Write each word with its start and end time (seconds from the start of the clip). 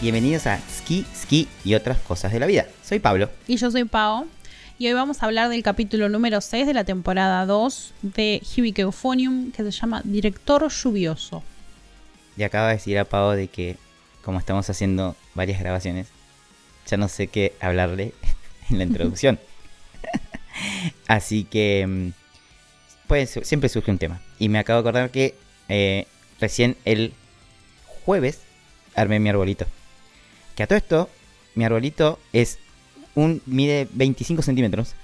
Bienvenidos 0.00 0.46
a 0.46 0.58
Ski, 0.58 1.04
Ski 1.14 1.46
y 1.62 1.74
otras 1.74 1.98
cosas 1.98 2.32
de 2.32 2.40
la 2.40 2.46
vida. 2.46 2.66
Soy 2.82 3.00
Pablo. 3.00 3.28
Y 3.46 3.58
yo 3.58 3.70
soy 3.70 3.84
Pao. 3.84 4.26
Y 4.78 4.86
hoy 4.86 4.94
vamos 4.94 5.22
a 5.22 5.26
hablar 5.26 5.50
del 5.50 5.62
capítulo 5.62 6.08
número 6.08 6.40
6 6.40 6.66
de 6.66 6.72
la 6.72 6.84
temporada 6.84 7.44
2 7.44 7.92
de 8.00 8.40
Hibike 8.42 8.80
Euphonium 8.80 9.52
que 9.52 9.62
se 9.62 9.70
llama 9.70 10.00
Director 10.02 10.66
Lluvioso. 10.70 11.42
Y 12.34 12.44
acaba 12.44 12.68
de 12.68 12.76
decir 12.76 12.98
a 12.98 13.04
Pau 13.04 13.32
de 13.32 13.48
que, 13.48 13.76
como 14.24 14.38
estamos 14.38 14.70
haciendo 14.70 15.16
varias 15.34 15.60
grabaciones, 15.60 16.06
ya 16.86 16.96
no 16.96 17.08
sé 17.08 17.26
qué 17.26 17.52
hablarle 17.60 18.14
en 18.70 18.78
la 18.78 18.84
introducción. 18.84 19.38
Así 21.08 21.44
que, 21.44 21.86
mm, 21.86 22.12
pues 23.06 23.38
siempre 23.42 23.68
surge 23.68 23.90
un 23.90 23.98
tema. 23.98 24.22
Y 24.38 24.48
me 24.48 24.60
acabo 24.60 24.82
de 24.82 24.88
acordar 24.88 25.10
que 25.10 25.34
eh, 25.68 26.06
recién 26.40 26.78
el 26.86 27.12
jueves 28.06 28.40
armé 28.94 29.20
mi 29.20 29.28
arbolito. 29.28 29.66
Que 30.60 30.64
a 30.64 30.66
todo 30.66 30.76
esto, 30.76 31.08
mi 31.54 31.64
arbolito 31.64 32.18
es 32.34 32.58
un 33.14 33.40
mide 33.46 33.88
25 33.92 34.42
centímetros. 34.42 34.94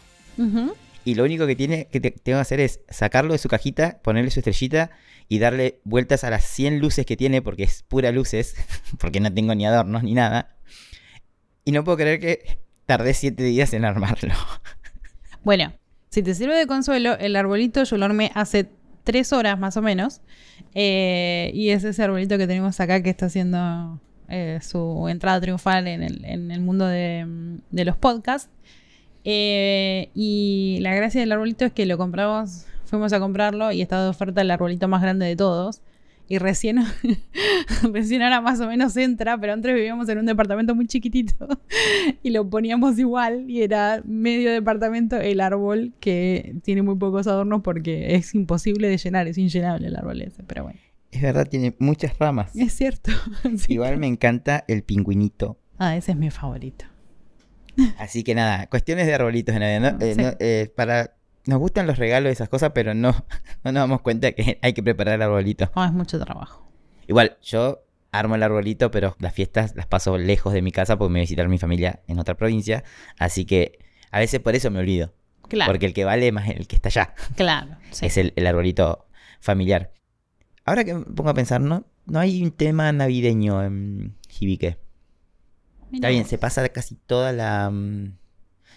Y 1.07 1.15
lo 1.15 1.25
único 1.25 1.47
que 1.47 1.57
tiene 1.57 1.87
que 1.91 1.99
te- 1.99 2.11
tengo 2.11 2.37
que 2.37 2.43
hacer 2.43 2.61
es 2.61 2.81
sacarlo 2.91 3.33
de 3.33 3.39
su 3.39 3.49
cajita, 3.49 4.01
ponerle 4.03 4.31
su 4.31 4.41
estrellita 4.41 4.91
y 5.31 5.39
darle 5.39 5.81
vueltas 5.85 6.25
a 6.25 6.29
las 6.31 6.45
100 6.45 6.79
luces 6.79 7.07
que 7.07 7.17
tiene, 7.17 7.41
porque 7.41 7.63
es 7.63 7.83
pura 7.85 8.13
luces, 8.13 8.55
porque 9.01 9.19
no 9.19 9.33
tengo 9.33 9.55
ni 9.55 9.65
adornos 9.65 10.03
ni 10.03 10.13
nada. 10.13 10.55
Y 11.65 11.73
no 11.73 11.85
puedo 11.85 11.97
creer 11.97 12.21
que 12.21 12.59
tardé 12.85 13.15
7 13.15 13.43
días 13.43 13.73
en 13.73 13.87
armarlo. 13.87 14.35
Bueno, 15.43 15.73
si 16.11 16.23
te 16.23 16.35
sirve 16.35 16.55
de 16.55 16.67
consuelo, 16.67 17.17
el 17.17 17.35
arbolito 17.35 17.83
yo 17.85 17.97
lo 17.97 18.05
armé 18.05 18.31
hace 18.35 18.69
3 19.05 19.33
horas 19.33 19.59
más 19.59 19.79
o 19.79 19.81
menos. 19.81 20.21
Eh, 20.75 21.51
y 21.55 21.71
es 21.71 21.83
ese 21.85 22.03
arbolito 22.03 22.37
que 22.37 22.47
tenemos 22.47 22.79
acá 22.79 23.03
que 23.03 23.09
está 23.09 23.25
haciendo 23.27 24.03
eh, 24.29 24.59
su 24.63 25.07
entrada 25.09 25.41
triunfal 25.41 25.87
en 25.87 26.03
el, 26.03 26.25
en 26.25 26.51
el 26.51 26.61
mundo 26.61 26.87
de, 26.87 27.27
los 27.71 27.97
podcasts. 27.97 28.51
Eh, 29.25 30.11
y 30.15 30.79
la 30.81 30.95
gracia 30.95 31.21
del 31.21 31.33
arbolito 31.33 31.65
es 31.65 31.73
que 31.73 31.87
lo 31.87 31.99
compramos, 31.99 32.67
fuimos 32.85 33.13
a 33.13 33.19
comprarlo 33.19 33.73
y 33.73 33.83
estaba 33.83 34.05
de 34.05 34.11
oferta 34.11 34.41
el 34.41 34.51
arbolito 34.51 34.89
más 34.89 35.03
grande 35.03 35.27
de 35.27 35.37
todos. 35.37 35.81
Y 36.29 36.39
recién, 36.39 36.79
recién 37.93 38.23
ahora 38.23 38.41
más 38.41 38.59
o 38.61 38.67
menos 38.67 38.97
entra, 38.97 39.39
pero 39.39 39.53
antes 39.53 39.73
vivíamos 39.73 40.09
en 40.09 40.19
un 40.19 40.27
departamento 40.27 40.75
muy 40.75 40.89
chiquitito 40.89 41.47
y 42.23 42.31
lo 42.31 42.49
poníamos 42.51 42.99
igual 42.99 43.49
y 43.49 43.63
era 43.63 44.03
medio 44.05 44.51
departamento 44.51 45.17
el 45.17 45.41
árbol 45.41 45.93
que 46.01 46.57
tiene 46.65 46.83
muy 46.83 46.97
pocos 46.97 47.29
adornos 47.29 47.63
porque 47.63 48.17
es 48.17 48.35
imposible 48.35 48.89
de 48.89 48.99
llenar, 48.99 49.29
es 49.29 49.39
inllenable 49.39 49.87
el 49.87 49.95
árbol 49.95 50.21
ese, 50.21 50.43
pero 50.43 50.65
bueno. 50.65 50.81
Es 51.13 51.23
verdad, 51.23 51.47
tiene 51.49 51.75
muchas 51.79 52.19
ramas. 52.19 52.55
Es 52.57 52.75
cierto. 52.75 53.11
sí. 53.59 53.75
Igual 53.75 53.97
me 53.99 54.07
encanta 54.07 54.65
el 54.69 54.83
pingüinito. 54.83 55.59
Ah, 55.79 55.97
ese 55.97 56.13
es 56.13 56.19
mi 56.19 56.31
favorito. 56.31 56.85
Así 57.99 58.25
que 58.25 58.35
nada, 58.35 58.67
cuestiones 58.69 59.07
de 59.07 59.15
arbolitos 59.15 59.55
de 59.55 59.61
Navidad. 59.61 59.93
¿no? 59.99 60.05
Eh, 60.07 60.15
Sí. 60.15 60.23
no, 60.23 60.31
eh, 60.41 60.73
para... 60.77 61.13
Nos 61.47 61.61
gustan 61.61 61.87
los 61.87 61.97
regalos 61.99 62.31
y 62.31 62.33
esas 62.33 62.49
cosas, 62.49 62.73
pero 62.75 62.93
no, 62.93 63.11
no 63.65 63.73
nos 63.73 63.75
damos 63.75 64.01
cuenta 64.01 64.33
que 64.33 64.59
hay 64.63 64.73
que 64.73 64.83
preparar 64.83 65.15
el 65.15 65.23
arbolito. 65.23 65.71
Oh, 65.75 65.85
es 65.85 65.93
mucho 65.93 66.19
trabajo. 66.19 66.67
Igual, 67.07 67.37
yo 67.43 67.85
armo 68.11 68.35
el 68.35 68.43
arbolito, 68.43 68.91
pero 68.91 69.15
las 69.21 69.33
fiestas 69.33 69.77
las 69.77 69.87
paso 69.87 70.19
lejos 70.19 70.53
de 70.53 70.61
mi 70.63 70.73
casa 70.73 70.99
porque 70.99 71.11
me 71.11 71.19
voy 71.19 71.21
a 71.21 71.25
visitar 71.25 71.49
mi 71.49 71.59
familia 71.59 72.01
en 72.09 72.19
otra 72.19 72.35
provincia. 72.35 72.83
Así 73.19 73.45
que 73.45 73.79
a 74.11 74.19
veces 74.19 74.41
por 74.41 74.57
eso 74.57 74.71
me 74.73 74.81
olvido. 74.81 75.15
Claro, 75.49 75.71
Porque 75.71 75.87
el 75.87 75.95
que 75.95 76.05
vale 76.05 76.33
más 76.33 76.49
el 76.49 76.67
que 76.67 76.75
está 76.75 76.89
allá. 76.89 77.15
claro. 77.37 77.77
sí. 77.93 78.07
Es 78.07 78.17
el, 78.17 78.33
el 78.35 78.47
arbolito 78.49 79.07
familiar. 79.41 79.93
Ahora 80.67 80.85
que 80.85 80.95
me 80.95 81.05
pongo 81.05 81.31
a 81.31 81.35
pensar, 81.35 81.61
¿no? 81.61 81.87
No 82.07 82.19
hay 82.21 82.43
un 82.43 82.51
tema 82.51 82.93
navideño 82.93 83.63
en 83.63 84.17
Jibique. 84.29 84.79
Está 85.93 86.09
bien, 86.09 86.25
se 86.27 86.37
pasa 86.39 86.69
casi 86.69 86.97
toda 86.97 87.33
la... 87.33 87.71
mm, 87.71 88.17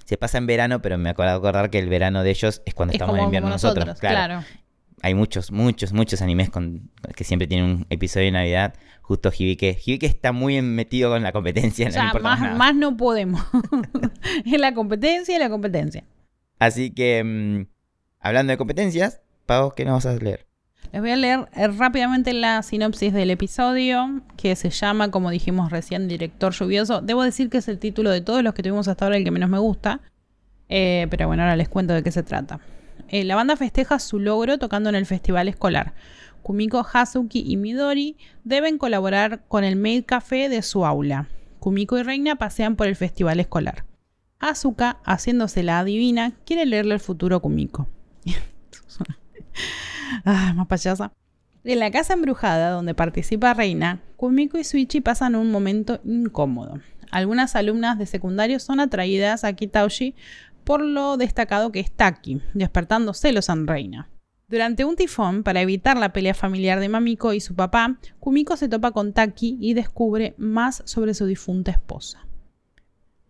Se 0.05 0.17
pasa 0.17 0.37
en 0.37 0.45
verano, 0.47 0.81
pero 0.81 0.97
me 0.97 1.09
acuerdo 1.09 1.31
de 1.33 1.37
acordar 1.39 1.69
que 1.69 1.79
el 1.79 1.89
verano 1.89 2.23
de 2.23 2.29
ellos 2.29 2.61
es 2.65 2.73
cuando 2.73 2.91
Es 2.91 2.95
estamos 2.95 3.13
como, 3.13 3.23
en 3.23 3.25
invierno 3.25 3.49
nosotros. 3.49 3.85
nosotros, 3.85 3.99
claro. 3.99 4.41
claro. 4.43 4.65
Hay 5.01 5.13
muchos, 5.15 5.51
muchos, 5.51 5.93
muchos 5.93 6.21
animes 6.21 6.49
con, 6.49 6.91
que 7.15 7.23
siempre 7.23 7.47
tienen 7.47 7.65
un 7.69 7.85
episodio 7.89 8.25
de 8.25 8.31
Navidad. 8.33 8.73
Justo 9.01 9.31
Hibike. 9.31 9.79
Hibike 9.83 10.05
está 10.05 10.31
muy 10.33 10.61
metido 10.61 11.09
con 11.09 11.23
la 11.23 11.31
competencia. 11.31 11.85
O 11.85 11.89
no 11.89 11.93
sea, 11.93 12.05
importa 12.05 12.27
más, 12.29 12.39
nada. 12.41 12.55
más 12.55 12.75
no 12.75 12.97
podemos. 12.97 13.41
es 14.45 14.59
la 14.59 14.73
competencia 14.73 15.35
y 15.35 15.39
la 15.39 15.49
competencia. 15.49 16.03
Así 16.59 16.91
que, 16.91 17.23
mm, 17.23 17.65
hablando 18.19 18.51
de 18.51 18.57
competencias, 18.57 19.21
Pau, 19.45 19.73
¿qué 19.73 19.85
nos 19.85 20.03
vas 20.03 20.05
a 20.05 20.17
leer? 20.21 20.45
Les 20.91 21.01
voy 21.01 21.11
a 21.11 21.15
leer 21.15 21.47
eh, 21.53 21.67
rápidamente 21.67 22.33
la 22.33 22.63
sinopsis 22.63 23.13
del 23.13 23.29
episodio, 23.29 24.21
que 24.37 24.55
se 24.55 24.71
llama, 24.71 25.11
como 25.11 25.29
dijimos 25.29 25.71
recién, 25.71 26.07
Director 26.07 26.51
Lluvioso. 26.51 27.01
Debo 27.01 27.21
decir 27.21 27.49
que 27.49 27.59
es 27.59 27.67
el 27.67 27.77
título 27.77 28.09
de 28.09 28.21
todos 28.21 28.43
los 28.43 28.55
que 28.55 28.63
tuvimos 28.63 28.87
hasta 28.87 29.05
ahora 29.05 29.17
el 29.17 29.23
que 29.23 29.29
menos 29.29 29.49
me 29.49 29.59
gusta. 29.59 30.01
Eh, 30.67 31.05
pero 31.11 31.27
bueno, 31.27 31.43
ahora 31.43 31.55
les 31.55 31.69
cuento 31.69 31.93
de 31.93 32.01
qué 32.01 32.11
se 32.11 32.23
trata. 32.23 32.59
Eh, 33.07 33.23
la 33.23 33.35
banda 33.35 33.55
festeja 33.55 33.99
su 33.99 34.19
logro 34.19 34.57
tocando 34.57 34.89
en 34.89 34.95
el 34.95 35.05
festival 35.05 35.47
escolar. 35.47 35.93
Kumiko, 36.41 36.85
Hazuki 36.91 37.43
y 37.45 37.57
Midori 37.57 38.17
deben 38.43 38.79
colaborar 38.79 39.43
con 39.47 39.63
el 39.63 39.75
Maid 39.75 40.05
Café 40.05 40.49
de 40.49 40.63
su 40.63 40.85
aula. 40.85 41.27
Kumiko 41.59 41.99
y 41.99 42.03
Reina 42.03 42.37
pasean 42.37 42.75
por 42.75 42.87
el 42.87 42.95
festival 42.95 43.39
escolar. 43.39 43.85
Asuka, 44.39 44.97
haciéndose 45.03 45.61
la 45.61 45.79
adivina, 45.79 46.31
quiere 46.45 46.65
leerle 46.65 46.95
el 46.95 46.99
futuro 46.99 47.35
a 47.35 47.39
Kumiko. 47.41 47.87
Ah, 50.25 50.53
más 50.55 50.67
payasa. 50.67 51.11
En 51.63 51.79
la 51.79 51.91
casa 51.91 52.13
embrujada 52.13 52.71
donde 52.71 52.95
participa 52.95 53.53
Reina, 53.53 54.01
Kumiko 54.15 54.57
y 54.57 54.63
Suichi 54.63 55.01
pasan 55.01 55.35
un 55.35 55.51
momento 55.51 55.99
incómodo. 56.05 56.79
Algunas 57.11 57.55
alumnas 57.55 57.97
de 57.97 58.05
secundario 58.05 58.59
son 58.59 58.79
atraídas 58.79 59.43
a 59.43 59.53
Kitauji 59.53 60.15
por 60.63 60.81
lo 60.81 61.17
destacado 61.17 61.71
que 61.71 61.79
es 61.79 61.91
Taki, 61.91 62.41
despertando 62.53 63.13
celos 63.13 63.49
en 63.49 63.67
Reina. 63.67 64.09
Durante 64.47 64.83
un 64.85 64.95
tifón, 64.95 65.43
para 65.43 65.61
evitar 65.61 65.97
la 65.97 66.13
pelea 66.13 66.33
familiar 66.33 66.79
de 66.79 66.89
Mamiko 66.89 67.33
y 67.33 67.39
su 67.39 67.55
papá, 67.55 67.99
Kumiko 68.19 68.57
se 68.57 68.69
topa 68.69 68.91
con 68.91 69.13
Taki 69.13 69.57
y 69.59 69.73
descubre 69.73 70.33
más 70.37 70.81
sobre 70.85 71.13
su 71.13 71.25
difunta 71.25 71.71
esposa. 71.71 72.25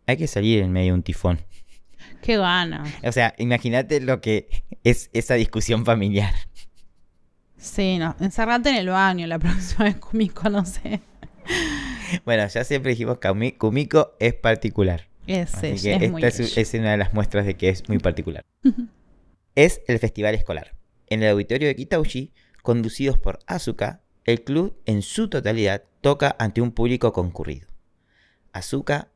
Hay 0.05 0.17
que 0.17 0.27
salir 0.27 0.63
en 0.63 0.71
medio 0.71 0.93
de 0.93 0.93
un 0.93 1.03
tifón. 1.03 1.39
¡Qué 2.21 2.37
gana! 2.37 2.85
O 3.03 3.11
sea, 3.11 3.33
imagínate 3.37 3.99
lo 3.99 4.21
que 4.21 4.63
es 4.83 5.09
esa 5.13 5.33
discusión 5.35 5.85
familiar. 5.85 6.33
Sí, 7.59 7.97
no. 7.99 8.15
Encerrate 8.19 8.69
en 8.69 8.75
el 8.77 8.89
baño 8.89 9.27
la 9.27 9.37
próxima 9.39 9.85
vez, 9.85 9.97
Kumiko, 9.97 10.49
no 10.49 10.65
sé. 10.65 11.01
Bueno, 12.25 12.47
ya 12.47 12.63
siempre 12.63 12.91
dijimos 12.91 13.19
que 13.19 13.27
Kumi- 13.29 13.57
Kumiko 13.57 14.15
es 14.19 14.33
particular. 14.33 15.07
Es, 15.27 15.53
Así 15.53 15.67
es, 15.67 15.83
que 15.83 15.91
es 15.91 16.01
esta 16.01 16.11
muy 16.11 16.23
es, 16.23 16.73
una 16.73 16.91
de 16.91 16.97
las 16.97 17.13
muestras 17.13 17.45
de 17.45 17.55
que 17.55 17.69
es 17.69 17.87
muy 17.87 17.99
particular. 17.99 18.43
es 19.55 19.81
el 19.87 19.99
festival 19.99 20.33
escolar. 20.35 20.75
En 21.07 21.21
el 21.21 21.29
auditorio 21.29 21.67
de 21.67 21.75
Kitauji, 21.75 22.33
conducidos 22.63 23.17
por 23.19 23.39
Asuka, 23.45 24.01
el 24.25 24.43
club 24.43 24.75
en 24.85 25.01
su 25.01 25.27
totalidad 25.29 25.83
toca 26.01 26.35
ante 26.39 26.61
un 26.61 26.71
público 26.71 27.13
concurrido. 27.13 27.67
Asuka, 28.53 29.09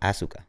Asuka. 0.00 0.46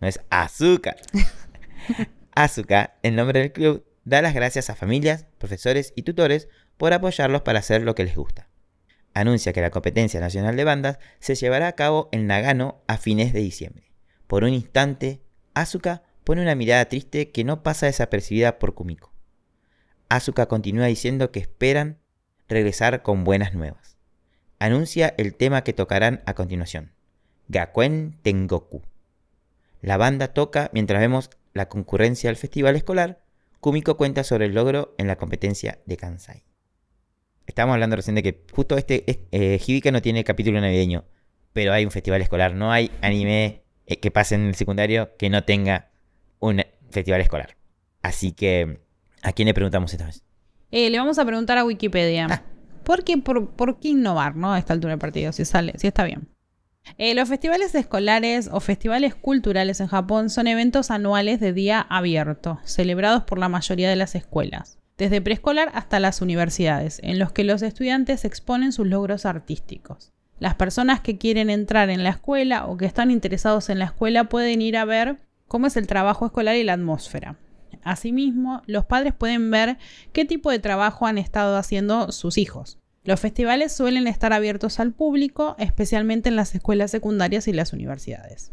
No 0.00 0.06
es 0.08 0.20
Azúcar. 0.30 0.96
Asuka, 2.34 2.94
el 3.02 3.16
nombre 3.16 3.40
del 3.40 3.52
club, 3.52 3.84
da 4.04 4.22
las 4.22 4.34
gracias 4.34 4.70
a 4.70 4.74
familias, 4.74 5.26
profesores 5.38 5.92
y 5.96 6.02
tutores 6.02 6.48
por 6.76 6.92
apoyarlos 6.92 7.42
para 7.42 7.60
hacer 7.60 7.82
lo 7.82 7.94
que 7.94 8.04
les 8.04 8.16
gusta. 8.16 8.48
Anuncia 9.14 9.52
que 9.52 9.60
la 9.60 9.70
competencia 9.70 10.20
nacional 10.20 10.56
de 10.56 10.64
bandas 10.64 10.98
se 11.20 11.34
llevará 11.34 11.68
a 11.68 11.72
cabo 11.72 12.08
en 12.12 12.26
Nagano 12.26 12.82
a 12.86 12.96
fines 12.96 13.32
de 13.32 13.40
diciembre. 13.40 13.92
Por 14.26 14.44
un 14.44 14.54
instante, 14.54 15.20
Asuka 15.54 16.02
pone 16.24 16.42
una 16.42 16.54
mirada 16.54 16.86
triste 16.86 17.30
que 17.30 17.44
no 17.44 17.62
pasa 17.62 17.86
desapercibida 17.86 18.58
por 18.58 18.74
Kumiko. 18.74 19.12
Asuka 20.08 20.46
continúa 20.46 20.86
diciendo 20.86 21.30
que 21.30 21.40
esperan 21.40 21.98
regresar 22.48 23.02
con 23.02 23.24
buenas 23.24 23.54
nuevas. 23.54 23.96
Anuncia 24.58 25.14
el 25.18 25.34
tema 25.34 25.64
que 25.64 25.72
tocarán 25.72 26.22
a 26.26 26.34
continuación, 26.34 26.92
Gakuen 27.48 28.18
Tengoku. 28.22 28.82
La 29.80 29.96
banda 29.96 30.28
toca 30.28 30.70
mientras 30.72 31.00
vemos 31.00 31.30
la 31.52 31.68
concurrencia 31.68 32.30
del 32.30 32.36
festival 32.36 32.76
escolar. 32.76 33.21
Kumiko 33.62 33.96
cuenta 33.96 34.24
sobre 34.24 34.46
el 34.46 34.54
logro 34.54 34.92
en 34.98 35.06
la 35.06 35.14
competencia 35.14 35.78
de 35.86 35.96
Kansai. 35.96 36.42
Estábamos 37.46 37.74
hablando 37.74 37.94
recién 37.94 38.16
de 38.16 38.22
que 38.24 38.44
justo 38.52 38.76
este, 38.76 39.08
es- 39.08 39.20
eh, 39.30 39.60
Hibika 39.64 39.92
no 39.92 40.02
tiene 40.02 40.24
capítulo 40.24 40.60
navideño, 40.60 41.04
pero 41.52 41.72
hay 41.72 41.84
un 41.84 41.92
festival 41.92 42.20
escolar. 42.22 42.54
No 42.56 42.72
hay 42.72 42.90
anime 43.02 43.62
eh, 43.86 44.00
que 44.00 44.10
pase 44.10 44.34
en 44.34 44.46
el 44.48 44.56
secundario 44.56 45.16
que 45.16 45.30
no 45.30 45.44
tenga 45.44 45.92
un 46.40 46.60
festival 46.90 47.20
escolar. 47.20 47.56
Así 48.02 48.32
que, 48.32 48.80
¿a 49.22 49.32
quién 49.32 49.46
le 49.46 49.54
preguntamos 49.54 49.92
esta 49.92 50.06
vez? 50.06 50.24
Eh, 50.72 50.90
le 50.90 50.98
vamos 50.98 51.20
a 51.20 51.24
preguntar 51.24 51.56
a 51.56 51.64
Wikipedia. 51.64 52.26
Ah. 52.30 52.42
¿Por 52.82 53.04
qué, 53.04 53.16
por, 53.18 53.50
por 53.54 53.78
qué 53.78 53.90
innovar, 53.90 54.34
no? 54.34 54.52
A 54.52 54.58
esta 54.58 54.72
altura 54.72 54.90
del 54.94 54.98
partido, 54.98 55.30
si 55.30 55.44
sale, 55.44 55.74
si 55.78 55.86
está 55.86 56.02
bien. 56.02 56.28
Eh, 56.98 57.14
los 57.14 57.28
festivales 57.28 57.74
escolares 57.74 58.48
o 58.52 58.60
festivales 58.60 59.14
culturales 59.14 59.80
en 59.80 59.86
Japón 59.86 60.30
son 60.30 60.46
eventos 60.46 60.90
anuales 60.90 61.40
de 61.40 61.52
día 61.52 61.80
abierto, 61.80 62.60
celebrados 62.64 63.24
por 63.24 63.38
la 63.38 63.48
mayoría 63.48 63.88
de 63.88 63.96
las 63.96 64.14
escuelas, 64.14 64.78
desde 64.98 65.20
preescolar 65.20 65.70
hasta 65.74 66.00
las 66.00 66.20
universidades, 66.20 67.00
en 67.02 67.18
los 67.18 67.32
que 67.32 67.44
los 67.44 67.62
estudiantes 67.62 68.24
exponen 68.24 68.72
sus 68.72 68.86
logros 68.86 69.26
artísticos. 69.26 70.12
Las 70.38 70.56
personas 70.56 71.00
que 71.00 71.18
quieren 71.18 71.50
entrar 71.50 71.88
en 71.88 72.02
la 72.02 72.10
escuela 72.10 72.66
o 72.66 72.76
que 72.76 72.86
están 72.86 73.10
interesados 73.10 73.68
en 73.70 73.78
la 73.78 73.86
escuela 73.86 74.24
pueden 74.24 74.60
ir 74.60 74.76
a 74.76 74.84
ver 74.84 75.18
cómo 75.46 75.68
es 75.68 75.76
el 75.76 75.86
trabajo 75.86 76.26
escolar 76.26 76.56
y 76.56 76.64
la 76.64 76.72
atmósfera. 76.72 77.36
Asimismo, 77.84 78.62
los 78.66 78.84
padres 78.84 79.14
pueden 79.14 79.50
ver 79.50 79.78
qué 80.12 80.24
tipo 80.24 80.50
de 80.50 80.58
trabajo 80.58 81.06
han 81.06 81.18
estado 81.18 81.56
haciendo 81.56 82.10
sus 82.12 82.38
hijos. 82.38 82.81
Los 83.04 83.18
festivales 83.18 83.72
suelen 83.72 84.06
estar 84.06 84.32
abiertos 84.32 84.78
al 84.78 84.92
público, 84.92 85.56
especialmente 85.58 86.28
en 86.28 86.36
las 86.36 86.54
escuelas 86.54 86.90
secundarias 86.92 87.48
y 87.48 87.52
las 87.52 87.72
universidades. 87.72 88.52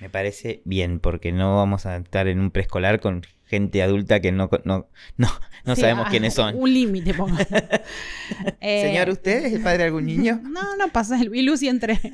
Me 0.00 0.10
parece 0.10 0.62
bien, 0.64 0.98
porque 0.98 1.30
no 1.30 1.56
vamos 1.56 1.86
a 1.86 1.96
estar 1.96 2.26
en 2.26 2.40
un 2.40 2.50
preescolar 2.50 3.00
con 3.00 3.22
gente 3.44 3.82
adulta 3.82 4.20
que 4.20 4.32
no, 4.32 4.48
no, 4.64 4.88
no, 5.16 5.28
no 5.64 5.74
Sí, 5.74 5.82
sabemos 5.82 6.06
ah, 6.06 6.10
quiénes 6.10 6.34
son. 6.34 6.56
Un 6.56 6.72
límite, 6.72 7.14
ponga. 7.14 7.46
Eh, 8.60 8.82
Señor, 8.82 9.10
¿usted 9.10 9.46
es 9.46 9.52
el 9.54 9.62
padre 9.62 9.78
de 9.78 9.84
algún 9.84 10.06
niño? 10.06 10.40
No, 10.50 10.76
no 10.76 10.88
pasa 10.88 11.20
el 11.20 11.30
virus 11.30 11.62
y 11.62 11.68
entré. 11.68 11.98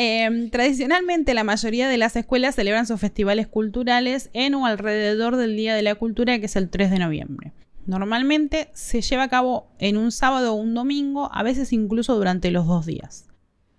Eh, 0.00 0.48
tradicionalmente, 0.52 1.34
la 1.34 1.42
mayoría 1.42 1.88
de 1.88 1.98
las 1.98 2.14
escuelas 2.14 2.54
celebran 2.54 2.86
sus 2.86 3.00
festivales 3.00 3.48
culturales 3.48 4.30
en 4.32 4.54
o 4.54 4.64
alrededor 4.64 5.34
del 5.34 5.56
Día 5.56 5.74
de 5.74 5.82
la 5.82 5.96
Cultura, 5.96 6.38
que 6.38 6.46
es 6.46 6.54
el 6.54 6.70
3 6.70 6.92
de 6.92 6.98
noviembre. 7.00 7.52
Normalmente 7.88 8.68
se 8.74 9.00
lleva 9.00 9.22
a 9.22 9.28
cabo 9.28 9.70
en 9.78 9.96
un 9.96 10.12
sábado 10.12 10.52
o 10.52 10.56
un 10.56 10.74
domingo, 10.74 11.30
a 11.32 11.42
veces 11.42 11.72
incluso 11.72 12.16
durante 12.16 12.50
los 12.50 12.66
dos 12.66 12.84
días. 12.84 13.28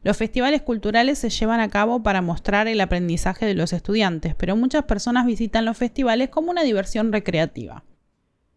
Los 0.02 0.18
festivales 0.18 0.64
culturales 0.64 1.20
se 1.20 1.30
llevan 1.30 1.60
a 1.60 1.70
cabo 1.70 2.02
para 2.02 2.24
mostrar 2.24 2.68
el 2.68 2.82
aprendizaje 2.82 3.46
de 3.46 3.54
los 3.54 3.72
estudiantes, 3.72 4.34
pero 4.34 4.56
muchas 4.56 4.86
personas 4.86 5.28
visitan 5.28 5.64
los 5.64 5.78
festivales 5.78 6.30
como 6.30 6.50
una 6.50 6.64
diversión 6.64 7.12
recreativa. 7.12 7.84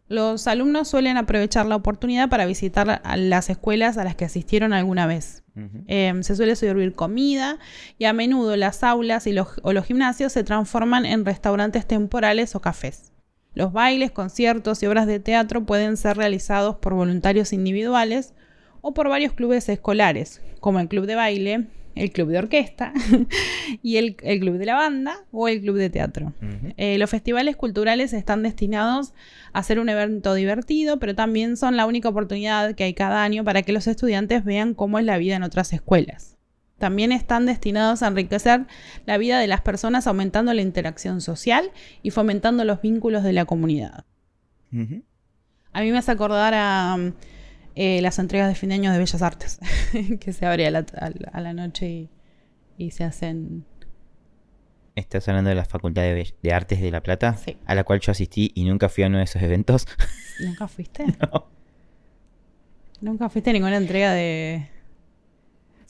Los 0.08 0.46
alumnos 0.46 0.88
suelen 0.88 1.18
aprovechar 1.18 1.66
la 1.66 1.76
oportunidad 1.76 2.30
para 2.30 2.46
visitar 2.46 3.02
a 3.04 3.16
las 3.18 3.50
escuelas 3.50 3.98
a 3.98 4.04
las 4.04 4.16
que 4.16 4.24
asistieron 4.24 4.72
alguna 4.72 5.06
vez. 5.06 5.42
Eh, 5.86 6.14
se 6.22 6.34
suele 6.34 6.56
servir 6.56 6.94
comida 6.94 7.58
y 7.98 8.06
a 8.06 8.14
menudo 8.14 8.56
las 8.56 8.82
aulas 8.82 9.26
y 9.26 9.32
los, 9.32 9.48
o 9.62 9.74
los 9.74 9.84
gimnasios 9.84 10.32
se 10.32 10.44
transforman 10.44 11.04
en 11.04 11.26
restaurantes 11.26 11.86
temporales 11.86 12.54
o 12.54 12.60
cafés. 12.60 13.11
Los 13.54 13.72
bailes, 13.72 14.10
conciertos 14.10 14.82
y 14.82 14.86
obras 14.86 15.06
de 15.06 15.20
teatro 15.20 15.64
pueden 15.64 15.96
ser 15.96 16.16
realizados 16.16 16.76
por 16.76 16.94
voluntarios 16.94 17.52
individuales 17.52 18.32
o 18.80 18.94
por 18.94 19.08
varios 19.08 19.32
clubes 19.32 19.68
escolares, 19.68 20.42
como 20.60 20.80
el 20.80 20.88
club 20.88 21.06
de 21.06 21.14
baile, 21.14 21.66
el 21.94 22.10
club 22.10 22.28
de 22.28 22.38
orquesta 22.38 22.92
y 23.82 23.96
el, 23.96 24.16
el 24.22 24.40
club 24.40 24.56
de 24.56 24.66
la 24.66 24.74
banda 24.74 25.18
o 25.30 25.48
el 25.48 25.60
club 25.60 25.76
de 25.76 25.90
teatro. 25.90 26.32
Eh, 26.76 26.96
los 26.98 27.10
festivales 27.10 27.56
culturales 27.56 28.12
están 28.12 28.42
destinados 28.42 29.12
a 29.52 29.62
ser 29.62 29.78
un 29.78 29.88
evento 29.88 30.34
divertido, 30.34 30.98
pero 30.98 31.14
también 31.14 31.56
son 31.56 31.76
la 31.76 31.86
única 31.86 32.08
oportunidad 32.08 32.74
que 32.74 32.84
hay 32.84 32.94
cada 32.94 33.22
año 33.22 33.44
para 33.44 33.62
que 33.62 33.72
los 33.72 33.86
estudiantes 33.86 34.44
vean 34.44 34.74
cómo 34.74 34.98
es 34.98 35.04
la 35.04 35.18
vida 35.18 35.36
en 35.36 35.42
otras 35.42 35.72
escuelas. 35.72 36.38
También 36.82 37.12
están 37.12 37.46
destinados 37.46 38.02
a 38.02 38.08
enriquecer 38.08 38.66
la 39.06 39.16
vida 39.16 39.38
de 39.38 39.46
las 39.46 39.60
personas 39.60 40.08
aumentando 40.08 40.52
la 40.52 40.62
interacción 40.62 41.20
social 41.20 41.70
y 42.02 42.10
fomentando 42.10 42.64
los 42.64 42.82
vínculos 42.82 43.22
de 43.22 43.32
la 43.32 43.44
comunidad. 43.44 44.04
A 45.72 45.80
mí 45.80 45.92
me 45.92 45.98
hace 45.98 46.10
acordar 46.10 46.54
a 46.56 46.98
eh, 47.76 48.02
las 48.02 48.18
entregas 48.18 48.48
de 48.48 48.56
fin 48.56 48.70
de 48.70 48.74
año 48.74 48.90
de 48.90 48.98
Bellas 48.98 49.22
Artes, 49.22 49.60
que 50.20 50.32
se 50.32 50.44
abre 50.44 50.66
a 50.66 50.72
la, 50.72 50.84
a 50.98 51.10
la- 51.10 51.30
a 51.32 51.40
la 51.40 51.52
noche 51.52 51.88
y, 51.88 52.10
y 52.78 52.90
se 52.90 53.04
hacen... 53.04 53.64
Estás 54.96 55.28
hablando 55.28 55.50
de 55.50 55.54
la 55.54 55.64
Facultad 55.64 56.02
de, 56.02 56.14
Be- 56.14 56.34
de 56.42 56.52
Artes 56.52 56.80
de 56.80 56.90
La 56.90 57.00
Plata, 57.00 57.36
Sí. 57.36 57.56
a 57.64 57.76
la 57.76 57.84
cual 57.84 58.00
yo 58.00 58.10
asistí 58.10 58.50
y 58.56 58.64
nunca 58.64 58.88
fui 58.88 59.04
a 59.04 59.06
uno 59.06 59.18
de 59.18 59.24
esos 59.24 59.40
eventos. 59.40 59.86
¿Nunca 60.44 60.66
fuiste? 60.66 61.04
No. 61.06 61.46
Nunca 63.00 63.28
fuiste 63.28 63.50
a 63.50 63.52
ninguna 63.52 63.76
entrega 63.76 64.12
de. 64.12 64.68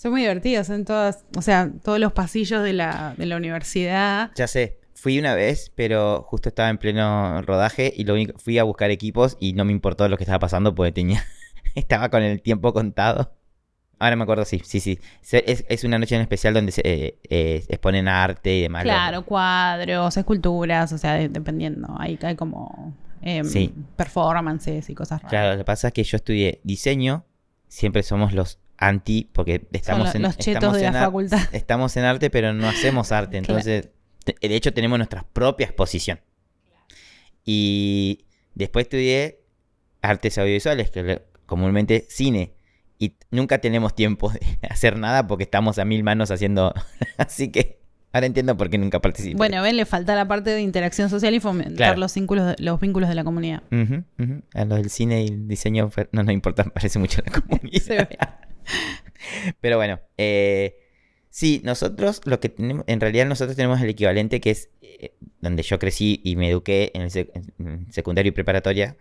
Son 0.03 0.11
muy 0.11 0.23
divertidos, 0.23 0.69
en 0.71 0.85
todas, 0.85 1.25
o 1.37 1.43
sea, 1.43 1.71
todos 1.85 2.01
los 2.01 2.13
pasillos 2.13 2.65
de 2.65 2.73
la, 2.73 3.15
de 3.17 3.25
la 3.27 3.37
universidad. 3.37 4.33
Ya 4.35 4.49
sé, 4.49 4.81
fui 4.95 5.17
una 5.21 5.37
vez, 5.37 5.71
pero 5.77 6.25
justo 6.29 6.49
estaba 6.49 6.71
en 6.71 6.79
pleno 6.79 7.41
rodaje 7.43 7.93
y 7.97 8.03
lo 8.03 8.15
único, 8.15 8.37
fui 8.37 8.59
a 8.59 8.65
buscar 8.65 8.91
equipos 8.91 9.37
y 9.39 9.53
no 9.53 9.65
me 9.65 9.71
importó 9.71 10.09
lo 10.09 10.17
que 10.17 10.25
estaba 10.25 10.41
pasando 10.41 10.75
porque 10.75 10.91
tenía, 10.91 11.25
estaba 11.77 12.09
con 12.09 12.25
el 12.25 12.43
tiempo 12.43 12.73
contado. 12.73 13.33
Ahora 14.01 14.17
me 14.17 14.25
acuerdo, 14.25 14.45
sí, 14.45 14.61
sí, 14.65 14.81
sí. 14.81 14.99
Es, 15.31 15.65
es 15.69 15.85
una 15.85 16.01
noche 16.01 16.17
en 16.17 16.23
especial 16.23 16.53
donde 16.55 16.73
se 16.73 16.81
eh, 16.85 17.19
eh, 17.31 17.65
exponen 17.69 18.09
arte 18.09 18.57
y 18.57 18.63
demás. 18.63 18.83
Claro, 18.83 19.25
cuadros, 19.25 20.17
esculturas, 20.17 20.93
o 20.93 20.99
sea, 20.99 21.13
de- 21.15 21.29
dependiendo. 21.29 21.95
Hay, 21.97 22.19
hay 22.23 22.35
como 22.35 22.93
em, 23.21 23.45
Sí. 23.45 23.73
performances 23.95 24.91
y 24.91 24.95
cosas 24.97 25.21
raras. 25.23 25.31
Claro, 25.31 25.53
lo 25.53 25.59
que 25.59 25.65
pasa 25.65 25.87
es 25.87 25.95
que 25.95 26.03
yo 26.03 26.17
estudié 26.17 26.61
diseño, 26.65 27.25
siempre 27.69 28.03
somos 28.03 28.33
los 28.33 28.59
anti, 28.85 29.31
porque 29.33 29.67
estamos 29.73 30.15
en 30.15 30.23
los 30.23 30.37
chetos 30.37 30.55
estamos 30.57 30.77
de 30.79 30.87
en 30.87 30.93
la 30.93 30.99
ar- 31.01 31.05
facultad. 31.07 31.39
Estamos 31.53 31.97
en 31.97 32.05
arte, 32.05 32.31
pero 32.31 32.53
no 32.53 32.69
hacemos 32.69 33.13
arte, 33.13 33.39
Claro. 33.43 33.59
entonces, 33.61 33.91
te- 34.25 34.49
de 34.49 34.55
hecho 34.57 34.73
tenemos 34.73 34.99
nuestra 34.99 35.25
propia 35.33 35.67
exposición. 35.67 36.21
Y 37.45 38.25
después 38.55 38.85
estudié 38.87 39.41
artes 40.01 40.39
audiovisuales, 40.39 40.91
que 40.91 41.23
comúnmente 41.47 42.07
cine, 42.09 42.55
y 42.99 43.17
nunca 43.31 43.59
tenemos 43.59 43.95
tiempo 43.95 44.31
de 44.31 44.41
hacer 44.71 44.99
nada 44.99 45.27
porque 45.27 45.45
estamos 45.45 45.79
a 45.79 45.85
mil 45.85 46.03
manos 46.05 46.31
haciendo, 46.31 46.73
así 47.19 47.51
que 47.51 47.81
ahora 48.13 48.27
entiendo 48.27 48.57
por 48.57 48.71
qué 48.71 48.79
nunca 48.79 49.01
participé. 49.01 49.37
Bueno, 49.37 49.63
ven, 49.63 49.77
le 49.77 49.87
falta 49.87 50.15
la 50.15 50.27
parte 50.29 50.51
de 50.51 50.61
interacción 50.61 51.09
social 51.11 51.35
y 51.35 51.41
fomentar 51.41 51.77
Claro. 51.77 51.99
los, 52.01 52.15
vínculos 52.15 52.47
de, 52.47 52.57
los 52.63 52.81
vínculos 52.81 53.09
de 53.09 53.15
la 53.17 53.25
comunidad. 53.25 53.63
A 54.55 54.65
los 54.65 54.79
del 54.79 54.91
cine 54.91 55.25
y 55.25 55.29
el 55.29 55.49
diseño 55.49 55.91
no 56.13 56.23
nos 56.23 56.33
importa, 56.33 56.65
parece 56.65 56.99
mucho 56.99 57.23
la 57.25 57.33
comunidad. 57.33 57.81
Se 57.83 57.97
ve. 57.97 58.09
Pero 59.61 59.77
bueno, 59.77 60.01
eh, 60.19 60.79
sí, 61.31 61.61
nosotros 61.65 62.21
lo 62.25 62.41
que 62.41 62.49
tenemos, 62.49 62.85
en 62.87 63.01
realidad 63.01 63.27
nosotros 63.27 63.57
tenemos 63.57 63.81
el 63.81 63.89
equivalente 63.91 64.41
que 64.41 64.51
es 64.51 64.71
eh, 64.83 65.15
donde 65.41 65.63
yo 65.63 65.79
crecí 65.79 66.21
y 66.25 66.37
me 66.37 66.51
eduqué 66.51 66.91
en 66.95 67.03
el 67.03 67.11
sec- 67.11 67.31
en 67.59 67.93
secundario 67.93 68.29
y 68.31 68.33
preparatoria, 68.33 68.97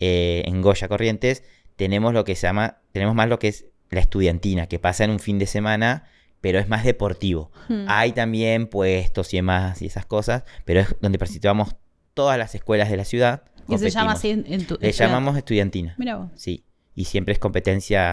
eh, 0.00 0.42
en 0.46 0.60
Goya 0.62 0.88
Corrientes, 0.88 1.42
tenemos 1.76 2.12
lo 2.12 2.24
que 2.24 2.34
se 2.36 2.46
llama, 2.46 2.78
tenemos 2.92 3.14
más 3.14 3.28
lo 3.28 3.38
que 3.38 3.48
es 3.48 3.66
la 3.90 4.00
estudiantina, 4.00 4.66
que 4.66 4.78
pasa 4.78 5.04
en 5.04 5.10
un 5.10 5.20
fin 5.20 5.38
de 5.38 5.46
semana, 5.46 6.04
pero 6.40 6.58
es 6.58 6.68
más 6.68 6.84
deportivo. 6.84 7.50
Hmm. 7.68 7.84
Hay 7.88 8.12
también 8.12 8.66
puestos 8.66 9.32
y 9.32 9.38
demás 9.38 9.80
y 9.82 9.86
esas 9.86 10.04
cosas, 10.04 10.44
pero 10.64 10.80
es 10.80 10.94
donde 11.00 11.18
participamos 11.18 11.74
todas 12.12 12.38
las 12.38 12.54
escuelas 12.54 12.90
de 12.90 12.96
la 12.98 13.04
ciudad. 13.04 13.44
y 13.68 13.78
se 13.78 13.90
llama 13.90 14.12
así 14.12 14.30
en, 14.30 14.44
en 14.46 14.66
tu. 14.66 14.76
Le 14.80 14.92
llamamos 14.92 15.36
estudiantina. 15.38 15.94
Mira 15.96 16.16
vos. 16.16 16.30
Sí, 16.36 16.64
y 16.94 17.06
siempre 17.06 17.32
es 17.32 17.38
competencia 17.38 18.12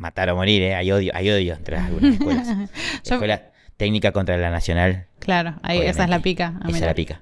matar 0.00 0.30
o 0.30 0.36
morir, 0.36 0.62
¿eh? 0.62 0.74
Hay 0.74 0.90
odio, 0.90 1.12
hay 1.14 1.30
odio 1.30 1.54
entre 1.54 1.76
algunas 1.76 2.12
escuelas. 2.14 2.48
Yo- 3.04 3.14
Escuela 3.14 3.50
técnica 3.76 4.12
contra 4.12 4.36
la 4.36 4.50
nacional, 4.50 5.06
Claro, 5.20 5.56
ahí, 5.62 5.80
esa 5.82 6.04
es 6.04 6.10
la 6.10 6.20
pica. 6.20 6.54
Ah, 6.62 6.66
esa 6.68 6.76
es 6.78 6.82
la 6.86 6.94
pica. 6.94 7.20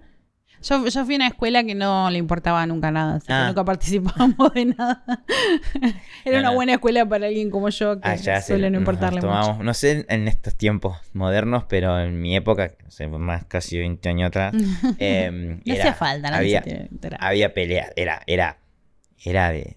Yo, 0.61 0.85
yo 0.88 1.04
fui 1.04 1.14
a 1.14 1.16
una 1.18 1.28
escuela 1.28 1.62
que 1.62 1.76
no 1.76 2.11
le 2.11 2.18
importaba 2.18 2.66
nunca 2.66 2.90
nada, 2.90 3.16
así 3.16 3.28
que 3.28 3.32
Ah. 3.32 3.47
nunca 3.47 3.64
participábamos 3.64 4.52
de 4.54 4.64
nada. 4.66 5.04
Era 6.25 6.37
No, 6.37 6.40
una 6.40 6.49
no. 6.50 6.54
buena 6.54 6.73
escuela 6.73 7.06
para 7.08 7.26
alguien 7.28 7.49
como 7.50 7.68
yo 7.68 8.00
que 8.00 8.08
Allá 8.08 8.40
se- 8.40 8.49
suele 8.49 8.64
no 8.70 8.75
nos 8.75 8.80
importarle 8.80 9.20
mucho. 9.20 9.62
No 9.62 9.73
sé 9.75 10.04
en 10.08 10.26
estos 10.26 10.56
tiempos 10.56 10.97
modernos, 11.12 11.64
pero 11.68 12.00
en 12.00 12.20
mi 12.20 12.35
época, 12.37 12.73
no 13.08 13.18
más 13.20 13.44
casi 13.44 13.78
20 13.78 14.08
años 14.08 14.28
atrás, 14.28 14.52
No 14.82 14.97
era- 14.99 15.54
hacía 15.64 15.94
falta, 15.94 16.28
había, 16.37 16.62
se 16.64 16.70
que 16.70 16.88
había 17.20 17.54
pelea, 17.54 17.90
era, 17.94 18.20
era, 18.26 18.58
era 19.25 19.50
de 19.52 19.76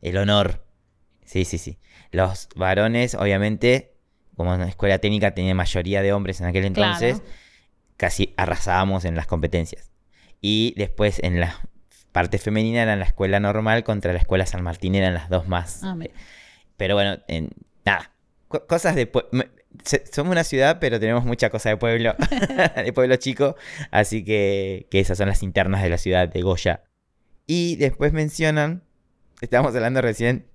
el 0.00 0.16
honor. 0.16 0.64
Sí, 1.24 1.44
sí, 1.44 1.58
sí. 1.58 1.78
Los 2.12 2.48
varones, 2.54 3.14
obviamente, 3.16 3.94
como 4.36 4.54
en 4.54 4.60
la 4.60 4.68
escuela 4.68 4.98
técnica 4.98 5.34
tenía 5.34 5.54
mayoría 5.54 6.00
de 6.02 6.12
hombres 6.12 6.40
en 6.40 6.46
aquel 6.46 6.72
Claro. 6.72 6.92
entonces, 6.94 7.22
casi 7.96 8.32
arrasábamos 8.36 9.04
en 9.04 9.16
las 9.16 9.26
competencias. 9.26 9.90
Y 10.40 10.74
después 10.76 11.18
en 11.22 11.40
la 11.40 11.56
parte 12.12 12.38
femenina 12.38 12.82
eran 12.82 12.98
la 12.98 13.06
escuela 13.06 13.40
normal 13.40 13.84
contra 13.84 14.12
la 14.12 14.18
escuela 14.18 14.44
San 14.46 14.62
Martín, 14.62 14.94
eran 14.94 15.14
las 15.14 15.28
dos 15.30 15.48
más. 15.48 15.82
Ah. 15.82 15.96
Pero 16.76 16.94
bueno, 16.94 17.18
en- 17.28 17.50
nada. 17.84 18.12
Co- 18.48 18.66
cosas 18.66 18.94
de... 18.94 19.10
se- 19.84 20.04
somos 20.12 20.32
una 20.32 20.44
ciudad, 20.44 20.78
pero 20.80 21.00
tenemos 21.00 21.24
mucha 21.24 21.48
cosa 21.48 21.70
de 21.70 21.76
pueblo, 21.78 22.14
de 22.76 22.92
pueblo 22.92 23.16
chico. 23.16 23.56
Así 23.90 24.24
que, 24.24 24.86
que 24.90 25.00
esas 25.00 25.16
son 25.16 25.28
las 25.28 25.42
internas 25.42 25.82
de 25.82 25.88
la 25.88 25.96
ciudad 25.98 26.28
de 26.28 26.42
Goya. 26.42 26.82
Y 27.46 27.76
después 27.76 28.12
mencionan, 28.12 28.82
estábamos 29.40 29.74
hablando 29.74 30.02
recién, 30.02 30.46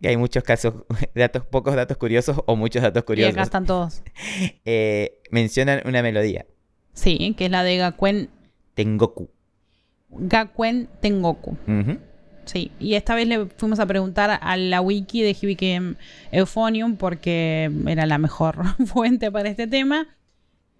que 0.00 0.08
hay 0.08 0.16
muchos 0.16 0.42
casos, 0.42 0.74
datos, 1.14 1.44
pocos 1.46 1.74
datos 1.74 1.96
curiosos 1.96 2.38
o 2.46 2.56
muchos 2.56 2.82
datos 2.82 3.02
Y 3.02 3.06
curiosos. 3.06 3.34
acá 3.34 3.42
están 3.42 3.66
todos. 3.66 4.02
Eh, 4.64 5.18
mencionan 5.30 5.82
una 5.84 6.02
melodía, 6.02 6.46
Sí, 6.92 7.34
que 7.38 7.46
es 7.46 7.50
la 7.50 7.62
de 7.62 7.76
Gakuen, 7.76 8.28
Tengoku. 8.74 9.30
Gakuen 10.10 10.88
Tengoku. 11.00 11.56
Sí, 12.44 12.72
y 12.80 12.94
esta 12.94 13.14
vez 13.14 13.28
le 13.28 13.46
fuimos 13.46 13.78
a 13.78 13.86
preguntar 13.86 14.38
a 14.42 14.56
la 14.56 14.80
wiki 14.80 15.22
de 15.22 15.36
Hibike 15.40 15.94
Euphonium 16.32 16.96
porque 16.96 17.70
era 17.86 18.06
la 18.06 18.18
mejor 18.18 18.56
fuente 18.86 19.30
para 19.30 19.48
este 19.48 19.66
tema. 19.68 20.08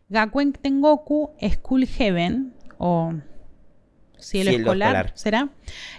Gakuen 0.08 0.52
Tengoku 0.52 1.30
School 1.40 1.86
Heaven 1.86 2.52
o 2.78 3.14
cielo, 4.22 4.50
Cielo 4.50 4.64
escolar, 4.64 4.88
escolar. 5.06 5.12
¿será? 5.18 5.48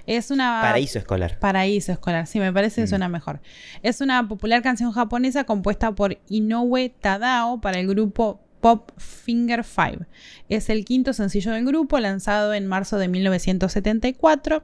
Es 0.07 0.31
una 0.31 0.59
Paraíso 0.61 0.99
escolar. 0.99 1.39
Paraíso 1.39 1.91
escolar, 1.91 2.27
sí, 2.27 2.39
me 2.39 2.51
parece 2.53 2.81
que 2.81 2.85
Mm. 2.85 2.89
suena 2.89 3.09
mejor. 3.09 3.41
Es 3.83 4.01
una 4.01 4.27
popular 4.27 4.61
canción 4.61 4.91
japonesa 4.91 5.43
compuesta 5.43 5.93
por 5.93 6.17
Inoue 6.29 6.89
Tadao 7.01 7.61
para 7.61 7.79
el 7.79 7.87
grupo 7.87 8.39
Pop 8.61 8.91
Finger 8.97 9.63
Five. 9.63 10.05
Es 10.49 10.69
el 10.69 10.85
quinto 10.85 11.13
sencillo 11.13 11.51
del 11.51 11.65
grupo, 11.65 11.99
lanzado 11.99 12.53
en 12.53 12.67
marzo 12.67 12.97
de 12.97 13.07
1974. 13.07 14.63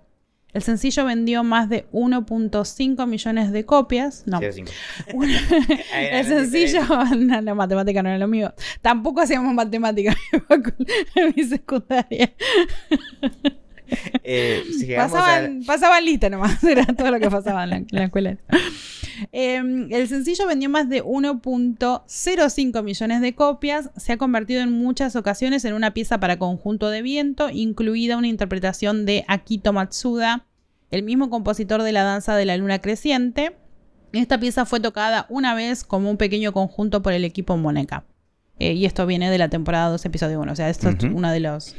El 0.53 0.61
sencillo 0.63 1.05
vendió 1.05 1.43
más 1.43 1.69
de 1.69 1.85
1.5 1.91 3.05
millones 3.05 3.51
de 3.51 3.65
copias. 3.65 4.23
No, 4.25 4.39
05. 4.39 4.71
una- 5.13 5.37
Hay 5.93 6.07
una 6.07 6.19
el 6.19 6.25
sencillo, 6.25 6.81
no, 7.17 7.41
la 7.41 7.53
matemática 7.53 8.01
no 8.01 8.09
era 8.09 8.17
lo 8.17 8.27
mío. 8.27 8.53
Tampoco 8.81 9.21
hacíamos 9.21 9.53
matemática 9.53 10.15
en 11.15 11.33
mi 11.35 11.43
secundaria. 11.43 12.33
Eh, 14.23 14.63
si 14.77 14.93
a- 14.93 15.03
Pasaban, 15.07 15.63
pasaban 15.65 16.05
lista 16.05 16.29
nomás, 16.29 16.63
era 16.63 16.85
todo 16.85 17.11
lo 17.11 17.19
que 17.19 17.29
pasaba 17.29 17.63
en 17.63 17.69
la, 17.69 17.75
en 17.77 17.87
la 17.91 18.03
escuela. 18.05 18.37
Eh, 19.31 19.55
el 19.89 20.07
sencillo 20.07 20.45
vendió 20.47 20.69
más 20.69 20.89
de 20.89 21.03
1.05 21.03 22.83
millones 22.83 23.21
de 23.21 23.35
copias, 23.35 23.89
se 23.97 24.13
ha 24.13 24.17
convertido 24.17 24.61
en 24.61 24.71
muchas 24.71 25.15
ocasiones 25.15 25.65
en 25.65 25.73
una 25.73 25.93
pieza 25.93 26.19
para 26.19 26.37
conjunto 26.37 26.89
de 26.89 27.01
viento, 27.01 27.49
incluida 27.49 28.17
una 28.17 28.27
interpretación 28.27 29.05
de 29.05 29.25
Akito 29.27 29.73
Matsuda, 29.73 30.45
el 30.91 31.03
mismo 31.03 31.29
compositor 31.29 31.83
de 31.83 31.91
la 31.91 32.03
danza 32.03 32.35
de 32.35 32.45
la 32.45 32.57
luna 32.57 32.79
creciente. 32.79 33.55
Esta 34.13 34.39
pieza 34.39 34.65
fue 34.65 34.79
tocada 34.79 35.25
una 35.29 35.53
vez 35.53 35.83
como 35.83 36.09
un 36.09 36.17
pequeño 36.17 36.53
conjunto 36.53 37.01
por 37.01 37.13
el 37.13 37.25
equipo 37.25 37.57
Moneca. 37.57 38.05
Eh, 38.59 38.73
y 38.73 38.85
esto 38.85 39.05
viene 39.05 39.29
de 39.29 39.37
la 39.37 39.49
temporada 39.49 39.89
2, 39.89 40.05
episodio 40.05 40.39
1. 40.39 40.51
O 40.51 40.55
sea, 40.55 40.69
esto 40.69 40.89
es 40.89 41.03
uno 41.03 41.29
de 41.31 41.39
los. 41.41 41.75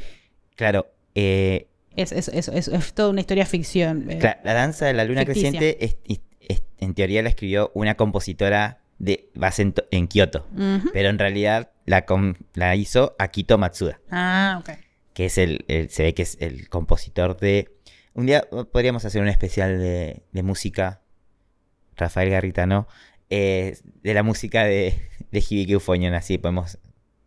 Claro, 0.55 0.87
eh, 1.15 1.67
Es, 1.95 2.11
es, 2.11 2.27
es, 2.29 2.47
es- 2.47 2.93
toda 2.93 3.09
una 3.09 3.21
historia 3.21 3.45
ficción. 3.45 4.09
eh. 4.09 4.19
La 4.43 4.53
danza 4.53 4.85
de 4.85 4.93
la 4.93 5.03
luna 5.05 5.25
ficticia. 5.25 5.51
creciente, 5.51 5.97
en 6.79 6.93
teoría 6.93 7.21
la 7.21 7.29
escribió 7.29 7.71
una 7.73 7.95
compositora 7.95 8.81
de 8.99 9.29
base 9.35 9.61
en, 9.63 9.73
To- 9.73 9.85
en 9.91 10.07
Kioto, 10.07 10.47
pero 10.93 11.09
en 11.09 11.19
realidad 11.19 11.71
la, 11.85 12.05
la 12.53 12.75
hizo 12.75 13.15
Akito 13.19 13.57
Matsuda, 13.57 13.99
Ah, 14.11 14.57
ok. 14.61 14.71
que 15.13 15.25
es 15.25 15.37
el, 15.37 15.65
el- 15.67 15.89
se 15.89 16.03
ve 16.03 16.13
que 16.13 16.21
es 16.23 16.37
el 16.39 16.69
compositor 16.69 17.37
de... 17.37 17.75
Un 18.13 18.25
día 18.25 18.47
podríamos 18.71 19.05
hacer 19.05 19.21
un 19.21 19.27
especial 19.27 19.77
de, 19.79 20.23
de 20.31 20.43
música, 20.43 21.01
Rafael 21.95 22.29
Garritano, 22.29 22.87
eh, 23.29 23.77
de 24.03 24.13
la 24.13 24.23
música 24.23 24.63
de, 24.63 24.95
de 25.31 25.39
Hibiki 25.47 25.73
Euphonion, 25.73 26.13
así 26.13 26.37
podemos 26.37 26.79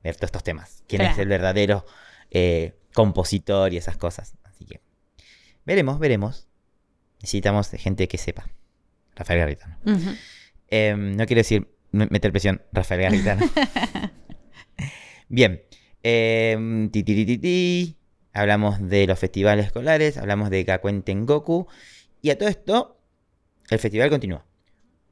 ver 0.03 0.17
todos 0.17 0.29
estos 0.29 0.43
temas. 0.45 0.83
Quién 0.89 1.03
es 1.03 1.17
el 1.19 1.29
verdadero 1.29 1.85
eh, 2.31 2.75
compositor 2.95 3.73
y 3.73 3.77
esas 3.77 3.97
cosas. 3.97 4.35
Así 4.63 4.75
que 4.75 4.81
veremos, 5.65 5.99
veremos. 5.99 6.47
Necesitamos 7.21 7.71
gente 7.71 8.07
que 8.07 8.19
sepa. 8.19 8.49
Rafael 9.17 9.41
Garritano. 9.41 9.77
Em, 10.69 11.17
no 11.17 11.27
quiero 11.27 11.41
decir 11.41 11.69
meter 11.91 12.31
presión, 12.31 12.63
Rafael 12.73 13.03
Garritano. 13.03 13.51
Bien. 15.29 15.63
ti, 16.03 17.03
ti, 17.03 17.39
ti. 17.39 17.97
Hablamos 18.33 18.89
de 18.89 19.07
los 19.07 19.19
festivales 19.19 19.67
escolares, 19.67 20.17
hablamos 20.17 20.49
de 20.49 20.65
Gakuen 20.65 21.03
Tengoku. 21.03 21.67
Y 22.23 22.31
a 22.31 22.39
todo 22.39 22.49
esto, 22.49 23.01
el 23.69 23.79
festival 23.79 24.11
continúa. 24.11 24.47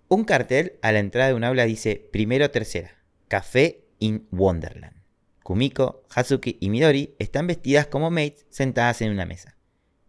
Un 0.08 0.24
cartel 0.24 0.78
a 0.80 0.92
la 0.92 1.00
entrada 1.00 1.28
de 1.28 1.34
un 1.34 1.44
aula 1.44 1.64
dice 1.64 2.08
primero 2.12 2.50
tercera, 2.50 2.96
Café 3.28 3.84
in 3.98 4.26
Wonderland. 4.30 4.99
Kumiko, 5.42 6.04
Hazuki 6.14 6.58
y 6.60 6.70
Midori 6.70 7.14
están 7.18 7.46
vestidas 7.46 7.86
como 7.86 8.10
maids 8.10 8.46
sentadas 8.50 9.00
en 9.02 9.10
una 9.10 9.26
mesa. 9.26 9.56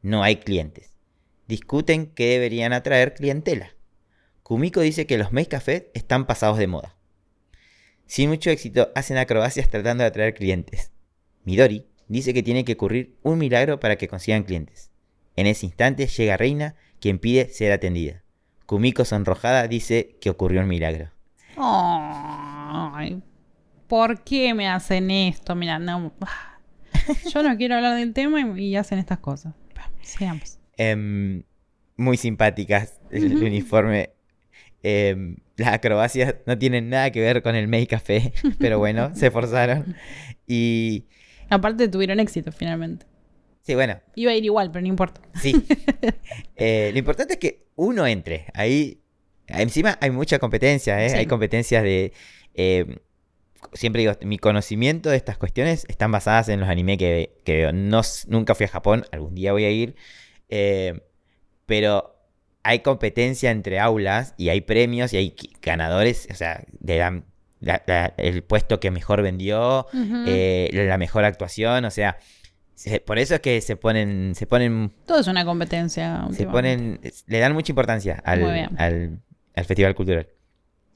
No 0.01 0.23
hay 0.23 0.38
clientes. 0.38 0.93
Discuten 1.47 2.07
que 2.07 2.27
deberían 2.27 2.73
atraer 2.73 3.13
clientela. 3.13 3.75
Kumiko 4.43 4.81
dice 4.81 5.05
que 5.05 5.17
los 5.17 5.31
maid 5.31 5.47
cafés 5.47 5.85
están 5.93 6.25
pasados 6.25 6.57
de 6.57 6.67
moda. 6.67 6.95
Sin 8.05 8.29
mucho 8.29 8.50
éxito 8.50 8.91
hacen 8.95 9.17
acrobacias 9.17 9.69
tratando 9.69 10.03
de 10.03 10.09
atraer 10.09 10.33
clientes. 10.33 10.91
Midori 11.43 11.88
dice 12.07 12.33
que 12.33 12.43
tiene 12.43 12.65
que 12.65 12.73
ocurrir 12.73 13.15
un 13.23 13.38
milagro 13.38 13.79
para 13.79 13.95
que 13.95 14.07
consigan 14.07 14.43
clientes. 14.43 14.91
En 15.35 15.47
ese 15.47 15.65
instante 15.65 16.07
llega 16.07 16.38
Reina, 16.38 16.75
quien 17.00 17.19
pide 17.19 17.47
ser 17.50 17.71
atendida. 17.71 18.23
Kumiko 18.65 19.05
sonrojada 19.05 19.67
dice 19.67 20.17
que 20.19 20.29
ocurrió 20.29 20.61
un 20.61 20.67
milagro. 20.67 21.11
Ay, 21.55 23.21
¿por 23.91 24.24
qué 24.24 24.53
me 24.53 24.69
hacen 24.69 25.12
esto? 25.12 25.53
Mira, 25.53 25.77
no. 25.77 26.13
Yo 27.33 27.43
no 27.43 27.57
quiero 27.57 27.75
hablar 27.75 27.98
del 27.98 28.13
tema 28.13 28.39
y, 28.39 28.67
y 28.67 28.75
hacen 28.77 29.00
estas 29.00 29.19
cosas. 29.19 29.53
Sigamos. 30.01 30.60
Em, 30.77 31.43
muy 31.98 32.15
simpáticas 32.15 33.01
el 33.12 33.36
uniforme. 33.36 34.12
Em, 34.81 35.36
las 35.57 35.74
acrobacias 35.74 36.36
no 36.45 36.57
tienen 36.57 36.89
nada 36.89 37.12
que 37.12 37.19
ver 37.19 37.43
con 37.43 37.53
el 37.55 37.67
maid 37.67 37.89
café, 37.89 38.31
pero 38.60 38.79
bueno, 38.79 39.13
se 39.13 39.27
esforzaron. 39.27 39.93
Y 40.48 41.03
Aparte 41.50 41.89
tuvieron 41.89 42.21
éxito 42.21 42.53
finalmente. 42.53 43.05
sí, 43.62 43.75
bueno, 43.75 44.00
Iba 44.15 44.31
a 44.31 44.36
ir 44.36 44.45
igual, 44.45 44.71
pero 44.71 44.83
no 44.83 44.88
importa. 44.88 45.19
Sí. 45.41 45.53
Eh, 46.55 46.91
lo 46.93 47.00
importante 47.00 47.33
es 47.33 47.39
que 47.39 47.65
uno 47.75 48.07
entre. 48.07 48.45
Ahí, 48.53 49.01
encima 49.48 49.98
hay 50.00 50.12
mucha 50.12 50.39
competencia, 50.39 51.03
¿eh? 51.03 51.10
Sí. 51.10 51.17
Hay 51.17 51.25
competencias 51.25 51.83
de... 51.83 52.13
eh, 52.53 53.00
siempre 53.74 54.01
digo, 54.01 54.13
mi 54.24 54.38
conocimiento 54.38 55.10
de 55.10 55.18
estas 55.18 55.38
cuestiones 55.38 55.86
están 55.89 56.12
basadas 56.12 56.50
en 56.50 56.60
los 56.60 56.70
anime 56.70 56.98
que, 56.98 57.39
que 57.46 57.56
veo. 57.58 57.74
No, 57.74 58.01
nunca 58.27 58.56
fui 58.56 58.65
a 58.65 58.70
Japón, 58.70 59.06
algún 59.12 59.36
día 59.36 59.51
voy 59.51 59.65
a 59.65 59.70
ir. 59.72 59.96
eh, 60.50 61.01
pero 61.65 62.15
hay 62.63 62.80
competencia 62.80 63.50
entre 63.51 63.80
aulas 63.80 64.34
y 64.38 64.50
hay 64.50 64.62
premios 64.62 65.13
y 65.13 65.18
hay 65.18 65.36
ganadores. 65.62 66.27
O 66.30 66.36
sea, 66.36 66.63
le 66.84 66.98
dan 66.98 67.25
la- 67.60 67.82
la- 67.88 68.13
el 68.18 68.44
puesto 68.44 68.80
que 68.80 68.91
mejor 68.91 69.22
vendió, 69.22 69.88
eh, 70.27 70.70
la 70.74 70.98
mejor 70.98 71.24
actuación. 71.24 71.86
O 71.86 71.91
sea, 71.91 72.18
se- 72.75 73.00
por 73.00 73.18
eso 73.20 73.36
es 73.36 73.39
que 73.41 73.62
se 73.62 73.77
ponen, 73.77 74.34
se 74.36 74.46
ponen 74.48 74.91
Todo 75.06 75.20
es 75.22 75.27
una 75.27 75.46
competencia. 75.46 76.27
se 76.34 76.46
ponen, 76.51 77.00
le 77.27 77.39
dan 77.39 77.53
mucha 77.53 77.72
importancia 77.72 78.22
al, 78.25 78.39
al, 78.77 79.20
al 79.56 79.65
festival 79.65 79.96
cultural. 79.96 80.27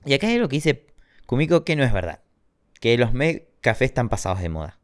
Y 0.06 0.14
acá 0.14 0.28
hay 0.28 0.36
algo 0.36 0.50
que 0.50 0.58
dice 0.58 0.86
Kumiko 1.26 1.64
que 1.64 1.76
no 1.76 1.84
es 1.84 1.94
verdad. 1.94 2.20
Que 2.86 3.00
los 3.00 3.10
cafés 3.62 3.88
están 3.90 4.10
pasados 4.10 4.42
de 4.42 4.48
moda. 4.50 4.78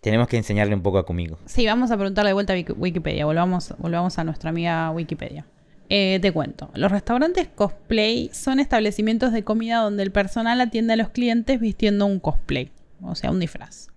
Tenemos 0.00 0.28
que 0.28 0.36
enseñarle 0.36 0.76
un 0.76 0.82
poco 0.82 0.98
a 0.98 1.04
Kumiko. 1.04 1.40
Sí, 1.46 1.66
vamos 1.66 1.90
a 1.90 1.96
preguntarle 1.96 2.28
de 2.28 2.34
vuelta 2.34 2.52
a 2.52 2.56
Wiki- 2.56 2.72
Wikipedia. 2.76 3.24
Volvamos, 3.26 3.74
volvamos 3.78 4.16
a 4.20 4.22
nuestra 4.22 4.50
amiga 4.50 4.88
Wikipedia. 4.92 5.44
Eh, 5.88 6.20
te 6.22 6.30
cuento. 6.30 6.70
Los 6.74 6.92
restaurantes 6.92 7.48
cosplay 7.52 8.30
son 8.32 8.60
establecimientos 8.60 9.32
de 9.32 9.42
comida 9.42 9.78
donde 9.78 10.04
el 10.04 10.12
personal 10.12 10.60
atiende 10.60 10.92
a 10.92 10.96
los 10.96 11.08
clientes 11.08 11.58
vistiendo 11.58 12.06
un 12.06 12.20
cosplay, 12.20 12.70
o 13.02 13.16
sea, 13.16 13.32
un 13.32 13.40
disfraz. 13.40 13.88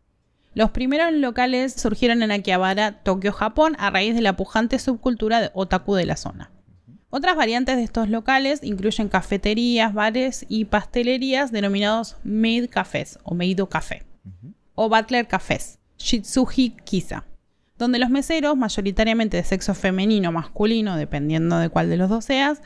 Los 0.56 0.72
primeros 0.72 1.14
locales 1.14 1.72
surgieron 1.74 2.24
en 2.24 2.32
Akihabara, 2.32 3.04
Tokio, 3.04 3.32
Japón, 3.32 3.76
a 3.78 3.92
raíz 3.92 4.16
de 4.16 4.22
la 4.22 4.36
pujante 4.36 4.80
subcultura 4.80 5.40
de 5.40 5.52
otaku 5.54 5.94
de 5.94 6.08
la 6.08 6.18
zona. 6.18 6.50
Otras 7.18 7.38
variantes 7.38 7.78
de 7.78 7.84
estos 7.84 8.10
locales 8.10 8.60
incluyen 8.62 9.08
cafeterías, 9.08 9.94
bares 9.94 10.46
y 10.50 10.66
pastelerías 10.66 11.50
denominados 11.50 12.18
maid 12.26 12.68
cafés 12.70 13.20
o 13.24 13.34
meido 13.34 13.70
café 13.70 14.04
o 14.76 14.90
butler 14.90 15.26
cafés, 15.26 15.80
shitsuji 15.98 16.72
kisa, 16.84 17.24
donde 17.78 18.00
los 18.00 18.10
meseros, 18.10 18.58
mayoritariamente 18.58 19.38
de 19.38 19.46
sexo 19.46 19.74
femenino 19.74 20.28
o 20.28 20.32
masculino, 20.34 20.98
dependiendo 20.98 21.58
de 21.58 21.70
cuál 21.70 21.90
de 21.90 21.96
los 21.96 22.10
dos 22.10 22.26
seas, 22.26 22.62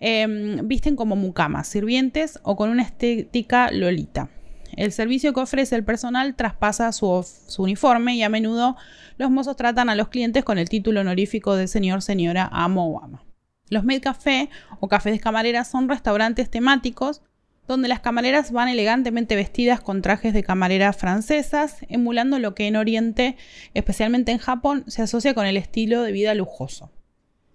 em, 0.00 0.68
visten 0.68 0.94
como 0.94 1.16
mucamas, 1.16 1.66
sirvientes 1.66 2.38
o 2.42 2.54
con 2.54 2.68
una 2.68 2.82
estética 2.82 3.70
lolita. 3.70 4.28
El 4.76 4.92
servicio 4.92 5.32
que 5.32 5.40
ofrece 5.40 5.74
el 5.74 5.84
personal 5.84 6.34
traspasa 6.36 6.92
su, 6.92 7.26
su 7.48 7.62
uniforme 7.62 8.14
y 8.14 8.22
a 8.22 8.28
menudo 8.28 8.76
los 9.16 9.30
mozos 9.30 9.56
tratan 9.56 9.88
a 9.88 9.94
los 9.94 10.08
clientes 10.08 10.44
con 10.44 10.58
el 10.58 10.68
título 10.68 11.00
honorífico 11.00 11.56
de 11.56 11.66
señor, 11.66 12.02
señora, 12.02 12.46
amo 12.52 12.92
o 12.92 13.02
ama. 13.02 13.25
Los 13.68 13.84
maid 13.84 14.02
café 14.02 14.48
o 14.80 14.88
cafés 14.88 15.12
de 15.12 15.20
camareras 15.20 15.68
son 15.68 15.88
restaurantes 15.88 16.50
temáticos 16.50 17.22
donde 17.66 17.88
las 17.88 18.00
camareras 18.00 18.52
van 18.52 18.68
elegantemente 18.68 19.34
vestidas 19.34 19.80
con 19.80 20.02
trajes 20.02 20.32
de 20.32 20.44
camareras 20.44 20.96
francesas, 20.96 21.78
emulando 21.88 22.38
lo 22.38 22.54
que 22.54 22.68
en 22.68 22.76
Oriente, 22.76 23.36
especialmente 23.74 24.32
en 24.32 24.38
Japón, 24.38 24.84
se 24.86 25.02
asocia 25.02 25.34
con 25.34 25.46
el 25.46 25.56
estilo 25.56 26.02
de 26.02 26.12
vida 26.12 26.34
lujoso. 26.34 26.92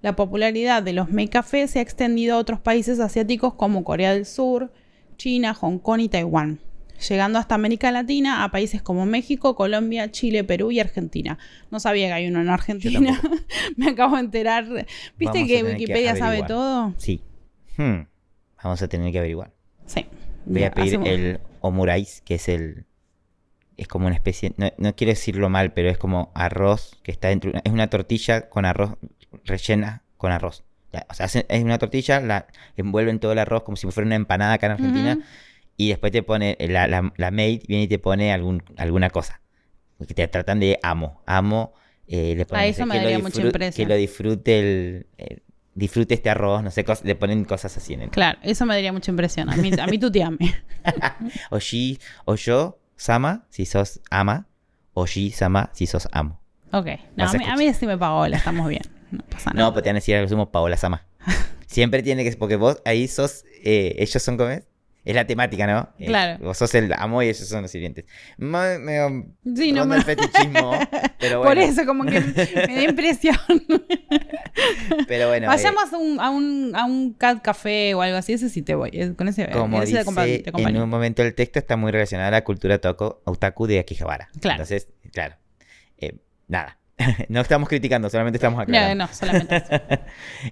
La 0.02 0.16
popularidad 0.16 0.84
de 0.84 0.94
los 0.94 1.12
maid 1.12 1.30
café 1.30 1.68
se 1.68 1.80
ha 1.80 1.82
extendido 1.82 2.36
a 2.36 2.40
otros 2.40 2.60
países 2.60 3.00
asiáticos 3.00 3.54
como 3.54 3.84
Corea 3.84 4.14
del 4.14 4.26
Sur, 4.26 4.74
China, 5.16 5.54
Hong 5.54 5.78
Kong 5.78 6.02
y 6.02 6.10
Taiwán, 6.10 6.60
llegando 7.08 7.40
hasta 7.40 7.56
América 7.56 7.92
Latina 7.92 8.44
a 8.44 8.52
países 8.52 8.82
como 8.82 9.06
México, 9.06 9.56
Colombia, 9.56 10.12
Chile, 10.12 10.44
Perú 10.44 10.72
y 10.72 10.80
Argentina. 10.80 11.38
No 11.70 11.80
sabía 11.80 12.08
que 12.08 12.14
hay 12.14 12.28
uno 12.28 12.42
en 12.42 12.50
Argentina. 12.50 13.20
Me 13.78 13.90
acabo 13.90 14.16
de 14.16 14.22
enterar. 14.22 14.66
¿Viste 14.66 14.86
Vamos 15.26 15.48
que 15.48 15.64
Wikipedia 15.64 16.16
sabe 16.16 16.44
todo? 16.44 16.94
Sí. 16.98 17.22
Hmm. 17.78 18.08
Vamos 18.64 18.82
a 18.82 18.88
tener 18.88 19.12
que 19.12 19.20
averiguar. 19.20 19.52
Sí. 19.86 20.06
Voy 20.46 20.64
a 20.64 20.72
pedir 20.72 20.90
Hacemos- 20.90 21.08
el 21.10 21.40
omurais, 21.62 22.22
que 22.26 22.36
es 22.36 22.50
el, 22.50 22.86
es 23.78 23.88
como 23.88 24.08
una 24.08 24.16
especie, 24.16 24.54
no, 24.58 24.72
no 24.78 24.96
quiero 24.96 25.12
decirlo 25.12 25.50
mal, 25.50 25.74
pero 25.74 25.90
es 25.90 25.98
como 25.98 26.32
arroz 26.34 26.98
que 27.04 27.12
está 27.12 27.30
dentro, 27.30 27.52
es 27.64 27.72
una 27.72 27.90
tortilla 27.90 28.50
con 28.50 28.66
arroz 28.66 28.96
rellena 29.46 30.04
con 30.18 30.32
arroz. 30.32 30.64
O 31.10 31.14
sea, 31.14 31.26
es 31.26 31.64
una 31.64 31.78
tortilla, 31.78 32.20
la 32.20 32.48
envuelven 32.76 33.20
todo 33.20 33.32
el 33.32 33.40
arroz 33.40 33.64
como 33.64 33.78
si 33.78 33.90
fuera 33.90 34.06
una 34.06 34.16
empanada 34.16 34.54
acá 34.54 34.66
en 34.66 34.72
Argentina 34.74 35.14
Ujú. 35.14 35.24
Y 35.86 35.90
después 35.90 36.12
te 36.12 36.24
pone, 36.24 36.58
la, 36.60 36.88
la, 36.88 37.12
la 37.18 37.32
maid 37.32 37.62
viene 37.68 37.84
y 37.84 37.88
te 37.88 38.00
pone 38.00 38.32
algún, 38.34 38.64
alguna 38.78 39.10
cosa. 39.10 39.42
Porque 39.98 40.14
te 40.14 40.28
tratan 40.28 40.60
de 40.60 40.80
amo, 40.84 41.22
amo, 41.26 41.74
eh, 42.08 42.34
le 42.36 42.46
ponen, 42.46 42.66
no 42.66 42.70
eso 42.70 42.78
sé, 42.80 42.86
me 42.86 42.94
que, 42.96 43.00
lo 43.00 43.04
daría 43.04 43.18
mucha 43.20 43.28
disfrute, 43.28 43.48
impresión. 43.48 43.88
que 43.88 43.94
lo 43.94 43.98
disfrute 44.00 44.60
el, 44.60 45.08
eh, 45.18 45.38
disfrute 45.76 46.14
este 46.16 46.30
arroz, 46.30 46.64
no 46.64 46.72
sé, 46.72 46.84
cos- 46.84 47.04
le 47.04 47.16
ponen 47.16 47.46
cosas 47.46 47.78
así 47.78 47.94
en 47.94 48.02
el 48.02 48.10
Claro, 48.10 48.40
eso 48.42 48.66
me 48.66 48.74
daría 48.74 48.92
mucha 48.92 49.12
impresión. 49.12 49.50
A 49.50 49.56
mí, 49.58 49.72
a 49.80 49.88
mí 49.88 49.98
tuteame. 50.00 50.38
Oshi, 51.52 52.00
o 52.26 52.36
yo, 52.36 52.80
sama, 52.96 53.46
si 53.50 53.66
sos 53.66 54.02
ama, 54.10 54.48
Oshi, 54.94 55.32
sama, 55.32 55.70
si 55.74 55.88
sos 55.88 56.08
amo. 56.12 56.42
Ok. 56.74 56.88
No, 57.16 57.26
a, 57.26 57.30
a 57.30 57.34
mí, 57.34 57.44
a 57.46 57.56
mí 57.56 57.74
sí 57.74 57.86
me 57.86 57.98
pagó, 57.98 58.28
la 58.28 58.38
estamos 58.38 58.68
bien. 58.68 58.82
No 59.12 59.20
pasa 59.30 59.52
nada. 59.54 59.68
No, 59.68 59.74
pero 59.74 59.84
te 59.84 59.90
van 59.90 59.96
a 59.96 60.00
decir 60.00 60.16
algo 60.16 60.30
sumo 60.30 60.52
Paola 60.52 60.78
Sama. 60.78 61.06
Siempre 61.68 62.02
tiene 62.04 62.24
que 62.24 62.32
porque 62.38 62.56
vos 62.56 62.82
ahí 62.86 63.08
sos, 63.08 63.46
eh, 63.64 63.96
ellos 64.00 64.22
son 64.22 64.38
como 64.38 64.50
es, 64.50 64.68
es 65.04 65.16
la 65.16 65.26
temática, 65.26 65.66
¿no? 65.68 65.90
Eh, 66.00 66.06
Claro. 66.08 66.44
vos 66.44 66.58
sos 66.58 66.74
el 66.76 66.94
amo 66.94 67.22
y 67.24 67.28
ellos 67.30 67.40
son 67.48 67.64
los 67.64 67.72
sirvientes. 67.72 68.06
Me, 68.38 68.78
me, 68.80 69.26
Sí, 69.56 69.72
no 69.72 69.86
me- 69.86 69.96
el 69.96 70.04
fetichismo, 70.04 70.78
pero 71.20 71.40
bueno. 71.40 71.50
Por 71.52 71.58
eso, 71.58 71.86
como 71.86 72.06
que 72.06 72.20
me 72.20 72.76
da 72.76 72.84
impresión. 72.84 73.36
Pero 75.08 75.30
bueno, 75.30 75.46
eh, 75.46 75.48
Vayamos 75.48 75.94
a, 75.94 75.98
un, 75.98 76.20
a, 76.20 76.30
un, 76.30 76.72
a 76.76 76.86
un 76.86 77.14
cat 77.14 77.42
café 77.42 77.94
o 77.94 78.02
algo 78.02 78.18
así, 78.18 78.34
ese 78.34 78.50
sí 78.50 78.62
te 78.62 78.76
voy. 78.76 78.90
eh, 78.94 79.14
Con 79.16 79.28
ese, 79.28 79.50
como 79.50 79.82
ese 79.82 79.98
dice 80.04 80.52
en 80.58 80.78
un 80.82 80.90
momento 80.90 81.24
el 81.24 81.34
texto 81.34 81.60
está 81.60 81.78
muy 81.78 81.92
relacionado 81.92 82.28
a 82.28 82.32
la 82.32 82.44
cultura 82.44 82.78
toko, 82.80 83.22
otaku 83.26 83.68
de 83.68 83.80
Akihabara. 83.80 84.30
Claro. 84.40 84.56
Entonces, 84.64 84.90
claro. 85.14 85.36
Eh, 85.98 86.16
nada. 86.48 86.78
no 87.30 87.42
estamos 87.42 87.68
criticando, 87.70 88.10
solamente 88.10 88.38
estamos 88.38 88.58
No, 88.58 88.64
aclarando. 88.64 89.06
no, 89.06 89.14
solamente 89.14 89.56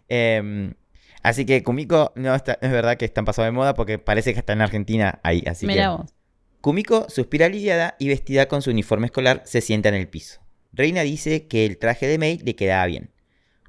eso. 0.08 0.76
Así 1.22 1.46
que 1.46 1.64
Kumiko 1.64 2.14
no 2.16 2.34
está, 2.34 2.58
es 2.62 2.72
verdad 2.72 2.98
que 2.98 3.06
están 3.06 3.26
pasados 3.26 3.48
de 3.48 3.52
moda 3.52 3.74
porque 3.74 4.00
parece 4.00 4.34
que 4.34 4.40
está 4.40 4.54
en 4.54 4.62
Argentina 4.62 5.20
ahí. 5.24 5.44
Así 5.46 5.68
Mira 5.68 5.84
que 5.84 5.90
vos. 5.90 6.14
Kumiko, 6.62 7.10
suspira 7.10 7.46
aliviada 7.46 7.96
y 8.00 8.10
vestida 8.10 8.48
con 8.48 8.62
su 8.62 8.72
uniforme 8.72 9.06
escolar, 9.06 9.44
se 9.46 9.62
sienta 9.62 9.90
en 9.90 9.96
el 9.96 10.08
piso. 10.08 10.42
Reina 10.74 11.02
dice 11.02 11.48
que 11.48 11.66
el 11.66 11.78
traje 11.78 12.08
de 12.08 12.18
Mei 12.18 12.38
le 12.40 12.56
quedaba 12.56 12.86
bien. 12.86 13.12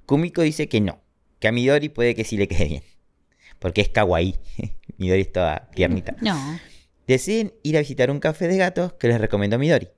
Kumiko 0.07 0.43
dice 0.43 0.69
que 0.69 0.81
no, 0.81 1.01
que 1.39 1.49
a 1.49 1.53
Midori 1.53 1.89
puede 1.89 2.15
que 2.15 2.25
sí 2.25 2.37
le 2.37 2.49
quede 2.49 2.65
bien. 2.65 2.83
Porque 3.59 3.81
es 3.81 3.89
kawaii. 3.89 4.37
Midori 4.99 5.21
es 5.23 5.33
toda 5.33 5.71
tiernita. 5.75 6.17
No. 6.21 6.37
Deciden 7.07 7.55
ir 7.63 7.77
a 7.77 7.81
visitar 7.81 8.11
un 8.11 8.21
café 8.21 8.49
de 8.49 8.57
gatos 8.57 8.93
que 8.95 9.09
les 9.09 9.21
recomendó 9.21 9.59
Midori. 9.59 9.89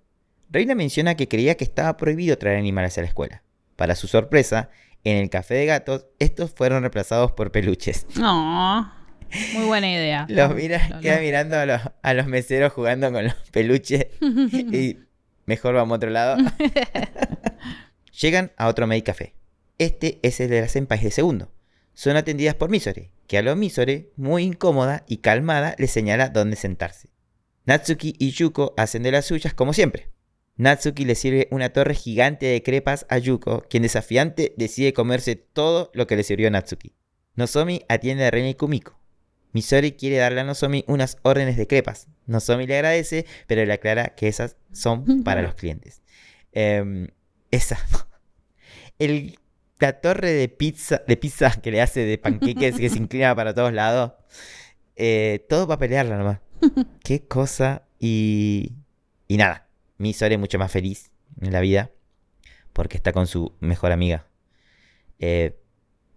Reina 0.50 0.74
menciona 0.74 1.14
que 1.16 1.28
creía 1.28 1.56
que 1.56 1.64
estaba 1.64 1.96
prohibido 1.96 2.36
traer 2.36 2.58
animales 2.58 2.98
a 2.98 3.00
la 3.00 3.08
escuela. 3.08 3.42
Para 3.76 3.94
su 3.94 4.06
sorpresa, 4.06 4.68
en 5.04 5.16
el 5.16 5.30
café 5.30 5.54
de 5.54 5.66
gatos, 5.66 6.06
estos 6.18 6.52
fueron 6.52 6.82
reemplazados 6.82 7.32
por 7.32 7.50
peluches. 7.52 8.06
No. 8.16 8.92
Muy 9.54 9.64
buena 9.64 9.90
idea. 9.90 10.26
Los 10.28 10.54
mira, 10.54 11.00
queda 11.00 11.20
mirando 11.20 11.56
a 11.56 11.66
los, 11.66 11.80
a 12.02 12.14
los 12.14 12.26
meseros 12.26 12.72
jugando 12.72 13.10
con 13.12 13.24
los 13.24 13.34
peluches 13.50 14.06
y 14.20 14.98
mejor 15.46 15.74
vamos 15.74 15.94
a 15.94 15.96
otro 15.96 16.10
lado. 16.10 16.36
Llegan 18.20 18.52
a 18.56 18.68
otro 18.68 18.86
Maid 18.86 19.04
Café. 19.04 19.34
Este 19.78 20.20
es 20.22 20.38
el 20.40 20.50
de 20.50 20.60
las 20.60 20.72
senpais 20.72 21.02
de 21.02 21.10
segundo. 21.10 21.50
Son 21.94 22.16
atendidas 22.16 22.54
por 22.54 22.70
Misore, 22.70 23.10
que 23.26 23.38
a 23.38 23.42
lo 23.42 23.56
Misore, 23.56 24.10
muy 24.16 24.44
incómoda 24.44 25.04
y 25.08 25.18
calmada, 25.18 25.74
le 25.78 25.88
señala 25.88 26.28
dónde 26.28 26.56
sentarse. 26.56 27.08
Natsuki 27.64 28.14
y 28.18 28.30
Yuko 28.30 28.74
hacen 28.76 29.02
de 29.02 29.12
las 29.12 29.26
suyas 29.26 29.54
como 29.54 29.72
siempre. 29.72 30.11
Natsuki 30.56 31.04
le 31.04 31.14
sirve 31.14 31.48
una 31.50 31.70
torre 31.70 31.94
gigante 31.94 32.46
de 32.46 32.62
crepas 32.62 33.06
a 33.08 33.18
Yuko, 33.18 33.62
quien 33.68 33.82
desafiante 33.82 34.54
decide 34.56 34.92
comerse 34.92 35.36
todo 35.36 35.90
lo 35.94 36.06
que 36.06 36.16
le 36.16 36.22
sirvió 36.22 36.50
Natsuki. 36.50 36.94
Nozomi 37.34 37.82
atiende 37.88 38.26
a 38.26 38.30
Reina 38.30 38.50
y 38.50 38.54
Kumiko. 38.54 38.98
Misori 39.52 39.92
quiere 39.92 40.16
darle 40.16 40.40
a 40.40 40.44
Nozomi 40.44 40.84
unas 40.86 41.18
órdenes 41.22 41.56
de 41.56 41.66
crepas. 41.66 42.08
Nozomi 42.26 42.66
le 42.66 42.76
agradece, 42.76 43.26
pero 43.46 43.64
le 43.64 43.72
aclara 43.72 44.14
que 44.14 44.28
esas 44.28 44.56
son 44.72 45.22
para 45.24 45.42
los 45.42 45.54
clientes. 45.54 46.02
Em, 46.52 47.08
esa. 47.50 47.78
El, 48.98 49.38
la 49.78 50.00
torre 50.00 50.32
de 50.32 50.48
pizza, 50.48 51.02
de 51.06 51.16
pizza 51.16 51.50
que 51.60 51.70
le 51.70 51.82
hace 51.82 52.00
de 52.00 52.18
panqueques 52.18 52.76
que 52.76 52.88
se 52.90 52.98
inclina 52.98 53.34
para 53.34 53.54
todos 53.54 53.72
lados. 53.72 54.12
eh, 54.96 55.44
todo 55.48 55.66
para 55.66 55.78
pelearla 55.78 56.16
nomás. 56.18 56.40
Qué 57.04 57.26
cosa. 57.26 57.82
Y. 57.98 58.72
Y 59.28 59.36
nada. 59.38 59.68
Misori 60.02 60.34
es 60.34 60.40
mucho 60.40 60.58
más 60.58 60.70
feliz 60.70 61.10
en 61.40 61.52
la 61.52 61.60
vida. 61.60 61.90
Porque 62.72 62.96
está 62.96 63.12
con 63.12 63.26
su 63.26 63.54
mejor 63.60 63.92
amiga. 63.92 64.26
Eh, 65.18 65.58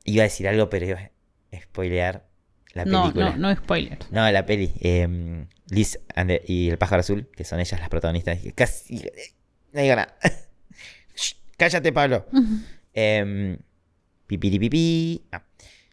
iba 0.06 0.24
a 0.24 0.26
decir 0.26 0.48
algo, 0.48 0.70
pero 0.70 0.86
iba 0.88 1.00
a 1.00 1.62
spoilear 1.62 2.28
la 2.74 2.86
No, 2.86 3.04
película. 3.04 3.32
no, 3.38 3.50
no 3.50 3.56
spoiler. 3.56 3.98
No, 4.12 4.30
la 4.32 4.46
peli. 4.46 4.72
eh, 4.80 5.46
Liz 5.70 6.00
and 6.16 6.32
y 6.48 6.70
el 6.70 6.78
pájaro 6.78 7.00
azul, 7.02 7.28
que 7.36 7.44
son 7.44 7.60
ellas 7.60 7.80
las 7.80 7.90
protagonistas. 7.90 8.40
Casi. 8.56 9.04
No 9.74 9.82
digo 9.82 9.96
nada. 9.96 10.18
Shh, 11.16 11.34
cállate, 11.58 11.92
Pablo. 11.92 12.26
Em, 12.94 13.58
pipiripipi. 14.28 15.26
Ah. 15.32 15.44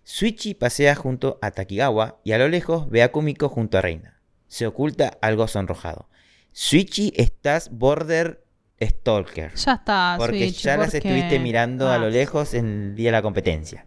Suichi 0.04 0.54
pasea 0.54 0.94
junto 0.94 1.38
a 1.42 1.50
Takigawa 1.50 2.20
y 2.24 2.32
a 2.32 2.38
lo 2.38 2.48
lejos 2.48 2.88
ve 2.90 3.02
a 3.02 3.10
Kumiko 3.12 3.48
junto 3.48 3.78
a 3.78 3.80
Reina. 3.82 4.20
Se 4.48 4.66
oculta 4.66 5.18
algo 5.22 5.48
sonrojado. 5.48 6.08
Suichi, 6.52 7.12
estás 7.16 7.70
border 7.70 8.44
stalker. 8.80 9.54
Ya 9.54 9.72
está. 9.74 10.16
Porque 10.18 10.38
Switch, 10.48 10.62
ya 10.62 10.76
las 10.76 10.86
porque- 10.92 10.98
estuviste 10.98 11.38
mirando 11.38 11.88
a 11.90 11.98
lo 11.98 12.10
lejos 12.10 12.54
en 12.54 12.66
el 12.66 12.94
día 12.94 13.08
de 13.08 13.12
la 13.12 13.22
competencia. 13.22 13.86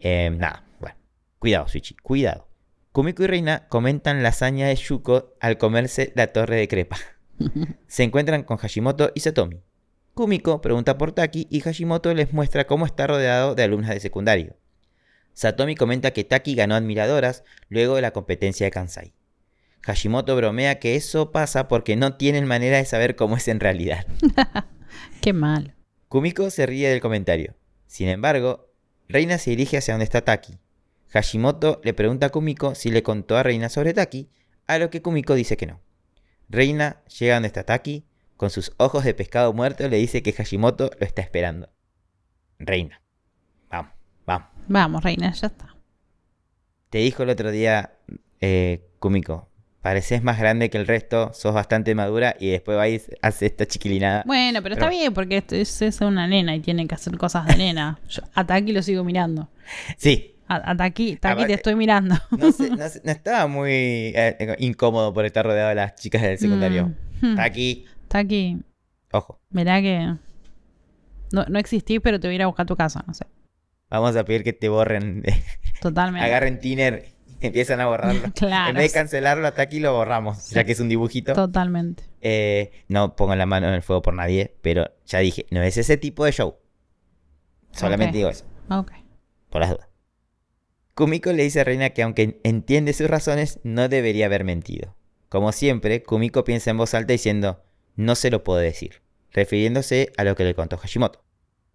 Eh, 0.00 0.30
nada, 0.36 0.64
bueno. 0.80 0.96
Cuidado, 1.38 1.68
Suichi, 1.68 1.94
cuidado. 1.96 2.48
Kumiko 2.92 3.22
y 3.24 3.26
Reina 3.26 3.66
comentan 3.68 4.22
la 4.22 4.30
hazaña 4.30 4.68
de 4.68 4.76
Yuko 4.76 5.34
al 5.40 5.58
comerse 5.58 6.12
la 6.14 6.28
torre 6.28 6.56
de 6.56 6.68
crepa. 6.68 6.96
Se 7.86 8.02
encuentran 8.02 8.42
con 8.42 8.56
Hashimoto 8.56 9.12
y 9.14 9.20
Satomi. 9.20 9.60
Kumiko 10.14 10.62
pregunta 10.62 10.96
por 10.96 11.12
Taki 11.12 11.46
y 11.50 11.60
Hashimoto 11.60 12.12
les 12.14 12.32
muestra 12.32 12.66
cómo 12.66 12.86
está 12.86 13.06
rodeado 13.06 13.54
de 13.54 13.62
alumnas 13.64 13.90
de 13.90 14.00
secundario. 14.00 14.56
Satomi 15.34 15.74
comenta 15.76 16.12
que 16.12 16.24
Taki 16.24 16.54
ganó 16.54 16.74
admiradoras 16.74 17.44
luego 17.68 17.96
de 17.96 18.02
la 18.02 18.12
competencia 18.12 18.64
de 18.64 18.70
Kansai. 18.70 19.12
Hashimoto 19.82 20.34
bromea 20.34 20.78
que 20.78 20.96
eso 20.96 21.30
pasa 21.30 21.68
porque 21.68 21.96
no 21.96 22.16
tienen 22.16 22.46
manera 22.46 22.78
de 22.78 22.84
saber 22.84 23.16
cómo 23.16 23.36
es 23.36 23.46
en 23.48 23.60
realidad. 23.60 24.06
Qué 25.20 25.32
mal. 25.32 25.74
Kumiko 26.08 26.50
se 26.50 26.66
ríe 26.66 26.88
del 26.88 27.00
comentario. 27.00 27.54
Sin 27.86 28.08
embargo, 28.08 28.72
Reina 29.08 29.38
se 29.38 29.50
dirige 29.50 29.78
hacia 29.78 29.94
donde 29.94 30.04
está 30.04 30.22
Taki. 30.22 30.58
Hashimoto 31.08 31.80
le 31.84 31.94
pregunta 31.94 32.26
a 32.26 32.30
Kumiko 32.30 32.74
si 32.74 32.90
le 32.90 33.02
contó 33.02 33.36
a 33.36 33.42
Reina 33.42 33.68
sobre 33.68 33.94
Taki, 33.94 34.28
a 34.66 34.78
lo 34.78 34.90
que 34.90 35.02
Kumiko 35.02 35.34
dice 35.34 35.56
que 35.56 35.66
no. 35.66 35.80
Reina 36.48 37.02
llega 37.18 37.34
donde 37.34 37.48
está 37.48 37.64
Taki, 37.64 38.04
con 38.36 38.50
sus 38.50 38.72
ojos 38.76 39.04
de 39.04 39.14
pescado 39.14 39.52
muerto 39.52 39.88
le 39.88 39.96
dice 39.96 40.22
que 40.22 40.32
Hashimoto 40.32 40.90
lo 40.98 41.06
está 41.06 41.22
esperando. 41.22 41.70
Reina, 42.58 43.02
vamos, 43.70 43.92
vamos. 44.26 44.48
Vamos, 44.68 45.02
reina, 45.02 45.32
ya 45.32 45.46
está. 45.46 45.76
Te 46.90 46.98
dijo 46.98 47.22
el 47.22 47.30
otro 47.30 47.50
día, 47.50 47.98
eh, 48.40 48.88
Kumiko, 48.98 49.48
pareces 49.86 50.20
más 50.20 50.36
grande 50.40 50.68
que 50.68 50.78
el 50.78 50.86
resto, 50.88 51.30
sos 51.32 51.54
bastante 51.54 51.94
madura 51.94 52.34
y 52.40 52.48
después 52.50 52.76
vais, 52.76 53.08
hace 53.22 53.46
esta 53.46 53.66
chiquilinada. 53.66 54.24
Bueno, 54.26 54.60
pero, 54.60 54.74
está 54.74 54.88
bien 54.90 55.14
porque 55.14 55.36
esto 55.36 55.54
es, 55.54 55.80
es 55.80 56.00
una 56.00 56.26
nena 56.26 56.56
y 56.56 56.60
tiene 56.60 56.88
que 56.88 56.96
hacer 56.96 57.16
cosas 57.16 57.46
de 57.46 57.56
nena. 57.56 57.96
Yo 58.08 58.22
a 58.34 58.44
Taki 58.44 58.72
lo 58.72 58.82
sigo 58.82 59.04
mirando. 59.04 59.48
Sí, 59.96 60.34
A, 60.48 60.72
a 60.72 60.76
Taki, 60.76 61.14
Taki 61.18 61.32
Aparte- 61.34 61.46
te 61.46 61.54
estoy 61.54 61.76
mirando. 61.76 62.16
No, 62.36 62.50
sé- 62.50 62.70
no 62.76 62.88
sé- 62.88 63.00
no 63.04 63.12
estaba 63.12 63.46
muy 63.46 63.70
eh, 63.72 64.56
incómodo 64.58 65.14
por 65.14 65.24
estar 65.24 65.46
rodeado 65.46 65.68
de 65.68 65.76
las 65.76 65.94
chicas 65.94 66.20
del 66.20 66.36
secundario. 66.36 66.92
Mm. 67.20 67.26
Está 67.30 67.44
aquí, 67.44 67.84
Taki, 68.08 68.58
ojo. 69.12 69.38
mirá 69.50 69.80
que 69.80 70.16
no, 71.30 71.44
no 71.48 71.58
existí, 71.60 72.00
pero 72.00 72.18
te 72.18 72.26
voy 72.26 72.32
a 72.32 72.34
ir 72.34 72.42
a 72.42 72.46
buscar 72.46 72.64
a 72.64 72.66
tu 72.66 72.74
casa, 72.74 73.04
no 73.06 73.14
sé. 73.14 73.24
Vamos 73.88 74.16
a 74.16 74.24
pedir 74.24 74.42
que 74.42 74.52
te 74.52 74.68
borren, 74.68 75.22
Totalmente. 75.80 76.26
agarren 76.26 76.58
Tiner 76.58 77.04
empiezan 77.40 77.80
a 77.80 77.86
borrarlo. 77.86 78.32
Claro. 78.34 78.70
En 78.70 78.76
vez 78.76 78.92
de 78.92 78.98
cancelarlo, 78.98 79.46
hasta 79.46 79.62
aquí 79.62 79.80
lo 79.80 79.92
borramos, 79.92 80.50
ya 80.50 80.64
que 80.64 80.72
es 80.72 80.80
un 80.80 80.88
dibujito. 80.88 81.32
Totalmente. 81.32 82.04
Eh, 82.20 82.70
no 82.88 83.16
pongo 83.16 83.34
la 83.34 83.46
mano 83.46 83.68
en 83.68 83.74
el 83.74 83.82
fuego 83.82 84.02
por 84.02 84.14
nadie, 84.14 84.56
pero 84.62 84.90
ya 85.06 85.18
dije, 85.20 85.46
no 85.50 85.62
es 85.62 85.76
ese 85.76 85.96
tipo 85.96 86.24
de 86.24 86.32
show. 86.32 86.56
Solamente 87.72 88.16
digo 88.16 88.30
eso, 88.30 88.44
Ok. 88.70 88.92
por 89.50 89.60
las 89.60 89.70
dudas. 89.70 89.88
Kumiko 90.94 91.30
le 91.32 91.42
dice 91.42 91.60
a 91.60 91.64
Reina 91.64 91.90
que 91.90 92.02
aunque 92.02 92.40
entiende 92.42 92.94
sus 92.94 93.06
razones, 93.08 93.60
no 93.64 93.88
debería 93.88 94.26
haber 94.26 94.44
mentido. 94.44 94.96
Como 95.28 95.52
siempre, 95.52 96.02
Kumiko 96.02 96.44
piensa 96.44 96.70
en 96.70 96.78
voz 96.78 96.94
alta 96.94 97.12
diciendo, 97.12 97.62
no 97.96 98.14
se 98.14 98.30
lo 98.30 98.42
puedo 98.44 98.60
decir, 98.60 99.02
refiriéndose 99.30 100.10
a 100.16 100.24
lo 100.24 100.34
que 100.36 100.44
le 100.44 100.54
contó 100.54 100.78
Hashimoto. 100.78 101.22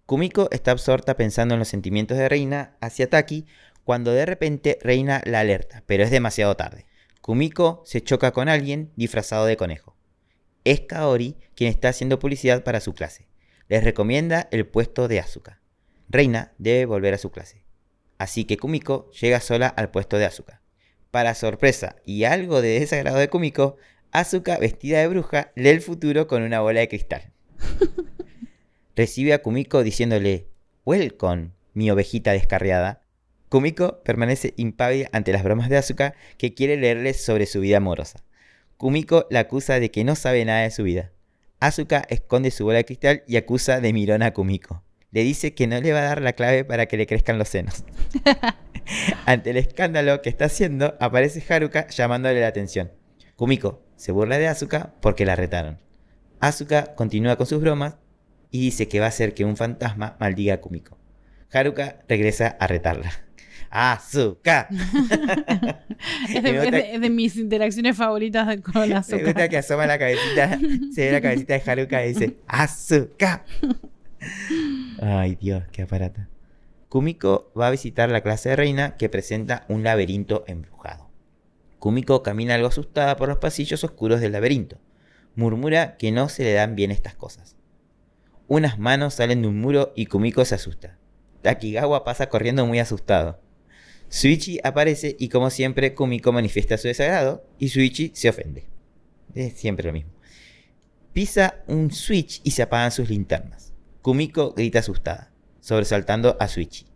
Kumiko 0.08 0.50
está 0.52 0.72
absorta 0.72 1.16
pensando 1.18 1.54
en 1.54 1.60
los 1.60 1.68
sentimientos 1.68 2.18
de 2.18 2.28
Reina 2.30 2.76
hacia 2.82 3.10
Taki 3.10 3.46
cuando 3.84 4.12
de 4.12 4.26
repente 4.26 4.78
Reina 4.82 5.22
la 5.26 5.40
alerta, 5.40 5.84
pero 5.86 6.04
es 6.04 6.12
demasiado 6.12 6.56
tarde. 6.56 6.86
Kumiko 7.22 7.84
se 7.86 8.02
choca 8.02 8.32
con 8.32 8.50
alguien 8.50 8.92
disfrazado 8.96 9.46
de 9.46 9.58
conejo. 9.58 9.96
Es 10.64 10.82
Kaori 10.82 11.38
quien 11.56 11.70
está 11.70 11.90
haciendo 11.90 12.20
publicidad 12.20 12.64
para 12.64 12.80
su 12.80 12.94
clase. 12.94 13.28
Les 13.68 13.84
recomienda 13.84 14.48
el 14.52 14.68
puesto 14.68 15.08
de 15.08 15.20
Asuka. 15.20 15.62
Reina 16.10 16.54
debe 16.58 16.86
volver 16.86 17.14
a 17.14 17.18
su 17.18 17.32
clase. 17.32 17.64
Así 18.18 18.46
que 18.46 18.58
Kumiko 18.58 19.10
llega 19.12 19.40
sola 19.40 19.68
al 19.68 19.90
puesto 19.92 20.18
de 20.18 20.26
Asuka. 20.26 20.62
Para 21.10 21.36
sorpresa 21.36 21.96
y 22.06 22.26
algo 22.26 22.62
de 22.62 22.80
desagrado 22.80 23.18
de 23.18 23.30
Kumiko, 23.30 23.78
Asuka, 24.12 24.58
vestida 24.58 25.00
de 25.00 25.08
bruja, 25.08 25.52
lee 25.56 25.70
el 25.70 25.82
futuro 25.82 26.28
con 26.28 26.44
una 26.44 26.60
bola 26.60 26.82
de 26.82 26.88
cristal. 26.90 27.32
Recibe 28.96 29.34
a 29.34 29.42
Kumiko 29.42 29.84
diciéndole, 29.84 30.50
Welcome, 30.86 31.52
mi 31.74 31.90
ovejita 31.92 32.34
descarriada. 32.34 33.01
Kumiko 33.52 34.02
permanece 34.06 34.54
impávida 34.56 35.10
ante 35.12 35.34
las 35.34 35.44
bromas 35.44 35.68
de 35.68 35.76
Asuka, 35.76 36.16
que 36.38 36.54
quiere 36.54 36.78
leerle 36.78 37.14
sobre 37.14 37.46
su 37.46 37.60
vida 37.60 37.78
amorosa. 37.78 38.24
Kumiko 38.78 39.28
la 39.30 39.42
acusa 39.42 39.78
de 39.82 39.92
que 39.92 40.06
no 40.06 40.16
sabe 40.16 40.46
nada 40.46 40.62
de 40.62 40.72
su 40.72 40.84
vida. 40.84 41.12
Asuka 41.60 42.06
esconde 42.08 42.50
su 42.52 42.64
bola 42.64 42.78
de 42.78 42.86
cristal 42.86 43.24
y 43.28 43.36
acusa 43.36 43.82
de 43.82 43.92
mirón 43.92 44.24
a 44.24 44.32
Kumiko. 44.32 44.86
Le 45.12 45.24
dice 45.24 45.54
que 45.54 45.68
no 45.68 45.82
le 45.82 45.92
va 45.92 46.00
a 46.00 46.04
dar 46.04 46.22
la 46.22 46.32
clave 46.32 46.64
para 46.64 46.86
que 46.86 46.96
le 46.96 47.06
crezcan 47.06 47.38
los 47.38 47.50
senos. 47.50 47.84
Ante 49.26 49.50
el 49.50 49.58
escándalo 49.58 50.22
que 50.22 50.30
está 50.30 50.46
haciendo, 50.46 50.96
aparece 51.02 51.44
Haruka 51.54 51.90
llamándole 51.90 52.40
la 52.40 52.48
atención. 52.48 52.94
Kumiko 53.36 53.84
se 53.98 54.14
burla 54.14 54.38
de 54.38 54.48
Asuka 54.48 54.94
porque 55.02 55.26
la 55.26 55.36
retaron. 55.36 55.78
Asuka 56.40 56.96
continúa 56.96 57.36
con 57.36 57.48
sus 57.48 57.60
bromas 57.60 57.96
y 58.50 58.62
dice 58.62 58.88
que 58.88 59.02
va 59.02 59.08
a 59.08 59.10
hacer 59.10 59.34
que 59.34 59.44
un 59.44 59.58
fantasma 59.58 60.16
maldiga 60.22 60.54
a 60.54 60.62
Kumiko. 60.62 60.98
Haruka 61.52 62.00
regresa 62.08 62.48
a 62.48 62.68
retarla. 62.68 63.12
¡Asuka! 63.72 64.68
es, 66.30 66.44
de, 66.44 66.52
Me 66.52 66.60
gusta- 66.62 66.78
es 66.80 67.02
de- 67.02 67.10
mis 67.10 67.38
interacciones 67.38 67.96
favoritas 67.96 68.58
con 68.62 68.88
Me 68.90 68.96
Azúcar. 68.96 69.24
gusta 69.26 69.50
que 69.50 69.58
asoma 69.58 69.88
la 69.88 69.98
cabecita, 69.98 70.60
se 70.94 71.06
ve 71.06 71.12
la 71.14 71.22
cabecita 71.22 71.54
de 71.58 71.72
Haruka 71.72 72.06
y 72.06 72.10
dice 72.10 72.38
¡Asuka! 72.48 73.46
Ay, 75.02 75.36
Dios, 75.36 75.64
qué 75.72 75.84
aparata. 75.84 76.28
Kumiko 76.90 77.52
va 77.60 77.68
a 77.68 77.72
visitar 77.72 78.10
la 78.10 78.22
clase 78.22 78.50
de 78.50 78.56
reina 78.58 78.98
que 78.98 79.10
presenta 79.10 79.66
un 79.70 79.84
laberinto 79.84 80.44
embrujado. 80.48 81.10
Kumiko 81.80 82.22
camina 82.22 82.56
algo 82.56 82.68
asustada 82.68 83.16
por 83.16 83.30
los 83.30 83.38
pasillos 83.38 83.84
oscuros 83.84 84.20
del 84.22 84.34
laberinto. 84.34 84.78
Murmura 85.36 85.96
que 85.98 86.12
no 86.12 86.28
se 86.30 86.44
le 86.44 86.54
dan 86.54 86.76
bien 86.76 86.92
estas 86.92 87.16
cosas. 87.16 87.56
Unas 88.48 88.78
manos 88.78 89.14
salen 89.16 89.42
de 89.42 89.48
un 89.48 89.60
muro 89.62 89.94
y 89.96 90.08
Kumiko 90.08 90.44
se 90.44 90.56
asusta. 90.56 90.98
Takigawa 91.42 92.04
pasa 92.04 92.28
corriendo 92.28 92.66
muy 92.66 92.80
asustado. 92.80 93.40
Suichi 94.12 94.60
aparece 94.62 95.16
y 95.18 95.30
como 95.30 95.50
siempre 95.50 95.96
Kumiko 95.96 96.34
manifiesta 96.34 96.78
su 96.78 96.90
desagrado 96.90 97.46
y 97.58 97.70
Suichi 97.70 98.12
se 98.14 98.28
ofende. 98.28 98.66
Es 99.34 99.54
siempre 99.54 99.88
lo 99.88 99.94
mismo. 99.94 100.12
Pisa 101.14 101.64
un 101.68 101.92
switch 101.92 102.42
y 102.44 102.52
se 102.52 102.62
apagan 102.62 102.92
sus 102.92 103.10
linternas. 103.10 103.72
Kumiko 104.02 104.52
grita 104.52 104.80
asustada, 104.80 105.32
sobresaltando 105.62 106.36
a 106.42 106.50
Suichi. 106.50 106.88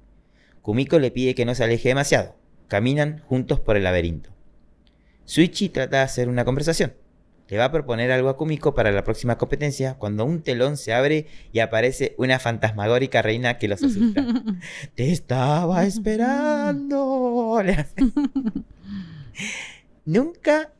Kumiko 0.62 1.00
le 1.00 1.10
pide 1.10 1.36
que 1.36 1.46
no 1.46 1.56
se 1.56 1.64
aleje 1.64 1.88
demasiado. 1.88 2.36
Caminan 2.68 3.24
juntos 3.30 3.62
por 3.62 3.78
el 3.78 3.84
laberinto. 3.84 4.32
Suichi 5.24 5.70
trata 5.70 5.98
de 5.98 6.04
hacer 6.04 6.28
una 6.28 6.44
conversación. 6.44 6.96
Le 7.48 7.58
va 7.60 7.66
a 7.66 7.72
proponer 7.72 8.12
algo 8.12 8.30
a 8.30 8.38
Kumiko 8.38 8.74
para 8.74 8.92
la 8.92 9.04
próxima 9.04 9.38
competencia 9.38 9.94
cuando 9.96 10.26
un 10.26 10.42
telón 10.42 10.78
se 10.78 10.94
abre 10.94 11.28
y 11.54 11.60
aparece 11.60 12.16
una 12.18 12.40
fantasmagórica 12.40 13.22
reina 13.22 13.58
que 13.60 13.68
los 13.68 13.84
asusta. 13.84 14.26
Te 14.96 15.12
estaba 15.12 15.84
esperando. 15.86 17.62
Nunca 20.06 20.72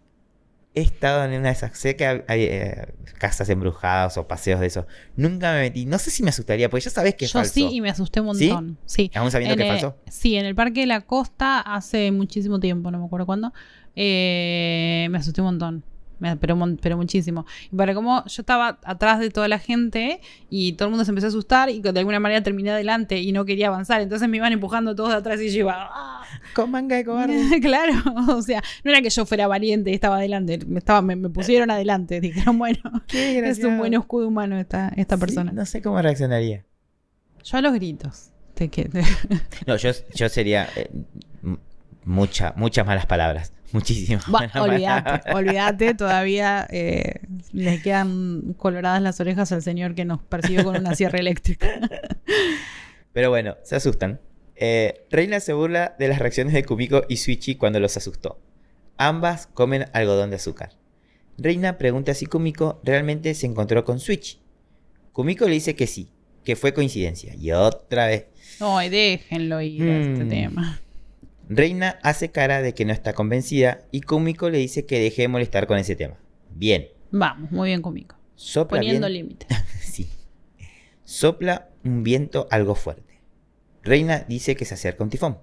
he 0.74 0.82
estado 0.82 1.24
en 1.26 1.40
una 1.40 1.50
de 1.50 1.54
esas. 1.54 1.78
Sé 1.78 1.96
que 1.96 2.06
hay 2.06 2.24
eh, 2.44 2.94
casas 3.18 3.50
embrujadas 3.50 4.18
o 4.18 4.28
paseos 4.28 4.60
de 4.60 4.68
eso. 4.68 4.88
Nunca 5.16 5.54
me 5.54 5.62
metí. 5.62 5.86
No 5.86 6.00
sé 6.00 6.12
si 6.12 6.22
me 6.24 6.30
asustaría, 6.30 6.70
porque 6.70 6.84
ya 6.86 6.90
sabes 6.92 7.16
que 7.16 7.26
es 7.26 7.34
Yo 7.34 7.40
falso. 7.40 7.54
sí 7.54 7.70
y 7.72 7.82
me 7.82 7.90
asusté 7.90 8.22
un 8.22 8.36
¿Sí? 8.36 8.48
montón. 8.50 8.78
Sí. 8.86 9.12
Aún 9.16 9.32
sabiendo 9.32 9.54
En, 9.54 9.60
que 9.60 9.64
es 9.68 9.70
eh, 9.70 9.72
falso. 9.82 9.98
Sí, 10.10 10.36
en 10.36 10.46
el 10.46 10.56
Parque 10.56 10.82
de 10.82 10.86
la 10.88 11.02
Costa 11.02 11.60
hace 11.62 12.12
muchísimo 12.12 12.60
tiempo, 12.60 12.92
no 12.92 13.00
me 13.00 13.06
acuerdo 13.06 13.26
cuándo. 13.26 13.54
eh, 13.96 15.08
me 15.12 15.18
asusté 15.18 15.42
un 15.42 15.46
montón. 15.48 15.84
Me- 16.20 16.36
Pero, 16.38 16.56
mon- 16.56 16.78
pero 16.78 16.98
muchísimo. 16.98 17.46
Y 17.72 17.76
para 17.76 17.94
como 17.94 18.24
yo 18.26 18.42
estaba 18.42 18.80
atrás 18.84 19.20
de 19.20 19.30
toda 19.30 19.48
la 19.48 19.60
gente 19.60 20.22
y 20.50 20.74
todo 20.74 20.88
el 20.88 20.92
mundo 20.92 21.06
se 21.06 21.12
empezó 21.12 21.28
a 21.28 21.30
asustar 21.30 21.70
y 21.70 21.82
de 21.82 22.00
alguna 22.00 22.20
manera 22.20 22.42
terminé 22.42 22.72
adelante 22.72 23.20
y 23.22 23.32
no 23.32 23.46
quería 23.46 23.68
avanzar. 23.68 24.02
Entonces 24.02 24.28
me 24.30 24.38
iban 24.38 24.54
empujando 24.54 24.96
todos 24.96 25.10
de 25.10 25.16
atrás 25.18 25.42
y 25.42 25.50
yo 25.50 25.60
iba. 25.62 25.76
"Ah". 25.92 26.22
Con 26.54 26.72
manga 26.72 26.96
de 26.96 27.06
cobarde. 27.06 27.36
claro, 27.62 27.94
o 28.36 28.42
sea, 28.42 28.62
no 28.84 28.92
era 28.92 29.02
que 29.02 29.10
yo 29.10 29.26
fuera 29.26 29.48
valiente 29.48 29.92
y 29.92 29.94
estaba 29.94 30.18
adelante, 30.18 30.60
me, 30.68 30.80
estaba, 30.80 31.02
me, 31.02 31.16
me 31.16 31.30
pusieron 31.30 31.70
adelante. 31.72 32.20
Dijeron, 32.22 32.58
bueno, 32.58 32.80
Qué 33.08 33.40
es 33.40 33.64
un 33.64 33.78
buen 33.78 33.94
escudo 33.94 34.28
humano 34.28 34.58
esta, 34.58 34.90
esta 34.96 35.16
Sí, 35.16 35.20
persona. 35.20 35.52
no 35.52 35.66
sé 35.66 35.82
cómo 35.82 36.02
reaccionaría. 36.02 36.66
Yo 37.44 37.58
a 37.58 37.62
los 37.62 37.74
gritos. 37.74 38.32
Te 38.56 38.70
que- 38.70 38.90
No, 39.68 39.76
yo, 39.76 39.92
yo 40.14 40.30
sería. 40.30 40.68
eh, 40.76 40.90
mucha, 42.06 42.54
muchas 42.56 42.86
malas 42.86 43.06
palabras. 43.06 43.52
Muchísimas. 43.72 44.28
Malas 44.30 44.56
olvídate, 44.56 45.04
palabras. 45.04 45.36
olvídate, 45.36 45.94
todavía 45.96 46.66
eh, 46.70 47.16
le 47.52 47.82
quedan 47.82 48.54
coloradas 48.58 49.02
las 49.02 49.20
orejas 49.20 49.52
al 49.52 49.62
señor 49.64 49.96
que 49.96 50.06
nos 50.06 50.22
persiguió 50.24 50.64
con 50.64 50.78
una 50.78 50.96
sierra 50.96 51.20
eléctrica. 51.20 51.68
Pero 53.14 53.30
bueno, 53.30 53.58
se 53.64 53.76
asustan. 53.76 54.22
Eh, 54.56 55.06
Reina 55.12 55.40
se 55.42 55.52
burla 55.54 55.96
de 56.00 56.08
las 56.08 56.20
reacciones 56.20 56.54
de 56.54 56.64
Kumiko 56.64 57.04
y 57.10 57.18
Suichi 57.18 57.56
cuando 57.56 57.80
los 57.82 57.98
asustó. 57.98 58.40
Ambas 58.98 59.48
comen 59.48 59.86
algodón 59.94 60.30
de 60.30 60.38
azúcar. 60.38 60.70
Reina 61.38 61.78
pregunta 61.78 62.14
si 62.14 62.28
Kumiko 62.28 62.80
realmente 62.84 63.34
se 63.34 63.46
encontró 63.46 63.84
con 63.84 64.00
Suichi. 64.00 64.40
Kumiko 65.12 65.46
le 65.46 65.56
dice 65.56 65.76
que 65.76 65.88
sí, 65.88 66.10
que 66.46 66.56
fue 66.56 66.74
coincidencia. 66.74 67.36
Y 67.36 67.52
otra 67.52 68.08
vez. 68.08 68.28
Ay, 68.62 68.90
déjenlo 68.90 69.60
ir 69.60 69.84
a 69.84 69.98
este 70.00 70.24
Mm. 70.24 70.30
tema. 70.30 70.80
Reina 71.48 72.00
hace 72.02 72.32
cara 72.32 72.62
de 72.62 72.74
que 72.74 72.86
no 72.86 72.94
está 72.94 73.14
convencida 73.14 73.86
y 73.92 74.02
Kumiko 74.02 74.50
le 74.50 74.58
dice 74.58 74.86
que 74.86 75.00
deje 75.00 75.24
de 75.24 75.28
molestar 75.28 75.68
con 75.68 75.78
ese 75.78 75.96
tema. 75.96 76.18
Bien. 76.50 76.88
Vamos, 77.12 77.52
muy 77.52 77.70
bien 77.70 77.82
conmigo. 77.82 78.16
Sopla 78.36 78.80
Poniendo. 78.80 79.08
Sí. 79.82 80.10
Sopla 81.04 81.70
un 81.84 82.04
viento 82.04 82.48
algo 82.50 82.76
fuerte. 82.76 83.22
Reina 83.84 84.26
dice 84.28 84.56
que 84.56 84.66
se 84.66 84.74
acerca 84.74 85.04
un 85.04 85.10
tifón. 85.10 85.38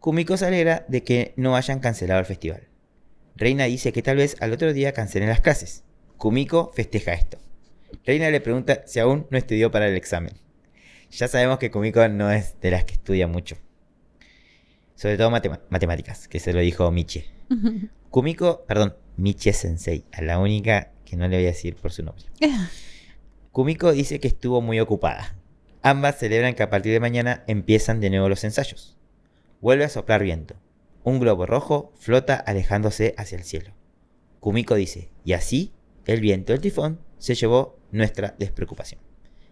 Kumiko 0.00 0.36
se 0.36 0.46
alegra 0.46 0.86
de 0.88 1.04
que 1.04 1.34
no 1.36 1.56
hayan 1.56 1.80
cancelado 1.80 2.20
el 2.20 2.26
festival. 2.26 2.68
Reina 3.36 3.64
dice 3.64 3.92
que 3.92 4.02
tal 4.02 4.16
vez 4.16 4.36
al 4.40 4.52
otro 4.52 4.72
día 4.72 4.92
cancelen 4.92 5.28
las 5.28 5.40
clases. 5.40 5.84
Kumiko 6.16 6.72
festeja 6.74 7.12
esto. 7.12 7.38
Reina 8.04 8.30
le 8.30 8.40
pregunta 8.40 8.82
si 8.86 8.98
aún 8.98 9.26
no 9.30 9.38
estudió 9.38 9.70
para 9.70 9.88
el 9.88 9.96
examen. 9.96 10.32
Ya 11.10 11.28
sabemos 11.28 11.58
que 11.58 11.70
Kumiko 11.70 12.08
no 12.08 12.30
es 12.30 12.58
de 12.60 12.70
las 12.70 12.84
que 12.84 12.94
estudia 12.94 13.28
mucho. 13.28 13.56
Sobre 14.98 15.16
todo 15.16 15.30
matemáticas, 15.30 16.26
que 16.26 16.40
se 16.40 16.52
lo 16.52 16.58
dijo 16.58 16.90
Miche. 16.90 17.30
Kumiko, 18.10 18.64
perdón, 18.66 18.96
Miche 19.16 19.52
Sensei, 19.52 20.04
a 20.10 20.22
la 20.22 20.40
única 20.40 20.90
que 21.04 21.16
no 21.16 21.28
le 21.28 21.36
voy 21.36 21.44
a 21.44 21.50
decir 21.50 21.76
por 21.76 21.92
su 21.92 22.02
nombre. 22.02 22.24
Kumiko 23.52 23.92
dice 23.92 24.18
que 24.18 24.26
estuvo 24.26 24.60
muy 24.60 24.80
ocupada. 24.80 25.36
Ambas 25.82 26.18
celebran 26.18 26.56
que 26.56 26.64
a 26.64 26.70
partir 26.70 26.92
de 26.92 26.98
mañana 26.98 27.44
empiezan 27.46 28.00
de 28.00 28.10
nuevo 28.10 28.28
los 28.28 28.42
ensayos. 28.42 28.98
Vuelve 29.60 29.84
a 29.84 29.88
soplar 29.88 30.20
viento. 30.20 30.56
Un 31.04 31.20
globo 31.20 31.46
rojo 31.46 31.92
flota 32.00 32.34
alejándose 32.34 33.14
hacia 33.16 33.38
el 33.38 33.44
cielo. 33.44 33.74
Kumiko 34.40 34.74
dice, 34.74 35.12
y 35.24 35.34
así 35.34 35.74
el 36.06 36.20
viento 36.20 36.52
del 36.52 36.60
tifón 36.60 36.98
se 37.18 37.36
llevó 37.36 37.78
nuestra 37.92 38.34
despreocupación. 38.36 39.00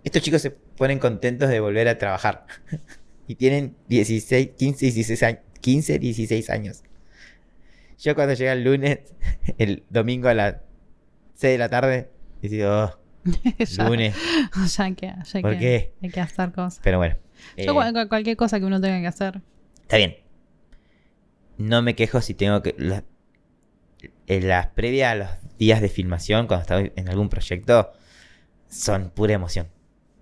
Estos 0.02 0.22
chicos 0.22 0.42
se 0.42 0.50
ponen 0.50 0.98
contentos 0.98 1.48
de 1.48 1.60
volver 1.60 1.86
a 1.86 1.98
trabajar. 1.98 2.46
y 3.26 3.34
tienen 3.34 3.76
16, 3.88 4.50
15, 4.56 4.84
16 4.86 5.22
años. 5.22 5.40
15, 5.60 5.98
16 5.98 6.50
años. 6.50 6.82
Yo 7.98 8.14
cuando 8.14 8.34
llega 8.34 8.52
el 8.52 8.62
lunes, 8.64 9.00
el 9.58 9.82
domingo 9.90 10.28
a 10.28 10.34
las 10.34 10.56
6 11.34 11.52
de 11.54 11.58
la 11.58 11.68
tarde, 11.68 12.10
digo, 12.42 12.68
oh, 12.70 12.98
lunes. 13.88 14.14
ya 14.76 14.94
que, 14.94 15.06
ya 15.24 15.40
¿Por 15.40 15.52
que 15.54 15.58
qué? 15.58 15.92
hay 16.02 16.10
que 16.10 16.20
hacer 16.20 16.52
cosas. 16.52 16.80
Pero 16.82 16.98
bueno. 16.98 17.16
Yo 17.56 17.64
eh, 17.64 17.74
cual- 17.74 17.92
cual- 17.92 18.08
cualquier 18.08 18.36
cosa 18.36 18.58
que 18.60 18.66
uno 18.66 18.80
tenga 18.80 19.00
que 19.00 19.06
hacer. 19.06 19.40
Está 19.82 19.96
bien. 19.96 20.16
No 21.58 21.82
me 21.82 21.94
quejo 21.94 22.20
si 22.20 22.34
tengo 22.34 22.62
que. 22.62 22.74
la- 22.78 23.04
en 24.26 24.48
las 24.48 24.68
previas 24.68 25.12
a 25.12 25.14
los 25.14 25.28
días 25.58 25.80
de 25.80 25.88
filmación, 25.88 26.46
cuando 26.46 26.62
estaba 26.62 26.80
en 26.82 27.08
algún 27.08 27.28
proyecto, 27.28 27.92
son 28.68 29.10
pura 29.10 29.32
emoción. 29.34 29.68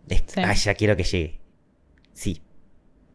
Es- 0.09 0.23
Sí. 0.27 0.41
"Ay, 0.45 0.57
ya 0.57 0.75
quiero 0.75 0.97
que 0.97 1.03
llegue. 1.05 1.41
Sí. 2.13 2.41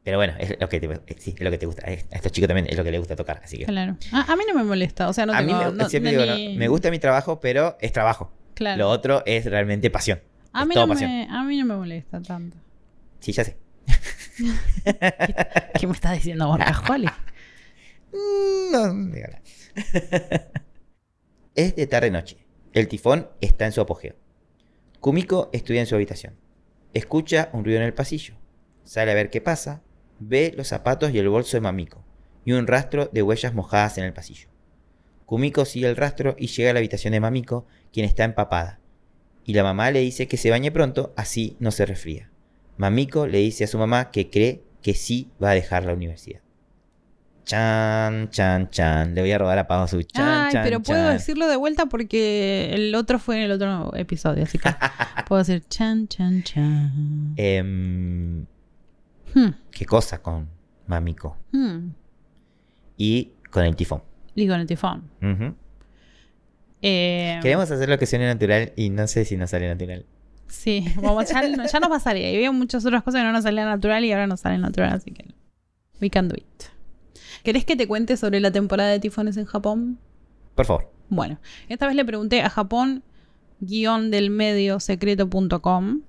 Pero 0.03 0.17
bueno, 0.17 0.33
es 0.39 0.55
lo 0.59 0.69
que 0.69 0.79
te, 0.79 0.87
eh, 0.87 1.15
sí, 1.17 1.35
es 1.37 1.41
lo 1.41 1.51
que 1.51 1.57
te 1.57 1.65
gusta. 1.65 1.85
A 1.85 1.91
estos 1.91 2.31
chicos 2.31 2.47
también 2.47 2.67
es 2.69 2.77
lo 2.77 2.83
que 2.83 2.91
les 2.91 2.99
gusta 2.99 3.15
tocar. 3.15 3.41
Así 3.43 3.57
que. 3.57 3.65
Claro. 3.65 3.97
A, 4.11 4.31
a 4.31 4.35
mí 4.35 4.43
no 4.47 4.55
me 4.55 4.63
molesta. 4.63 5.09
O 5.09 5.13
sea, 5.13 5.25
no 5.25 5.33
a 5.33 5.41
mí 5.41 5.47
tengo. 5.47 5.71
me, 5.71 5.77
no- 5.83 5.89
siempre 5.89 6.13
no 6.13 6.21
digo, 6.23 6.35
ni- 6.35 6.53
¿no? 6.53 6.59
me 6.59 6.67
gusta 6.67 6.89
mi 6.91 6.99
trabajo, 6.99 7.39
pero 7.39 7.77
es 7.81 7.91
trabajo. 7.91 8.31
Claro. 8.55 8.77
Lo 8.79 8.89
otro 8.89 9.23
es 9.25 9.45
realmente 9.45 9.89
pasión. 9.89 10.21
a, 10.53 10.61
es 10.63 10.67
mí 10.67 10.73
todo 10.73 10.87
no 10.87 10.93
pasión. 10.93 11.11
me, 11.11 11.27
a 11.29 11.43
mí 11.43 11.57
no 11.57 11.65
me 11.65 11.75
molesta 11.75 12.21
tanto. 12.21 12.57
Sí, 13.19 13.31
ya 13.33 13.43
sé. 13.43 13.57
¿Qué 15.79 15.87
me 15.87 15.93
estás 15.93 16.13
diciendo, 16.13 16.47
Borja 16.47 16.73
Juárez? 16.85 17.11
Mm, 18.13 18.71
No, 18.71 19.13
dígala. 19.13 19.41
es 21.55 21.75
de 21.75 21.87
tarde-noche. 21.87 22.37
El 22.73 22.87
tifón 22.87 23.27
está 23.41 23.65
en 23.65 23.71
su 23.71 23.81
apogeo. 23.81 24.15
Kumiko 24.99 25.49
estudia 25.53 25.81
en 25.81 25.87
su 25.87 25.95
habitación. 25.95 26.35
Escucha 26.93 27.49
un 27.53 27.63
ruido 27.65 27.79
en 27.79 27.85
el 27.85 27.93
pasillo. 27.93 28.35
Sale 28.83 29.11
a 29.11 29.15
ver 29.15 29.29
qué 29.29 29.41
pasa. 29.41 29.81
Ve 30.19 30.53
los 30.55 30.67
zapatos 30.67 31.11
y 31.11 31.19
el 31.19 31.29
bolso 31.29 31.57
de 31.57 31.61
Mamiko. 31.61 32.03
Y 32.45 32.53
un 32.53 32.67
rastro 32.67 33.09
de 33.11 33.21
huellas 33.21 33.53
mojadas 33.53 33.97
en 33.97 34.05
el 34.05 34.13
pasillo. 34.13 34.49
Kumiko 35.25 35.65
sigue 35.65 35.87
el 35.87 35.95
rastro 35.95 36.35
y 36.39 36.47
llega 36.47 36.71
a 36.71 36.73
la 36.73 36.79
habitación 36.79 37.11
de 37.13 37.19
Mamiko, 37.19 37.65
quien 37.93 38.05
está 38.05 38.23
empapada. 38.23 38.79
Y 39.45 39.53
la 39.53 39.63
mamá 39.63 39.91
le 39.91 39.99
dice 39.99 40.27
que 40.27 40.37
se 40.37 40.49
bañe 40.49 40.71
pronto, 40.71 41.13
así 41.15 41.55
no 41.59 41.71
se 41.71 41.85
resfría. 41.85 42.29
Mamiko 42.77 43.27
le 43.27 43.39
dice 43.39 43.63
a 43.65 43.67
su 43.67 43.77
mamá 43.77 44.11
que 44.11 44.29
cree 44.29 44.63
que 44.81 44.93
sí 44.93 45.29
va 45.41 45.51
a 45.51 45.53
dejar 45.55 45.85
la 45.85 45.93
universidad. 45.93 46.41
Chan, 47.45 48.29
chan, 48.29 48.69
chan. 48.69 49.15
Le 49.15 49.21
voy 49.21 49.31
a 49.31 49.37
robar 49.39 49.57
a 49.57 49.67
Pau 49.67 49.87
su 49.87 50.03
chan, 50.03 50.45
Ay, 50.45 50.53
chan, 50.53 50.63
pero 50.63 50.81
puedo 50.81 51.03
chan. 51.03 51.13
decirlo 51.13 51.47
de 51.47 51.55
vuelta 51.55 51.87
porque 51.87 52.69
el 52.73 52.93
otro 52.93 53.17
fue 53.17 53.37
en 53.37 53.43
el 53.43 53.51
otro 53.51 53.91
episodio, 53.95 54.43
así 54.43 54.59
que 54.59 54.69
puedo 55.27 55.39
decir 55.39 55.63
chan, 55.67 56.07
chan, 56.07 56.43
chan. 56.43 57.33
Em, 57.37 58.45
Hmm, 59.33 59.49
¿Qué 59.71 59.85
cosa 59.85 60.21
con 60.21 60.47
Mamiko? 60.87 61.37
hmm. 61.51 61.89
Y 62.97 63.31
con 63.51 63.63
el 63.63 63.75
tifón. 63.75 64.01
Y 64.35 64.47
con 64.47 64.59
el 64.59 64.67
tifón. 64.67 65.03
Eh, 66.81 67.39
Queremos 67.41 67.69
hacer 67.71 67.89
lo 67.89 67.97
que 67.97 68.05
suene 68.05 68.25
natural 68.27 68.73
y 68.75 68.89
no 68.89 69.07
sé 69.07 69.25
si 69.25 69.37
nos 69.37 69.49
sale 69.49 69.67
natural. 69.67 70.05
Sí, 70.47 70.85
vamos, 71.01 71.29
ya, 71.29 71.41
ya 71.41 71.79
nos 71.79 71.89
pasaría. 71.89 72.31
Y 72.31 72.35
había 72.35 72.51
muchas 72.51 72.85
otras 72.85 73.03
cosas 73.03 73.21
que 73.21 73.25
no 73.25 73.31
nos 73.31 73.43
salían 73.43 73.67
natural 73.67 74.03
y 74.03 74.11
ahora 74.11 74.27
nos 74.27 74.39
salen 74.41 74.61
natural, 74.61 74.93
así 74.93 75.11
que 75.11 75.25
we 76.01 76.09
can 76.09 76.27
do 76.27 76.35
it. 76.35 76.63
¿Querés 77.43 77.65
que 77.65 77.75
te 77.75 77.87
cuente 77.87 78.17
sobre 78.17 78.39
la 78.39 78.51
temporada 78.51 78.89
de 78.89 78.99
tifones 78.99 79.37
en 79.37 79.45
Japón? 79.45 79.99
Por 80.55 80.65
favor. 80.65 80.91
Bueno, 81.09 81.39
esta 81.69 81.87
vez 81.87 81.95
le 81.95 82.05
pregunté 82.05 82.41
a 82.41 82.49
Japón 82.49 83.03
del 83.59 84.29
medio 84.29 84.79
secreto.com 84.79 86.01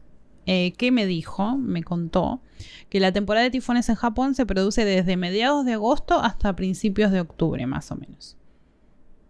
eh, 0.46 0.72
qué 0.76 0.90
me 0.90 1.07
dijo, 1.07 1.57
me 1.57 1.83
contó 1.83 2.40
que 2.88 3.00
la 3.00 3.12
temporada 3.12 3.44
de 3.44 3.50
tifones 3.50 3.88
en 3.88 3.94
Japón 3.94 4.35
se 4.35 4.46
produce 4.46 4.85
desde 4.85 5.16
mediados 5.16 5.64
de 5.64 5.74
agosto 5.74 6.20
hasta 6.20 6.57
principios 6.57 7.12
de 7.12 7.20
octubre, 7.20 7.66
más 7.66 7.90
o 7.90 7.96
menos. 7.96 8.37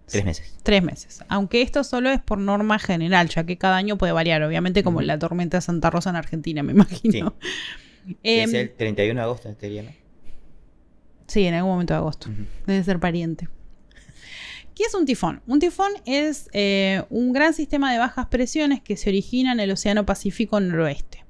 Tres 0.07 0.25
meses. 0.25 0.59
Tres 0.63 0.83
meses. 0.83 1.25
Aunque 1.29 1.63
esto 1.63 1.85
solo 1.85 2.11
es 2.11 2.21
por 2.21 2.39
norma 2.39 2.79
general, 2.79 3.29
ya 3.29 3.45
que 3.45 3.57
cada 3.57 3.77
año 3.77 3.97
puede 3.97 4.13
variar, 4.13 4.43
obviamente, 4.43 4.83
como 4.83 5.03
la 5.03 5.19
tormenta 5.19 5.59
de 5.59 5.63
Santa 5.63 5.91
Rosa 5.91 6.11
en 6.11 6.17
Argentina, 6.17 6.63
me 6.63 6.73
imagino. 6.75 7.35
es 8.23 8.53
Em, 8.53 8.55
el 8.57 8.73
31 8.73 9.21
de 9.21 9.25
agosto 9.25 9.49
este 9.49 9.69
día, 9.69 9.83
¿no? 9.85 9.91
Sí, 11.27 11.45
en 11.45 11.55
algún 11.55 11.73
momento 11.73 11.95
de 11.95 11.99
agosto. 11.99 12.29
Debe 12.67 12.83
ser 12.83 12.99
pariente. 12.99 13.49
¿Qué 14.81 14.87
es 14.87 14.95
un 14.95 15.05
tifón? 15.05 15.43
Un 15.47 15.59
tifón 15.59 15.93
es 16.07 16.49
eh, 16.55 17.03
un 17.11 17.35
gran 17.35 17.53
sistema 17.53 17.93
de 17.93 17.99
bajas 17.99 18.29
presiones 18.29 18.81
que 18.81 18.97
se 18.97 19.11
origina 19.11 19.53
en 19.53 19.61
el 19.61 19.73
Océano 19.73 20.07
Pacífico 20.07 20.59
noroeste. 20.59 21.23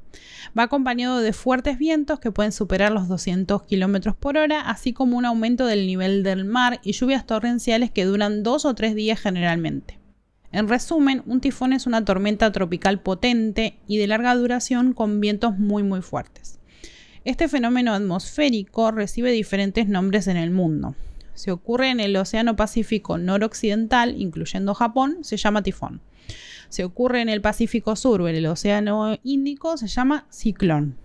Va 0.56 0.62
acompañado 0.62 1.18
de 1.18 1.32
fuertes 1.32 1.76
vientos 1.76 2.20
que 2.20 2.30
pueden 2.30 2.52
superar 2.52 2.92
los 2.92 3.08
200 3.08 3.64
km 3.64 4.14
por 4.14 4.38
hora, 4.38 4.60
así 4.60 4.92
como 4.92 5.18
un 5.18 5.24
aumento 5.24 5.66
del 5.66 5.88
nivel 5.88 6.22
del 6.22 6.44
mar 6.44 6.78
y 6.84 6.92
lluvias 6.92 7.26
torrenciales 7.26 7.90
que 7.90 8.04
duran 8.04 8.44
dos 8.44 8.64
o 8.64 8.76
tres 8.76 8.94
días 8.94 9.18
generalmente. 9.18 9.98
En 10.52 10.68
resumen, 10.68 11.24
un 11.26 11.40
tifón 11.40 11.72
es 11.72 11.88
una 11.88 12.04
tormenta 12.04 12.52
tropical 12.52 13.00
potente 13.00 13.80
y 13.88 13.98
de 13.98 14.06
larga 14.06 14.32
duración 14.36 14.92
con 14.92 15.18
vientos 15.20 15.58
muy 15.58 15.82
muy 15.82 16.02
fuertes. 16.02 16.60
Este 17.24 17.48
fenómeno 17.48 17.94
atmosférico 17.94 18.92
recibe 18.92 19.32
diferentes 19.32 19.88
nombres 19.88 20.28
en 20.28 20.36
el 20.36 20.52
mundo. 20.52 20.94
Si 21.40 21.50
ocurre 21.50 21.88
en 21.88 22.00
el 22.00 22.14
Océano 22.16 22.54
Pacífico 22.54 23.16
noroccidental, 23.16 24.20
incluyendo 24.20 24.74
Japón, 24.74 25.20
se 25.22 25.38
llama 25.38 25.62
tifón. 25.62 26.02
Si 26.68 26.82
ocurre 26.82 27.22
en 27.22 27.30
el 27.30 27.40
Pacífico 27.40 27.96
Sur 27.96 28.20
o 28.20 28.28
en 28.28 28.36
el 28.36 28.44
Océano 28.44 29.16
Índico, 29.24 29.78
se 29.78 29.86
llama 29.86 30.26
ciclón. 30.28 30.98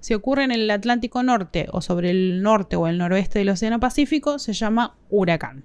Si 0.00 0.14
ocurre 0.14 0.42
en 0.42 0.50
el 0.50 0.68
Atlántico 0.68 1.22
Norte 1.22 1.68
o 1.70 1.80
sobre 1.80 2.10
el 2.10 2.42
norte 2.42 2.74
o 2.74 2.88
el 2.88 2.98
noroeste 2.98 3.38
del 3.38 3.50
Océano 3.50 3.78
Pacífico, 3.78 4.40
se 4.40 4.52
llama 4.52 4.96
huracán. 5.10 5.62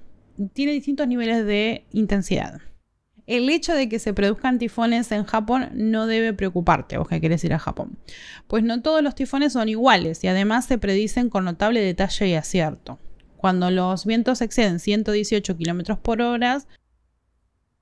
Tiene 0.54 0.74
distintos 0.74 1.08
niveles 1.08 1.44
de 1.48 1.88
intensidad. 1.92 2.62
El 3.26 3.50
hecho 3.50 3.74
de 3.74 3.90
que 3.90 3.98
se 3.98 4.14
produzcan 4.14 4.60
tifones 4.60 5.12
en 5.12 5.24
Japón 5.24 5.70
no 5.74 6.06
debe 6.06 6.34
preocuparte, 6.34 7.00
vos 7.00 7.08
que 7.08 7.20
querés 7.20 7.44
ir 7.44 7.56
a 7.56 7.58
Japón, 7.58 7.98
pues 8.46 8.64
no 8.64 8.80
todos 8.84 9.02
los 9.02 9.16
tifones 9.16 9.54
son 9.54 9.70
iguales 9.70 10.24
y 10.24 10.28
además 10.28 10.66
se 10.66 10.78
predicen 10.78 11.32
con 11.32 11.46
notable 11.46 11.82
detalle 11.82 12.28
y 12.28 12.36
acierto. 12.36 13.00
Cuando 13.38 13.72
los 13.72 14.06
vientos 14.06 14.42
exceden 14.42 14.80
118 14.80 15.56
km 15.58 15.98
por 16.00 16.22
hora, 16.22 16.62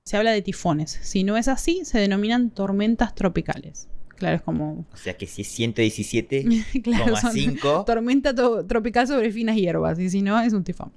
se 0.04 0.16
habla 0.16 0.30
de 0.32 0.42
tifones. 0.42 0.98
Si 1.02 1.24
no 1.24 1.36
es 1.36 1.48
así, 1.48 1.84
se 1.84 1.98
denominan 1.98 2.50
tormentas 2.50 3.14
tropicales. 3.14 3.88
Claro, 4.16 4.36
es 4.36 4.42
como... 4.42 4.86
O 4.92 4.96
sea 4.96 5.16
que 5.16 5.26
si 5.26 5.42
es 5.42 5.48
117, 5.48 6.46
claro, 6.82 7.16
son 7.16 7.32
5. 7.32 7.84
tormenta 7.84 8.34
to- 8.34 8.64
tropical 8.64 9.06
sobre 9.06 9.30
finas 9.32 9.56
hierbas, 9.56 9.98
y 9.98 10.08
si 10.08 10.22
no, 10.22 10.40
es 10.40 10.52
un 10.52 10.64
tifón. 10.64 10.92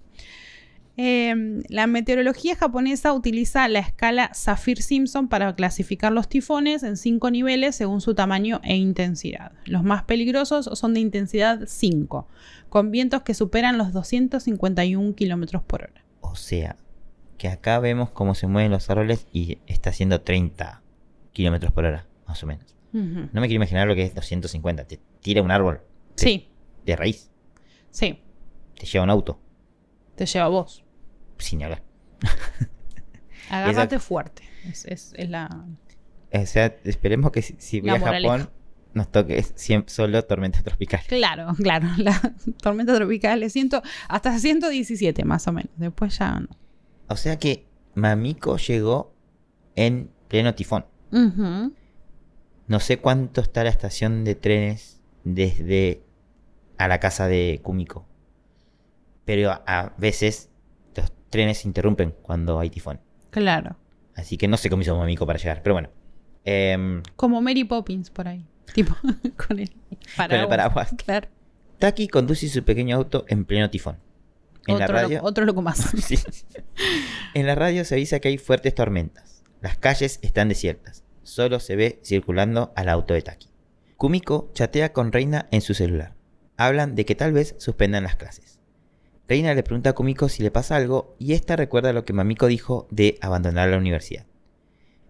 Eh, 1.02 1.64
la 1.70 1.88
meteorología 1.88 2.58
japonesa 2.58 3.14
utiliza 3.14 3.70
la 3.70 3.80
escala 3.80 4.32
Saffir-Simpson 4.34 5.30
para 5.30 5.56
clasificar 5.56 6.12
los 6.12 6.28
tifones 6.28 6.84
en 6.84 6.98
cinco 6.98 7.32
niveles 7.32 7.78
según 7.78 8.02
su 8.02 8.16
tamaño 8.16 8.60
e 8.66 8.76
intensidad. 8.76 9.54
Los 9.64 9.86
más 9.86 10.04
peligrosos 10.04 10.70
son 10.74 10.94
de 10.94 11.00
intensidad 11.00 11.62
5, 11.68 12.28
con 12.68 12.92
vientos 12.92 13.22
que 13.22 13.34
superan 13.34 13.78
los 13.78 13.94
251 13.94 15.16
km 15.16 15.62
por 15.62 15.84
hora. 15.84 16.04
O 16.20 16.36
sea, 16.36 16.76
que 17.38 17.48
acá 17.48 17.80
vemos 17.80 18.12
cómo 18.12 18.36
se 18.36 18.48
mueven 18.48 18.72
los 18.72 18.90
árboles 18.90 19.26
y 19.32 19.60
está 19.68 19.92
haciendo 19.92 20.20
30 20.20 20.82
kilómetros 21.32 21.72
por 21.72 21.86
hora, 21.86 22.08
más 22.28 22.44
o 22.44 22.46
menos. 22.46 22.76
No 22.92 23.40
me 23.40 23.48
quiero 23.48 23.56
imaginar 23.56 23.88
lo 23.88 23.96
que 23.96 24.04
es 24.04 24.14
250. 24.16 24.84
Te 24.84 25.00
tira 25.22 25.42
un 25.42 25.52
árbol 25.52 25.80
Sí, 26.16 26.50
de 26.86 26.98
raíz, 26.98 27.32
sí, 27.90 28.20
te 28.78 28.86
lleva 28.86 29.06
un 29.06 29.12
auto, 29.12 29.40
te 30.16 30.26
lleva 30.26 30.50
vos. 30.50 30.84
Sin 31.40 31.64
hablar. 31.64 31.84
Agárrate 33.50 34.00
fuerte. 34.00 34.44
Es, 34.68 34.86
es- 34.86 35.14
es 35.16 35.30
la. 35.30 35.66
O 36.32 36.46
sea, 36.46 36.76
esperemos 36.84 37.32
que 37.32 37.42
si, 37.42 37.56
si 37.58 37.82
voy 37.82 37.90
a 37.92 37.98
moraleja. 38.00 38.38
Japón 38.38 38.50
nos 38.94 39.12
toque 39.12 39.42
siempre 39.56 39.92
solo 39.94 40.24
tormentas 40.26 40.64
tropicales. 40.64 41.08
Claro, 41.08 41.54
claro. 41.62 41.88
La 41.98 42.20
tormenta 42.62 42.96
tropical 42.96 43.42
es 43.44 43.54
ciento, 43.54 43.82
hasta 44.08 44.38
117 44.38 45.26
más 45.26 45.48
o 45.48 45.52
menos. 45.52 45.72
Después 45.78 46.18
ya 46.18 46.40
no. 46.40 46.48
O 47.08 47.16
sea 47.16 47.38
que 47.40 47.66
Mamiko 47.96 48.58
llegó 48.58 49.14
en 49.76 50.12
pleno 50.28 50.54
tifón. 50.54 50.86
No 52.68 52.80
sé 52.80 53.00
cuánto 53.00 53.42
está 53.42 53.64
la 53.64 53.72
estación 53.72 54.24
de 54.24 54.36
trenes 54.36 55.02
desde 55.24 56.04
a 56.78 56.88
la 56.88 57.00
casa 57.00 57.28
de 57.28 57.60
Kumiko. 57.64 58.06
Pero 59.26 59.50
a, 59.52 59.64
a 59.66 59.96
veces 59.98 60.49
trenes 61.30 61.60
se 61.60 61.68
interrumpen 61.68 62.14
cuando 62.22 62.60
hay 62.60 62.70
tifón. 62.70 63.00
Claro. 63.30 63.78
Así 64.16 64.38
que 64.38 64.48
no 64.48 64.58
sé 64.58 64.70
cómo 64.70 64.82
hizo 64.82 64.98
Mamiko 64.98 65.26
para 65.26 65.40
llegar. 65.40 65.62
Pero 65.64 65.76
bueno. 65.76 65.90
Em, 66.46 67.02
Como 67.16 67.42
Mary 67.42 67.64
Poppins 67.64 68.10
por 68.10 68.28
ahí. 68.28 68.46
Tipo, 68.74 68.96
con 69.48 69.60
el 69.60 69.72
paraguas. 70.16 70.48
paraguas. 70.48 70.90
Claro. 71.04 71.28
Taki 71.80 72.08
conduce 72.08 72.50
su 72.50 72.64
pequeño 72.64 72.96
auto 72.98 73.26
en 73.28 73.46
pleno 73.46 73.70
tifón. 73.70 73.98
En 74.68 74.76
Otro, 75.22 75.44
la 75.46 75.46
loco 75.48 75.62
más. 75.62 75.80
Sí. 76.02 76.18
En 77.34 77.48
la 77.48 77.56
radio 77.56 77.86
se 77.86 77.96
avisa 77.96 78.20
que 78.20 78.28
hay 78.28 78.38
fuertes 78.38 78.76
tormentas. 78.76 79.44
Las 79.62 79.78
calles 79.78 80.20
están 80.22 80.50
desiertas. 80.50 81.04
Solo 81.24 81.60
se 81.60 81.76
ve 81.76 82.00
circulando 82.04 82.72
al 82.76 82.90
auto 82.90 83.14
de 83.14 83.22
Taki. 83.22 83.50
Kumiko 83.98 84.52
chatea 84.54 84.94
con 84.94 85.12
Reina 85.12 85.48
en 85.52 85.62
su 85.62 85.74
celular. 85.74 86.14
Hablan 86.58 86.96
de 86.96 87.06
que 87.06 87.16
tal 87.16 87.34
vez 87.34 87.56
suspendan 87.58 88.04
las 88.04 88.16
clases. 88.16 88.59
Reina 89.30 89.54
le 89.54 89.62
pregunta 89.62 89.92
a 89.92 89.94
Kumiko 89.94 90.28
si 90.28 90.42
le 90.42 90.50
pasa 90.50 90.76
algo 90.76 91.16
y 91.20 91.34
esta 91.34 91.56
recuerda 91.56 91.94
lo 91.94 92.04
que 92.04 92.14
Mamiko 92.14 92.48
dijo 92.48 92.88
de 92.90 93.20
abandonar 93.22 93.70
la 93.70 93.78
universidad. 93.78 94.26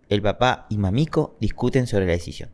El 0.10 0.22
papá 0.22 0.68
y 0.70 0.78
Mamiko 0.78 1.38
discuten 1.40 1.88
sobre 1.88 2.06
la 2.06 2.12
decisión. 2.12 2.50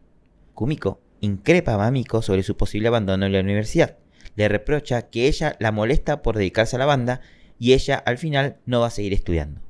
Kumiko 0.54 1.01
increpa 1.21 1.73
a 1.73 1.80
Mamiko 1.80 2.21
sobre 2.21 2.43
su 2.43 2.56
posible 2.56 2.89
abandono 2.89 3.25
en 3.25 3.32
la 3.32 3.39
universidad. 3.39 3.97
Le 4.36 4.47
reprocha 4.47 5.10
que 5.10 5.28
ella 5.28 5.56
la 5.60 5.71
molesta 5.71 6.21
por 6.21 6.38
dedicarse 6.38 6.75
a 6.75 6.80
la 6.80 6.86
banda 6.86 7.21
y 7.58 7.73
ella 7.73 7.95
al 7.95 8.19
final 8.19 8.58
no 8.67 8.82
va 8.82 8.88
a 8.88 8.91
seguir 8.91 9.13
estudiando. 9.13 9.62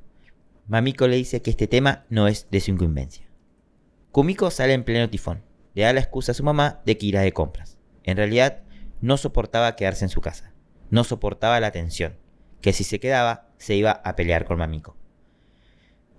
Mamiko 0.67 1.07
le 1.07 1.15
dice 1.15 1.41
que 1.41 1.51
este 1.51 1.67
tema 1.67 2.03
no 2.09 2.27
es 2.27 2.49
de 2.51 2.59
su 2.59 2.71
incumbencia. 2.71 3.25
Kumiko 4.11 4.51
sale 4.51 4.73
en 4.73 4.83
pleno 4.83 5.09
tifón. 5.09 5.43
Le 5.75 5.83
da 5.83 5.93
la 5.93 6.01
excusa 6.01 6.33
a 6.33 6.35
su 6.35 6.43
mamá 6.43 6.81
de 6.85 6.97
que 6.97 7.05
irá 7.05 7.21
de 7.21 7.31
compras. 7.31 7.77
En 8.03 8.17
realidad, 8.17 8.63
no 8.99 9.15
soportaba 9.15 9.77
quedarse 9.77 10.03
en 10.03 10.09
su 10.09 10.19
casa. 10.19 10.54
No 10.89 11.03
soportaba 11.03 11.59
la 11.59 11.71
tensión. 11.71 12.15
Que 12.61 12.73
si 12.73 12.83
se 12.83 12.99
quedaba, 12.99 13.47
se 13.57 13.75
iba 13.75 13.91
a 13.91 14.15
pelear 14.15 14.45
con 14.45 14.57
Mamiko. 14.57 14.95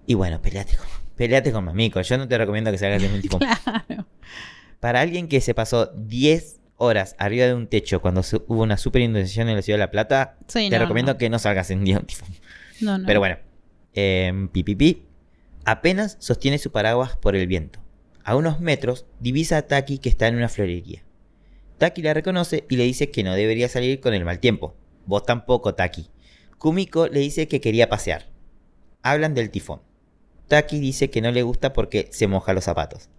Y 0.07 0.15
bueno, 0.15 0.41
peleate 0.41 0.77
con, 0.77 0.87
peleate 1.17 1.53
con 1.53 1.65
Mamiko. 1.65 2.01
Yo 2.01 2.19
no 2.19 2.29
te 2.29 2.39
recomiendo 2.39 2.71
que 2.71 2.79
salgas 2.79 3.03
en 3.03 3.13
un 3.15 3.21
tifón. 3.21 3.41
claro. 3.41 4.07
Para 4.81 5.01
alguien 5.01 5.29
que 5.29 5.41
se 5.41 5.55
pasó 5.55 5.87
10 5.97 6.61
horas 6.77 7.17
arriba 7.19 7.47
de 7.47 7.55
un 7.55 7.67
techo 7.67 8.01
cuando 8.03 8.23
su- 8.23 8.45
hubo 8.47 8.63
una 8.63 8.77
super 8.77 9.01
inundación 9.03 9.49
en 9.49 9.57
la 9.57 9.63
ciudad 9.63 9.79
de 9.79 9.85
La 9.85 9.91
Plata, 9.91 10.37
Sí, 10.47 10.69
te 10.69 10.77
no, 10.79 10.85
recomiendo 10.85 11.13
no. 11.15 11.19
que 11.19 11.31
no 11.31 11.39
salgas 11.39 11.71
en 11.71 11.83
día. 11.85 12.03
No, 12.83 12.99
no. 12.99 13.07
Pero 13.07 13.19
bueno, 13.21 13.39
eh, 13.95 14.49
pi, 14.53 14.63
pi, 14.63 14.75
pi. 14.75 15.03
Apenas 15.65 16.17
sostiene 16.21 16.59
su 16.59 16.71
paraguas 16.71 17.17
por 17.17 17.35
el 17.35 17.47
viento. 17.47 17.81
A 18.23 18.37
unos 18.37 18.61
metros 18.61 19.07
divisa 19.19 19.57
a 19.57 19.63
Taki 19.63 19.99
que 19.99 20.09
está 20.11 20.29
en 20.29 20.37
una 20.37 20.49
florería. 20.51 21.03
Taki 21.79 22.01
la 22.03 22.15
reconoce 22.15 22.65
y 22.71 22.77
le 22.77 22.85
dice 22.85 23.11
que 23.11 23.23
no 23.23 23.35
debería 23.35 23.69
salir 23.69 24.01
con 24.01 24.15
el 24.15 24.25
mal 24.25 24.41
tiempo. 24.41 24.75
Vos 25.05 25.25
tampoco, 25.25 25.75
Taki. 25.75 26.11
Kumiko 26.59 27.07
le 27.09 27.21
dice 27.21 27.49
que 27.49 27.61
quería 27.61 27.89
pasear. 27.89 28.31
Hablan 29.03 29.35
del 29.35 29.51
tifón. 29.51 29.83
Taki 30.49 30.79
dice 30.81 31.11
que 31.11 31.21
no 31.21 31.31
le 31.33 31.43
gusta 31.43 31.73
porque 31.75 32.09
se 32.11 32.29
moja 32.29 32.55
los 32.55 32.65
zapatos. 32.65 33.11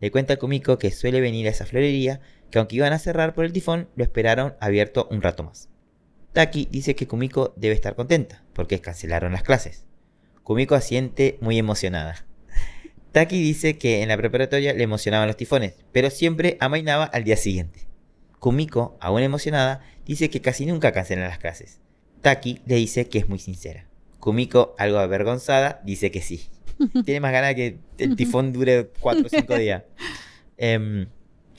Le 0.00 0.10
cuenta 0.10 0.34
a 0.34 0.36
Kumiko 0.38 0.78
que 0.78 0.90
suele 0.90 1.20
venir 1.20 1.46
a 1.46 1.50
esa 1.50 1.66
florería, 1.66 2.20
que 2.50 2.58
aunque 2.58 2.76
iban 2.76 2.92
a 2.92 2.98
cerrar 2.98 3.32
por 3.32 3.44
el 3.44 3.52
tifón, 3.52 3.88
lo 3.94 4.02
esperaron 4.02 4.54
abierto 4.60 5.06
un 5.10 5.22
rato 5.22 5.44
más. 5.44 5.68
Taki 6.32 6.66
dice 6.70 6.96
que 6.96 7.06
Kumiko 7.06 7.54
debe 7.56 7.74
estar 7.74 7.94
contenta, 7.94 8.44
porque 8.54 8.80
cancelaron 8.80 9.32
las 9.32 9.42
clases. 9.42 9.86
Kumiko 10.42 10.74
asiente 10.74 11.38
muy 11.40 11.58
emocionada. 11.58 12.26
Taki 13.12 13.40
dice 13.40 13.78
que 13.78 14.02
en 14.02 14.08
la 14.08 14.16
preparatoria 14.16 14.72
le 14.72 14.82
emocionaban 14.82 15.28
los 15.28 15.36
tifones, 15.36 15.74
pero 15.92 16.10
siempre 16.10 16.56
amainaba 16.60 17.04
al 17.04 17.24
día 17.24 17.36
siguiente. 17.36 17.89
Kumiko, 18.40 18.96
aún 19.00 19.20
emocionada, 19.22 19.82
dice 20.06 20.30
que 20.30 20.40
casi 20.40 20.66
nunca 20.66 20.92
cancelan 20.92 21.28
las 21.28 21.38
clases. 21.38 21.78
Taki 22.22 22.60
le 22.66 22.76
dice 22.76 23.06
que 23.08 23.18
es 23.18 23.28
muy 23.28 23.38
sincera. 23.38 23.86
Kumiko, 24.18 24.74
algo 24.78 24.98
avergonzada, 24.98 25.80
dice 25.84 26.10
que 26.10 26.22
sí. 26.22 26.48
Tiene 27.04 27.20
más 27.20 27.32
ganas 27.32 27.54
que 27.54 27.78
el 27.98 28.16
tifón 28.16 28.52
dure 28.52 28.90
4 28.98 29.26
o 29.26 29.28
5 29.28 29.56
días. 29.56 29.82
Em, 30.56 31.06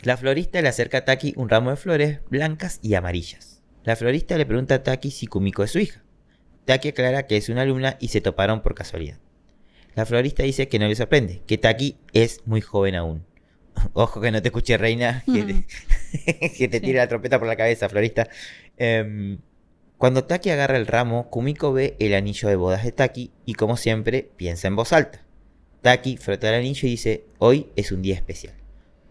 la 0.01 0.17
florista 0.17 0.61
le 0.61 0.69
acerca 0.69 0.99
a 0.99 1.05
Taki 1.05 1.33
un 1.37 1.49
ramo 1.49 1.69
de 1.69 1.75
flores 1.75 2.19
blancas 2.29 2.79
y 2.81 2.95
amarillas. 2.95 3.61
La 3.83 3.95
florista 3.95 4.37
le 4.37 4.45
pregunta 4.45 4.75
a 4.75 4.83
Taki 4.83 5.11
si 5.11 5.27
Kumiko 5.27 5.63
es 5.63 5.71
su 5.71 5.79
hija. 5.79 6.03
Taki 6.65 6.89
aclara 6.89 7.27
que 7.27 7.37
es 7.37 7.49
una 7.49 7.61
alumna 7.61 7.97
y 7.99 8.07
se 8.07 8.21
toparon 8.21 8.61
por 8.61 8.73
casualidad. 8.73 9.17
La 9.93 10.05
florista 10.05 10.43
dice 10.43 10.67
que 10.67 10.79
no 10.79 10.87
le 10.87 10.95
sorprende, 10.95 11.43
que 11.45 11.57
Taki 11.57 11.97
es 12.13 12.41
muy 12.45 12.61
joven 12.61 12.95
aún. 12.95 13.25
Ojo 13.93 14.21
que 14.21 14.31
no 14.31 14.41
te 14.41 14.47
escuche, 14.47 14.77
reina, 14.77 15.23
que 15.31 15.43
te, 15.43 15.65
que 16.57 16.67
tire 16.67 16.97
la 16.97 17.07
trompeta 17.07 17.39
por 17.39 17.47
la 17.47 17.55
cabeza, 17.55 17.89
florista. 17.89 18.27
Em, 18.77 19.39
cuando 19.97 20.23
Taki 20.23 20.49
agarra 20.49 20.77
el 20.77 20.87
ramo, 20.87 21.29
Kumiko 21.29 21.73
ve 21.73 21.95
el 21.99 22.13
anillo 22.13 22.49
de 22.49 22.55
bodas 22.55 22.83
de 22.83 22.91
Taki 22.91 23.31
y 23.45 23.53
como 23.53 23.77
siempre 23.77 24.29
piensa 24.35 24.67
en 24.67 24.75
voz 24.75 24.93
alta. 24.93 25.23
Taki 25.81 26.17
frota 26.17 26.49
el 26.49 26.55
anillo 26.55 26.87
y 26.87 26.91
dice, 26.91 27.25
hoy 27.37 27.67
es 27.75 27.91
un 27.91 28.01
día 28.01 28.15
especial. 28.15 28.55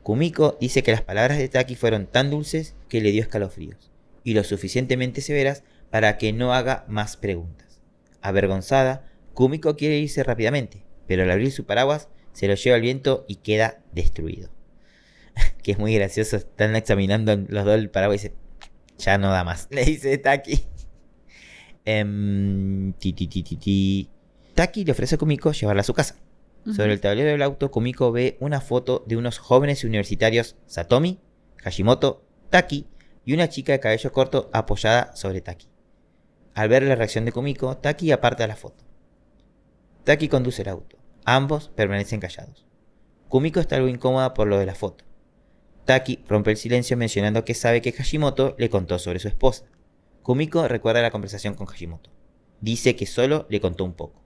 Kumiko 0.02 0.56
dice 0.60 0.82
que 0.82 0.92
las 0.92 1.02
palabras 1.02 1.38
de 1.38 1.48
Taki 1.48 1.76
fueron 1.76 2.06
tan 2.06 2.30
dulces 2.30 2.74
que 2.88 3.00
le 3.00 3.12
dio 3.12 3.22
escalofríos 3.22 3.90
y 4.24 4.34
lo 4.34 4.44
suficientemente 4.44 5.20
severas 5.20 5.62
para 5.90 6.18
que 6.18 6.32
no 6.32 6.54
haga 6.54 6.84
más 6.88 7.16
preguntas. 7.16 7.80
Avergonzada, 8.22 9.08
Kumiko 9.34 9.76
quiere 9.76 9.98
irse 9.98 10.22
rápidamente, 10.22 10.82
pero 11.06 11.22
al 11.22 11.30
abrir 11.30 11.52
su 11.52 11.64
paraguas 11.64 12.08
se 12.32 12.48
lo 12.48 12.54
lleva 12.54 12.76
el 12.76 12.82
viento 12.82 13.24
y 13.28 13.36
queda 13.36 13.80
destruido. 13.92 14.50
que 15.62 15.72
es 15.72 15.78
muy 15.78 15.94
gracioso, 15.94 16.36
están 16.36 16.76
examinando 16.76 17.36
los 17.36 17.64
dos 17.64 17.74
el 17.74 17.90
paraguas 17.90 18.24
y 18.24 18.28
dice, 18.28 18.34
ya 18.98 19.18
no 19.18 19.30
da 19.30 19.44
más, 19.44 19.68
le 19.70 19.84
dice 19.84 20.18
Taki. 20.18 20.64
Em, 21.84 22.92
Taki 24.54 24.84
le 24.84 24.92
ofrece 24.92 25.14
a 25.14 25.18
Kumiko 25.18 25.52
llevarla 25.52 25.80
a 25.80 25.84
su 25.84 25.94
casa. 25.94 26.16
Sobre 26.76 26.92
el 26.92 27.00
tablero 27.00 27.30
del 27.30 27.40
auto, 27.40 27.70
Kumiko 27.70 28.12
ve 28.12 28.36
una 28.38 28.60
foto 28.60 29.02
de 29.06 29.16
unos 29.16 29.38
jóvenes 29.38 29.82
universitarios, 29.82 30.56
Satomi, 30.66 31.18
Hashimoto, 31.56 32.22
Taki 32.50 32.86
y 33.24 33.32
una 33.32 33.48
chica 33.48 33.72
de 33.72 33.80
cabello 33.80 34.12
corto 34.12 34.50
apoyada 34.52 35.16
sobre 35.16 35.40
Taki. 35.40 35.68
Al 36.54 36.68
ver 36.68 36.82
la 36.82 36.96
reacción 36.96 37.24
de 37.24 37.32
Kumiko, 37.32 37.78
Taki 37.78 38.12
aparta 38.12 38.46
la 38.46 38.56
foto. 38.56 38.84
Taki 40.04 40.28
conduce 40.28 40.62
el 40.62 40.68
auto. 40.68 40.98
Ambos 41.24 41.70
permanecen 41.74 42.20
callados. 42.20 42.66
Kumiko 43.28 43.60
está 43.60 43.76
algo 43.76 43.88
incómoda 43.88 44.34
por 44.34 44.46
lo 44.46 44.58
de 44.58 44.66
la 44.66 44.74
foto. 44.74 45.04
Taki 45.84 46.22
rompe 46.28 46.50
el 46.50 46.56
silencio 46.56 46.96
mencionando 46.96 47.44
que 47.44 47.54
sabe 47.54 47.82
que 47.82 47.92
Hashimoto 47.92 48.54
le 48.58 48.70
contó 48.70 48.98
sobre 48.98 49.18
su 49.18 49.28
esposa. 49.28 49.64
Kumiko 50.22 50.68
recuerda 50.68 51.02
la 51.02 51.10
conversación 51.10 51.54
con 51.54 51.66
Hashimoto. 51.66 52.10
Dice 52.60 52.94
que 52.94 53.06
solo 53.06 53.46
le 53.48 53.60
contó 53.60 53.84
un 53.84 53.94
poco. 53.94 54.22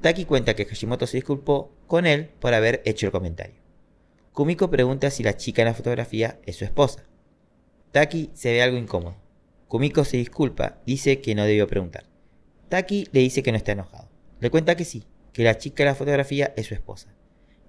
Taki 0.00 0.24
cuenta 0.24 0.54
que 0.54 0.64
Hashimoto 0.64 1.06
se 1.06 1.18
disculpó 1.18 1.72
con 1.86 2.06
él 2.06 2.30
por 2.40 2.54
haber 2.54 2.82
hecho 2.84 3.06
el 3.06 3.12
comentario. 3.12 3.56
Kumiko 4.32 4.70
pregunta 4.70 5.10
si 5.10 5.22
la 5.22 5.36
chica 5.36 5.62
en 5.62 5.68
la 5.68 5.74
fotografía 5.74 6.40
es 6.44 6.56
su 6.56 6.64
esposa. 6.64 7.04
Taki 7.92 8.30
se 8.34 8.52
ve 8.52 8.62
algo 8.62 8.76
incómodo. 8.76 9.14
Kumiko 9.68 10.04
se 10.04 10.16
disculpa, 10.16 10.80
dice 10.84 11.20
que 11.20 11.34
no 11.34 11.44
debió 11.44 11.68
preguntar. 11.68 12.04
Taki 12.68 13.06
le 13.12 13.20
dice 13.20 13.42
que 13.42 13.52
no 13.52 13.56
está 13.56 13.72
enojado. 13.72 14.08
Le 14.40 14.50
cuenta 14.50 14.76
que 14.76 14.84
sí, 14.84 15.04
que 15.32 15.44
la 15.44 15.56
chica 15.58 15.84
en 15.84 15.88
la 15.88 15.94
fotografía 15.94 16.52
es 16.56 16.66
su 16.66 16.74
esposa, 16.74 17.13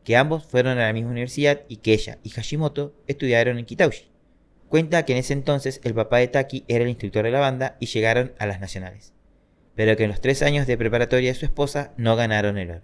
que 0.06 0.15
ambos 0.15 0.46
fueron 0.46 0.78
a 0.78 0.86
la 0.86 0.94
misma 0.94 1.10
universidad 1.10 1.62
y 1.68 1.78
que 1.78 1.94
ella 1.94 2.20
y 2.24 2.30
Hashimoto 2.30 2.94
estudiaron 3.08 3.58
en 3.58 3.65
Kitauji. 3.65 4.06
Cuenta 4.70 5.04
que 5.04 5.13
en 5.13 5.20
ese 5.20 5.34
entonces 5.34 5.82
el 5.84 5.96
papá 5.96 6.20
de 6.20 6.28
Taki 6.28 6.63
era 6.68 6.84
el 6.84 6.89
instructor 6.89 7.26
de 7.26 7.32
la 7.32 7.39
banda 7.39 7.76
y 7.80 7.88
llegaron 7.88 8.34
a 8.38 8.46
las 8.46 8.60
nacionales, 8.60 9.13
pero 9.74 9.98
que 9.98 10.04
en 10.04 10.12
los 10.12 10.22
tres 10.22 10.44
años 10.44 10.68
de 10.68 10.78
preparatoria 10.78 11.32
de 11.32 11.38
su 11.39 11.46
esposa 11.46 11.91
no 11.98 12.15
ganaron 12.15 12.60
el 12.60 12.70
oro, 12.70 12.82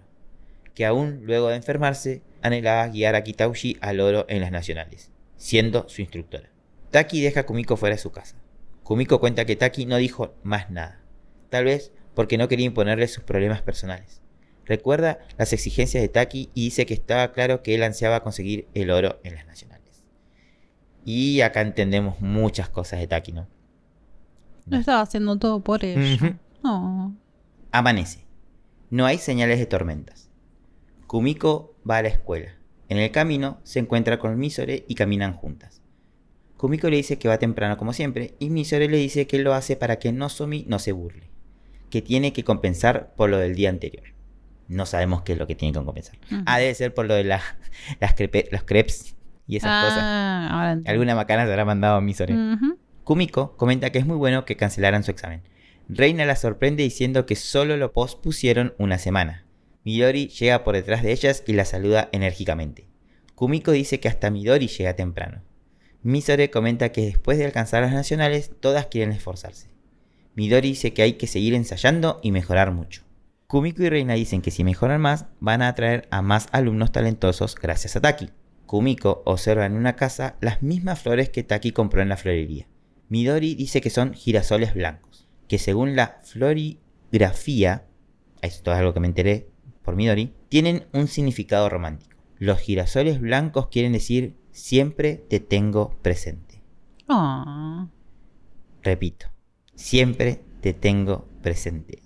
que 0.74 0.84
aún 0.84 1.20
luego 1.22 1.48
de 1.48 1.56
enfermarse 1.56 2.22
anhelaba 2.42 2.88
guiar 2.88 3.14
a 3.14 3.22
Kitauji 3.22 3.78
al 3.80 4.00
oro 4.00 4.26
en 4.28 4.40
las 4.40 4.50
nacionales, 4.50 5.12
siendo 5.36 5.88
su 5.88 6.02
instructora. 6.02 6.50
Taki 6.90 7.22
deja 7.22 7.40
a 7.40 7.46
Kumiko 7.46 7.76
fuera 7.76 7.94
de 7.94 8.02
su 8.02 8.10
casa. 8.10 8.36
Kumiko 8.82 9.20
cuenta 9.20 9.44
que 9.44 9.54
Taki 9.54 9.86
no 9.86 9.96
dijo 9.96 10.34
más 10.42 10.70
nada, 10.70 11.00
tal 11.50 11.66
vez 11.66 11.92
porque 12.14 12.36
no 12.36 12.48
quería 12.48 12.66
imponerle 12.66 13.06
sus 13.06 13.22
problemas 13.22 13.62
personales. 13.62 14.21
Recuerda 14.64 15.18
las 15.38 15.52
exigencias 15.52 16.02
de 16.02 16.08
Taki 16.08 16.50
y 16.54 16.64
dice 16.64 16.86
que 16.86 16.94
estaba 16.94 17.32
claro 17.32 17.62
que 17.62 17.74
él 17.74 17.82
ansiaba 17.82 18.22
conseguir 18.22 18.68
el 18.74 18.90
oro 18.90 19.18
en 19.24 19.34
las 19.34 19.46
nacionales. 19.46 20.04
Y 21.04 21.40
acá 21.40 21.62
entendemos 21.62 22.20
muchas 22.20 22.68
cosas 22.68 23.00
de 23.00 23.06
Taki, 23.08 23.32
¿no? 23.32 23.48
No 24.66 24.78
estaba 24.78 25.00
haciendo 25.00 25.36
todo 25.36 25.60
por 25.60 25.84
ella. 25.84 26.38
Amanece. 27.72 28.24
No 28.90 29.06
hay 29.06 29.18
señales 29.18 29.58
de 29.58 29.66
tormentas. 29.66 30.30
Kumiko 31.06 31.74
va 31.88 31.98
a 31.98 32.02
la 32.02 32.08
escuela. 32.08 32.54
En 32.88 32.98
el 32.98 33.10
camino 33.10 33.58
se 33.64 33.78
encuentra 33.80 34.18
con 34.18 34.38
Misore 34.38 34.84
y 34.86 34.94
caminan 34.94 35.34
juntas. 35.34 35.82
Kumiko 36.56 36.88
le 36.90 36.96
dice 36.96 37.18
que 37.18 37.26
va 37.26 37.38
temprano 37.38 37.76
como 37.76 37.92
siempre 37.92 38.34
y 38.38 38.50
Misore 38.50 38.88
le 38.88 38.98
dice 38.98 39.26
que 39.26 39.38
lo 39.40 39.54
hace 39.54 39.74
para 39.76 39.98
que 39.98 40.12
Nozomi 40.12 40.64
no 40.68 40.78
se 40.78 40.92
burle, 40.92 41.30
que 41.90 42.02
tiene 42.02 42.32
que 42.32 42.44
compensar 42.44 43.14
por 43.16 43.30
lo 43.30 43.38
del 43.38 43.56
día 43.56 43.70
anterior. 43.70 44.11
No 44.72 44.86
sabemos 44.86 45.22
qué 45.22 45.34
es 45.34 45.38
lo 45.38 45.46
que 45.46 45.54
tiene 45.54 45.72
que 45.72 45.84
compensar. 45.84 46.16
Ah, 46.46 46.58
debe 46.58 46.74
ser 46.74 46.94
por 46.94 47.06
lo 47.06 47.14
de 47.14 47.24
las 47.24 47.42
los 48.00 48.62
crepes 48.64 49.14
y 49.46 49.56
esas 49.56 49.70
ah, 49.70 50.48
cosas. 50.78 50.86
Alguna 50.86 51.14
macana 51.14 51.44
se 51.44 51.50
habrá 51.50 51.64
mandado 51.64 51.96
a 51.96 52.00
Misore. 52.00 52.34
Kumiko 53.04 53.56
comenta 53.56 53.90
que 53.90 53.98
es 53.98 54.06
muy 54.06 54.16
bueno 54.16 54.44
que 54.44 54.56
cancelaran 54.56 55.04
su 55.04 55.10
examen. 55.10 55.42
Reina 55.88 56.24
la 56.24 56.36
sorprende 56.36 56.82
diciendo 56.82 57.26
que 57.26 57.36
solo 57.36 57.76
lo 57.76 57.92
pospusieron 57.92 58.74
una 58.78 58.98
semana. 58.98 59.44
Midori 59.84 60.28
llega 60.28 60.64
por 60.64 60.74
detrás 60.74 61.02
de 61.02 61.12
ellas 61.12 61.42
y 61.46 61.52
la 61.52 61.64
saluda 61.64 62.08
enérgicamente. 62.12 62.88
Kumiko 63.34 63.72
dice 63.72 64.00
que 64.00 64.08
hasta 64.08 64.30
Midori 64.30 64.68
llega 64.68 64.94
temprano. 64.94 65.42
Misore 66.02 66.50
comenta 66.50 66.92
que 66.92 67.02
después 67.02 67.38
de 67.38 67.44
alcanzar 67.44 67.82
las 67.82 67.92
nacionales, 67.92 68.52
todas 68.60 68.86
quieren 68.86 69.12
esforzarse. 69.12 69.68
Midori 70.34 70.70
dice 70.70 70.94
que 70.94 71.02
hay 71.02 71.14
que 71.14 71.26
seguir 71.26 71.54
ensayando 71.54 72.20
y 72.22 72.32
mejorar 72.32 72.72
mucho. 72.72 73.02
Kumiko 73.52 73.82
y 73.82 73.90
Reina 73.90 74.14
dicen 74.14 74.40
que 74.40 74.50
si 74.50 74.64
mejoran 74.64 75.02
más, 75.02 75.26
van 75.38 75.60
a 75.60 75.68
atraer 75.68 76.08
a 76.10 76.22
más 76.22 76.48
alumnos 76.52 76.90
talentosos 76.90 77.54
gracias 77.54 77.96
a 77.96 78.00
Taki. 78.00 78.30
Kumiko 78.64 79.20
observa 79.26 79.66
en 79.66 79.74
una 79.74 79.94
casa 79.94 80.36
las 80.40 80.62
mismas 80.62 81.02
flores 81.02 81.28
que 81.28 81.42
Taki 81.42 81.70
compró 81.72 82.00
en 82.00 82.08
la 82.08 82.16
florería. 82.16 82.66
Midori 83.10 83.54
dice 83.54 83.82
que 83.82 83.90
son 83.90 84.14
girasoles 84.14 84.72
blancos, 84.72 85.28
que 85.48 85.58
según 85.58 85.96
la 85.96 86.22
florigrafía, 86.22 87.84
esto 88.40 88.72
es 88.72 88.78
algo 88.78 88.94
que 88.94 89.00
me 89.00 89.08
enteré 89.08 89.50
por 89.82 89.96
Midori, 89.96 90.32
tienen 90.48 90.86
un 90.94 91.06
significado 91.06 91.68
romántico. 91.68 92.16
Los 92.38 92.58
girasoles 92.58 93.20
blancos 93.20 93.66
quieren 93.66 93.92
decir 93.92 94.34
siempre 94.50 95.16
te 95.16 95.40
tengo 95.40 95.98
presente. 96.00 96.62
Ah. 97.06 97.86
Repito, 98.82 99.26
siempre 99.74 100.40
te 100.62 100.72
tengo 100.72 101.28
presente. 101.42 102.02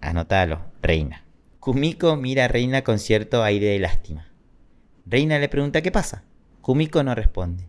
Anótalo, 0.00 0.67
Reina. 0.82 1.24
Kumiko 1.60 2.16
mira 2.16 2.44
a 2.44 2.48
Reina 2.48 2.82
con 2.82 2.98
cierto 2.98 3.42
aire 3.42 3.66
de 3.66 3.78
lástima. 3.78 4.28
Reina 5.06 5.38
le 5.38 5.48
pregunta 5.48 5.82
qué 5.82 5.90
pasa. 5.90 6.24
Kumiko 6.60 7.02
no 7.02 7.14
responde. 7.14 7.64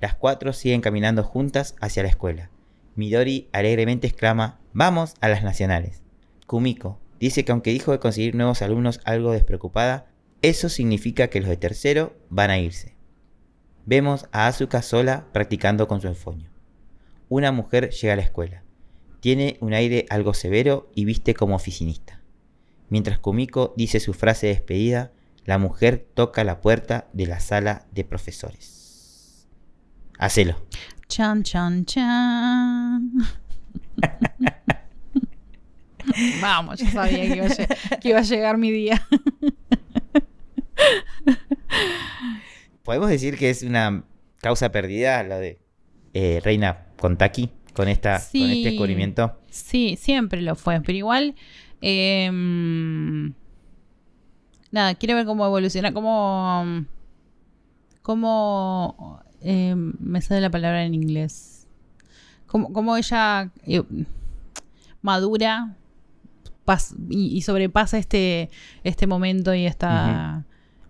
Las 0.00 0.14
cuatro 0.14 0.52
siguen 0.52 0.80
caminando 0.80 1.22
juntas 1.22 1.74
hacia 1.80 2.02
la 2.02 2.08
escuela. 2.08 2.50
Midori 2.94 3.48
alegremente 3.52 4.06
exclama, 4.06 4.58
vamos 4.72 5.14
a 5.20 5.28
las 5.28 5.42
nacionales. 5.42 6.02
Kumiko 6.46 6.98
dice 7.20 7.44
que 7.44 7.52
aunque 7.52 7.72
dijo 7.72 7.92
de 7.92 7.98
conseguir 7.98 8.34
nuevos 8.34 8.62
alumnos 8.62 9.00
algo 9.04 9.32
despreocupada, 9.32 10.06
eso 10.42 10.68
significa 10.68 11.28
que 11.28 11.40
los 11.40 11.48
de 11.48 11.56
tercero 11.56 12.16
van 12.30 12.50
a 12.50 12.58
irse 12.58 12.98
vemos 13.88 14.26
a 14.32 14.48
Asuka 14.48 14.82
sola 14.82 15.24
practicando 15.32 15.88
con 15.88 16.02
su 16.02 16.08
enfoño. 16.08 16.50
Una 17.30 17.52
mujer 17.52 17.88
llega 17.88 18.12
a 18.12 18.16
la 18.16 18.22
escuela. 18.22 18.62
Tiene 19.20 19.56
un 19.60 19.72
aire 19.72 20.04
algo 20.10 20.34
severo 20.34 20.90
y 20.94 21.06
viste 21.06 21.32
como 21.32 21.56
oficinista. 21.56 22.17
Mientras 22.88 23.18
Kumiko 23.18 23.74
dice 23.76 24.00
su 24.00 24.14
frase 24.14 24.46
de 24.48 24.54
despedida, 24.54 25.12
la 25.44 25.58
mujer 25.58 26.06
toca 26.14 26.44
la 26.44 26.60
puerta 26.60 27.08
de 27.12 27.26
la 27.26 27.40
sala 27.40 27.86
de 27.92 28.04
profesores. 28.04 29.46
Hacelo. 30.18 30.56
Chan, 31.08 31.42
chan, 31.42 31.84
chan. 31.84 33.12
Vamos, 36.40 36.80
yo 36.80 36.86
sabía 36.90 37.20
que 37.26 37.36
iba, 37.36 37.46
a 37.46 37.50
lle- 37.50 37.98
que 38.00 38.08
iba 38.08 38.18
a 38.18 38.22
llegar 38.22 38.56
mi 38.58 38.70
día. 38.70 39.06
¿Podemos 42.82 43.10
decir 43.10 43.36
que 43.36 43.50
es 43.50 43.62
una 43.62 44.04
causa 44.40 44.72
perdida 44.72 45.22
lo 45.22 45.38
de 45.38 45.60
eh, 46.14 46.40
Reina 46.42 46.86
Kontaki 46.98 47.50
con, 47.74 47.88
esta, 47.88 48.14
con 48.32 48.50
este 48.50 48.70
descubrimiento? 48.70 49.38
Sí, 49.50 49.98
siempre 50.00 50.40
lo 50.40 50.54
fue, 50.54 50.80
pero 50.80 50.96
igual. 50.96 51.34
Em, 51.80 53.32
nada, 54.70 54.94
quiero 54.94 55.14
ver 55.16 55.26
cómo 55.26 55.44
evoluciona, 55.46 55.92
cómo. 55.92 56.84
cómo. 58.02 59.20
em, 59.40 59.92
me 60.00 60.20
sale 60.20 60.40
la 60.40 60.50
palabra 60.50 60.84
en 60.84 60.94
inglés. 60.94 61.66
Cómo, 62.46 62.72
cómo 62.72 62.96
ella 62.96 63.50
eh, 63.66 63.82
madura 65.02 65.76
pas- 66.66 66.94
y, 67.10 67.36
y 67.36 67.42
sobrepasa 67.42 67.98
este, 67.98 68.48
este 68.84 69.06
momento 69.06 69.54
y 69.54 69.66
esta, 69.66 70.44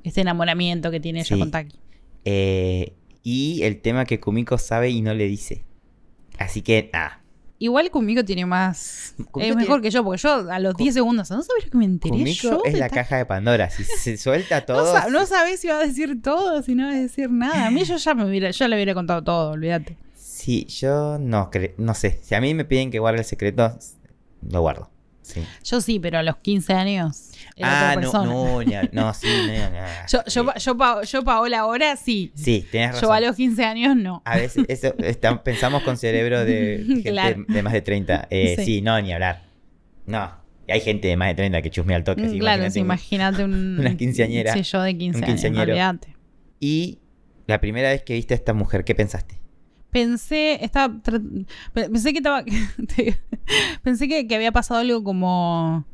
este 0.05 0.21
enamoramiento 0.21 0.91
que 0.91 1.01
tiene 1.01 1.21
ella 1.21 1.37
con 1.39 1.51
Taki. 1.51 1.77
Eh, 2.25 2.95
y 3.23 3.63
el 3.65 3.81
tema 3.81 4.05
que 4.05 4.21
Kumiko 4.21 4.57
sabe 4.59 4.91
y 4.91 5.03
no 5.03 5.13
le 5.15 5.27
dice. 5.27 5.65
Así 6.39 6.63
que, 6.63 6.89
nada. 6.93 7.21
Igual 7.61 7.91
conmigo 7.91 8.25
tiene 8.25 8.47
más. 8.47 9.15
Es 9.19 9.57
mejor 9.57 9.57
tiene- 9.57 9.83
que 9.83 9.91
yo, 9.91 10.05
porque 10.05 10.19
yo 10.21 10.51
a 10.51 10.59
los 10.61 10.75
Ku- 10.75 10.83
10 10.83 10.95
segundos. 10.95 11.31
¿No 11.31 11.43
sabes 11.43 11.65
lo 11.65 11.71
que 11.73 11.77
me 11.79 11.85
enteré 11.87 12.33
yo? 12.33 12.63
es 12.65 12.79
la 12.79 12.89
caja 12.89 13.17
de 13.17 13.27
Pandora. 13.27 13.69
Si 13.71 13.83
se 13.85 14.17
suelta 14.17 14.61
No, 14.61 14.65
todo. 14.67 14.93
sa- 14.93 15.09
no 15.09 15.27
sabés 15.27 15.59
si 15.61 15.67
va 15.69 15.77
a 15.81 15.87
decir 15.87 16.23
todo, 16.23 16.63
si 16.63 16.75
no 16.77 16.85
va 16.87 16.93
a 16.93 16.97
decir 16.97 17.31
nada. 17.31 17.67
A 17.67 17.71
mí 17.71 17.83
yo 17.85 17.97
ya 17.97 18.15
me 18.15 18.25
hubiera, 18.27 18.51
yo 18.53 18.69
le 18.69 18.77
hubiera 18.77 18.95
contado 18.95 19.23
todo, 19.25 19.51
olvídate. 19.51 19.97
Sí, 20.15 20.67
yo 20.67 21.19
no 21.19 21.51
creo. 21.51 21.73
No 21.79 21.95
sé. 21.95 22.21
Si 22.23 22.35
a 22.37 22.41
mí 22.41 22.55
me 22.55 22.65
piden 22.65 22.91
que 22.93 23.01
guarde 23.01 23.19
el 23.19 23.25
secreto, 23.25 23.77
lo 24.49 24.61
guardo. 24.61 24.89
Sí. 25.23 25.43
Yo 25.65 25.81
sí, 25.81 25.99
pero 25.99 26.19
a 26.19 26.23
los 26.23 26.37
15 26.37 26.73
años 26.75 27.28
ah, 27.63 27.97
no, 28.01 28.13
no, 28.25 28.63
ni 28.63 28.75
a- 28.75 28.89
no, 28.93 29.13
sí, 29.15 29.27
no, 29.47 29.53
no, 29.53 29.71
no. 29.71 29.87
Yo, 30.09 30.25
yo, 30.27 30.45
pa- 30.47 30.59
yo, 30.59 30.77
pa- 30.77 31.03
yo 31.03 31.25
Paola 31.25 31.59
ahora 31.61 31.97
sí. 31.97 32.33
Sí, 32.35 32.65
tenés 32.71 32.93
razón. 32.93 33.09
Yo 33.09 33.13
a 33.13 33.21
los 33.21 33.37
15 33.37 33.65
años 33.65 33.97
no. 33.97 34.23
A 34.25 34.37
veces 34.37 34.65
eso, 34.69 34.95
está- 34.99 35.43
pensamos 35.43 35.83
con 35.83 35.97
cerebro 35.97 36.45
de 36.45 36.85
gente 36.87 37.11
Claro. 37.11 37.45
de 37.49 37.63
más 37.63 37.73
de 37.73 37.83
30. 37.83 38.27
Eh, 38.31 38.55
Sí. 38.59 38.65
sí. 38.65 38.83
no, 38.83 39.01
ni 39.01 39.13
hablar. 39.13 39.43
No. 40.07 40.31
Hay 40.69 40.81
gente 40.81 41.09
de 41.09 41.17
más 41.17 41.29
de 41.29 41.35
30 41.35 41.63
que 41.63 41.71
chusmea 41.71 41.97
al 41.97 42.05
toque. 42.05 42.23
así 42.25 42.37
Mm, 42.37 42.41
claro, 42.41 42.63
imagínate 42.77 43.37
sí, 43.39 43.43
un- 43.45 43.77
una 43.81 43.97
quinceañera, 43.97 44.53
Sí, 44.53 44.63
yo 44.63 44.83
de 44.83 44.97
15 44.99 45.19
un 45.21 45.25
quinceañero. 45.25 45.75
Y 46.61 46.99
la 47.47 47.61
primera 47.61 47.89
vez 47.91 48.03
que 48.03 48.15
viste 48.15 48.35
a 48.35 48.37
esta 48.37 48.53
mujer, 48.53 48.85
¿qué 48.85 48.95
pensaste? 48.95 49.37
Pensé, 49.91 50.63
estaba, 50.63 50.95
pensé 51.73 52.13
que 52.13 52.19
estaba, 52.19 52.45
pensé 53.83 54.09
que, 54.09 54.27
que 54.27 54.35
había 54.35 54.53
pasado 54.53 54.81
algo 54.81 55.03
como 55.03 55.87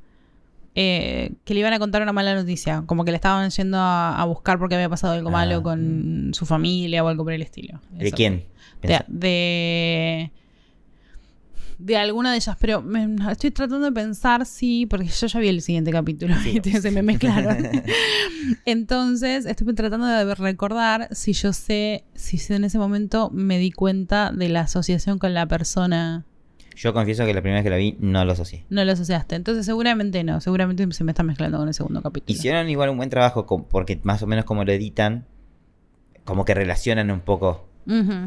eh, 0.74 1.32
que 1.44 1.54
le 1.54 1.60
iban 1.60 1.72
a 1.72 1.78
contar 1.78 2.02
una 2.02 2.12
mala 2.12 2.34
noticia, 2.34 2.82
como 2.86 3.04
que 3.04 3.10
le 3.12 3.16
estaban 3.16 3.48
yendo 3.50 3.78
a, 3.78 4.20
a 4.20 4.24
buscar 4.24 4.58
porque 4.58 4.74
había 4.74 4.88
pasado 4.88 5.12
algo 5.14 5.28
Ah. 5.28 5.32
malo 5.32 5.62
con 5.62 6.30
su 6.34 6.46
familia 6.46 7.04
o 7.04 7.08
algo 7.08 7.22
por 7.24 7.32
el 7.32 7.42
estilo. 7.42 7.80
¿De 7.90 8.10
quién? 8.12 8.44
De, 8.82 9.00
de, 9.08 10.30
de 11.78 11.96
alguna 11.96 12.30
de 12.30 12.36
ellas, 12.36 12.56
pero 12.60 12.82
me- 12.82 13.16
estoy 13.32 13.50
tratando 13.50 13.86
de 13.86 13.92
pensar 13.92 14.46
si, 14.46 14.86
porque 14.86 15.06
yo 15.06 15.26
ya 15.26 15.40
vi 15.40 15.48
el 15.48 15.60
siguiente 15.62 15.90
capítulo, 15.90 16.34
Sí. 16.42 16.60
se 16.80 16.90
me 16.90 17.02
mezclaron. 17.02 17.56
Entonces, 18.64 19.46
estoy 19.46 19.74
tratando 19.74 20.06
de 20.06 20.34
recordar 20.34 21.08
si 21.12 21.32
yo 21.32 21.52
sé, 21.52 22.04
si 22.14 22.40
en 22.52 22.64
ese 22.64 22.78
momento 22.78 23.30
me 23.32 23.58
di 23.58 23.70
cuenta 23.70 24.32
de 24.32 24.48
la 24.48 24.60
asociación 24.62 25.18
con 25.18 25.34
la 25.34 25.46
persona. 25.46 26.24
Yo 26.76 26.92
confieso 26.92 27.24
que 27.24 27.32
la 27.34 27.40
primera 27.40 27.58
vez 27.60 27.64
que 27.64 27.70
la 27.70 27.76
vi 27.76 27.96
no 28.00 28.24
lo 28.24 28.32
asocié. 28.32 28.64
No 28.70 28.84
lo 28.84 28.92
asociaste. 28.92 29.36
Entonces, 29.36 29.64
seguramente 29.66 30.24
no. 30.24 30.40
Seguramente 30.40 30.86
se 30.92 31.04
me 31.04 31.12
está 31.12 31.22
mezclando 31.22 31.58
con 31.58 31.68
el 31.68 31.74
segundo 31.74 32.02
capítulo. 32.02 32.36
Hicieron 32.36 32.68
igual 32.68 32.90
un 32.90 32.96
buen 32.96 33.10
trabajo 33.10 33.46
con- 33.46 33.64
porque 33.64 34.00
más 34.02 34.22
o 34.22 34.26
menos 34.26 34.44
como 34.44 34.64
lo 34.64 34.72
editan, 34.72 35.26
como 36.24 36.44
que 36.44 36.54
relacionan 36.54 37.10
un 37.10 37.20
poco, 37.20 37.68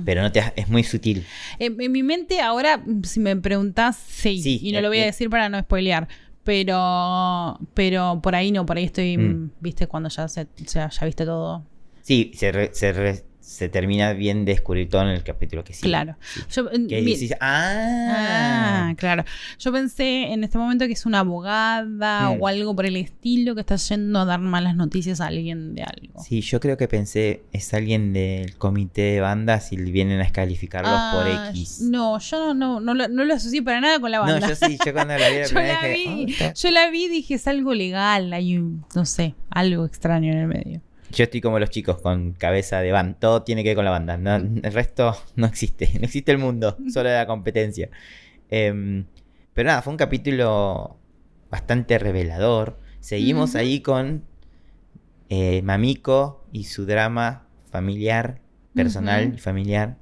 pero 0.06 0.22
no 0.22 0.32
te 0.32 0.42
es 0.56 0.70
muy 0.70 0.84
sutil. 0.84 1.26
En, 1.60 1.82
en 1.82 1.92
mi 1.92 2.04
mente 2.04 2.42
ahora, 2.42 2.84
si 3.04 3.20
me 3.20 3.36
preguntás, 3.36 3.96
sí. 3.98 4.40
Sí, 4.42 4.60
y 4.62 4.72
no 4.72 4.80
eh, 4.80 4.82
lo 4.84 4.88
voy 4.90 5.00
a 5.00 5.04
eh. 5.04 5.06
decir 5.08 5.30
para 5.30 5.50
no 5.50 5.60
spoilear. 5.60 6.08
Pero, 6.44 7.60
pero 7.74 8.20
por 8.22 8.36
ahí 8.36 8.52
no, 8.52 8.66
por 8.66 8.78
ahí 8.78 8.86
estoy, 8.86 9.18
Mm. 9.18 9.52
viste, 9.60 9.88
cuando 9.88 10.10
ya 10.10 10.28
se, 10.28 10.48
ya, 10.58 10.90
ya 10.90 11.06
viste 11.06 11.26
todo. 11.26 11.66
Sí, 12.02 12.32
se, 12.36 12.52
re- 12.52 12.70
se, 12.74 12.94
re- 12.94 13.24
se 13.48 13.70
termina 13.70 14.12
bien 14.12 14.44
de 14.44 14.52
descubrir 14.52 14.90
todo 14.90 15.04
en 15.04 15.08
el 15.08 15.24
capítulo 15.24 15.64
que 15.64 15.72
sí. 15.74 15.84
Claro. 15.84 16.18
Yo, 16.52 16.70
en- 16.70 16.88
Que 16.88 17.02
dices, 17.02 17.34
ah, 17.40 18.90
Ah, 18.90 18.94
claro. 18.98 19.24
Yo 19.60 19.72
pensé 19.72 20.34
en 20.34 20.44
este 20.44 20.58
momento 20.58 20.86
que 20.86 20.94
es 20.94 21.06
una 21.06 21.20
abogada 21.20 22.32
Mm. 22.32 22.42
o 22.42 22.48
algo 22.48 22.76
por 22.76 22.86
el 22.86 22.98
estilo 22.98 23.56
que 23.56 23.62
está 23.62 23.76
yendo 23.78 24.20
a 24.20 24.26
dar 24.26 24.40
malas 24.40 24.76
noticias 24.76 25.22
a 25.22 25.28
alguien 25.28 25.76
de 25.76 25.84
algo. 25.84 26.22
Sí, 26.24 26.42
yo 26.42 26.60
creo 26.60 26.76
que 26.78 26.88
pensé, 26.88 27.44
es 27.54 27.74
alguien 27.74 28.12
del 28.14 28.58
comité 28.58 29.02
de 29.14 29.22
bandas 29.22 29.72
y 29.72 29.78
vienen 29.78 30.20
a 30.20 30.24
descalificarlos 30.24 30.92
por 31.14 31.26
Ah, 31.28 31.50
X. 31.52 31.82
No, 31.90 32.20
yo 32.20 32.40
no, 32.40 32.54
no, 32.54 32.80
no, 32.82 32.94
lo, 32.94 33.08
no 33.08 33.24
lo 33.24 33.34
asocié 33.34 33.62
para 33.64 33.80
nada 33.82 34.00
con 34.00 34.12
la 34.12 34.18
No, 34.18 34.24
banda. 34.26 34.50
yo 34.50 34.56
sí, 34.56 34.78
yo 34.86 34.94
cuando 34.94 35.18
la 35.18 35.30
vi 35.30 35.38
la 35.40 35.46
primera 35.50 35.88
vi, 35.88 36.06
"Oh, 36.08 36.28
está". 36.30 36.54
yo 36.54 36.72
la 36.72 36.90
vi 36.90 37.06
y 37.06 37.10
dije, 37.10 37.36
es 37.36 37.48
algo 37.48 37.74
legal, 37.74 38.34
hay 38.34 38.58
un, 38.58 38.86
no 38.94 39.06
sé, 39.06 39.36
algo 39.50 39.86
extraño 39.86 40.32
en 40.34 40.38
el 40.40 40.48
medio. 40.48 40.82
Yo 41.12 41.24
estoy 41.24 41.40
como 41.42 41.58
los 41.60 41.70
chicos 41.70 42.02
con 42.02 42.34
cabeza 42.34 42.80
de 42.82 42.92
banda. 42.92 43.18
Todo 43.20 43.44
tiene 43.44 43.64
que 43.64 43.70
ver 43.70 43.76
con 43.78 43.86
la 43.86 43.92
banda. 43.92 44.18
No- 44.18 44.36
el 44.36 44.74
resto 44.74 45.16
no 45.36 45.48
existe. 45.48 45.90
No 46.00 46.06
existe 46.06 46.32
el 46.32 46.38
mundo. 46.38 46.78
Solo 46.92 47.10
la 47.10 47.26
competencia. 47.26 47.90
Em, 48.50 49.06
pero 49.54 49.68
nada, 49.68 49.82
fue 49.82 49.92
un 49.92 49.98
capítulo 49.98 50.98
bastante 51.50 51.98
revelador. 51.98 52.80
Seguimos 53.00 53.52
Ujú. 53.52 53.60
ahí 53.60 53.82
con 53.82 54.24
eh, 55.30 55.62
Mamiko 55.64 56.46
y 56.52 56.66
su 56.66 56.86
drama 56.86 57.48
familiar, 57.70 58.42
personal 58.74 59.34
y 59.36 59.38
familiar. 59.38 59.98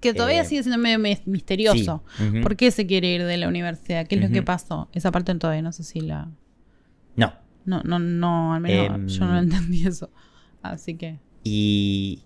Que 0.00 0.12
todavía 0.14 0.42
Eh, 0.42 0.44
sigue 0.44 0.62
siendo 0.62 0.78
medio 0.78 0.98
mis- 0.98 1.26
misterioso. 1.26 2.02
Sí. 2.18 2.40
¿Por 2.42 2.56
qué 2.56 2.70
se 2.70 2.86
quiere 2.86 3.08
ir 3.14 3.24
de 3.24 3.36
la 3.36 3.48
universidad? 3.48 4.06
¿Qué 4.06 4.16
es 4.16 4.20
lo 4.22 4.30
que 4.30 4.42
pasó? 4.42 4.88
Esa 4.92 5.12
parte 5.12 5.34
todavía 5.36 5.62
no 5.62 5.72
sé 5.72 5.84
si 5.84 6.00
la... 6.00 6.28
No. 7.16 7.34
No, 7.64 7.82
no, 7.84 7.98
no, 8.00 8.54
al 8.54 8.60
menos 8.60 8.96
Em, 8.96 9.06
yo 9.08 9.24
no 9.26 9.38
entendí 9.38 9.86
eso. 9.86 10.10
Así 10.62 10.94
que... 10.94 11.18
Y 11.44 12.24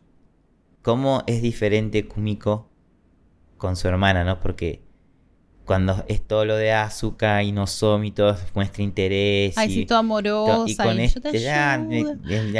cómo 0.83 1.23
es 1.27 1.43
diferente 1.43 2.07
Kumiko 2.07 2.69
con 3.57 3.77
su 3.77 3.89
hermana, 3.89 4.25
¿no? 4.25 4.41
Porque 4.41 4.83
cuando 5.65 6.05
es 6.09 6.23
todo 6.23 6.45
lo 6.45 6.57
de 6.57 6.73
Asuka 6.73 7.43
y 7.43 7.53
Nozomi, 7.53 8.13
todo 8.13 8.37
muestra 8.55 8.83
interés. 8.83 9.59
Ay, 9.59 9.69
y, 9.69 9.75
sí, 9.75 9.87
toda 9.87 10.01
to- 10.01 10.05
amorosa. 10.05 10.63
y 10.67 10.77
con 10.77 11.01
y 11.01 11.09
yo 11.09 11.21
te 11.21 11.29
este 11.29 11.41
ya, 11.43 11.79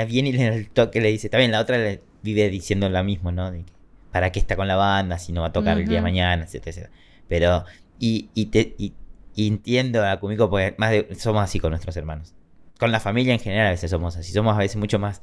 viene 0.07 0.31
y 0.31 0.43
el 0.43 0.71
toque 0.71 1.01
le 1.01 1.11
dice, 1.11 1.31
bien, 1.35 1.53
la 1.53 1.61
otra 1.61 1.79
le 1.79 2.03
vive 2.23 2.49
diciendo 2.49 2.89
lo 2.89 3.05
mismo, 3.05 3.31
¿no? 3.31 3.51
De 3.51 3.65
¿Para 4.11 4.33
qué 4.33 4.39
está 4.41 4.57
con 4.57 4.67
la 4.67 4.77
banda 4.77 5.19
si 5.19 5.33
no 5.33 5.43
va 5.43 5.49
a 5.49 5.53
tocar 5.53 5.79
el 5.79 5.87
día 5.87 5.97
de 5.99 6.03
mañana, 6.03 6.45
etcétera, 6.45 6.71
etcétera? 6.71 6.93
Pero, 7.29 7.65
y, 7.99 8.31
y, 8.35 8.47
te, 8.47 8.75
y, 8.79 8.95
y 9.35 9.47
entiendo 9.47 10.05
a 10.05 10.19
Kumiko 10.19 10.49
porque 10.51 10.75
más 10.79 10.91
de- 10.91 11.15
somos 11.17 11.43
así 11.45 11.61
con 11.61 11.71
nuestros 11.71 11.97
hermanos. 11.97 12.35
Con 12.79 12.91
la 12.93 13.01
familia 13.01 13.35
en 13.35 13.41
general 13.41 13.69
a 13.69 13.71
veces 13.71 13.91
somos 13.91 14.17
así. 14.17 14.33
Somos 14.33 14.55
a 14.55 14.59
veces 14.59 14.77
mucho 14.77 14.99
más 14.99 15.23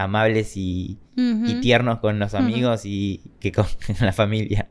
amables 0.00 0.56
y, 0.56 0.98
tiernos 1.60 1.98
con 1.98 2.18
los 2.18 2.34
amigos 2.34 2.82
y 2.84 3.20
que 3.40 3.52
con 3.52 3.66
la 4.00 4.12
familia. 4.12 4.68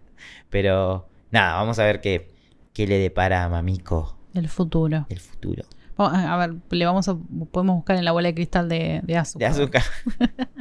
Pero 0.49 1.07
nada, 1.31 1.53
vamos 1.55 1.77
a 1.79 1.85
ver 1.85 2.01
qué, 2.01 2.27
qué 2.73 2.87
le 2.87 2.97
depara 2.97 3.43
a 3.43 3.49
Mamiko 3.49 4.17
El 4.33 4.47
futuro. 4.49 5.05
el 5.09 5.19
futuro. 5.19 5.63
Vamos- 5.97 6.17
A 6.17 6.37
ver, 6.37 6.55
le 6.71 6.85
vamos 6.85 7.07
a... 7.09 7.17
Podemos 7.51 7.75
buscar 7.75 7.97
en 7.97 8.05
la 8.05 8.11
bola 8.11 8.29
de 8.29 8.33
cristal 8.35 8.69
de, 8.69 9.01
de 9.03 9.17
Asuka. 9.17 9.45
De 9.45 9.51
azúcar. 9.51 9.83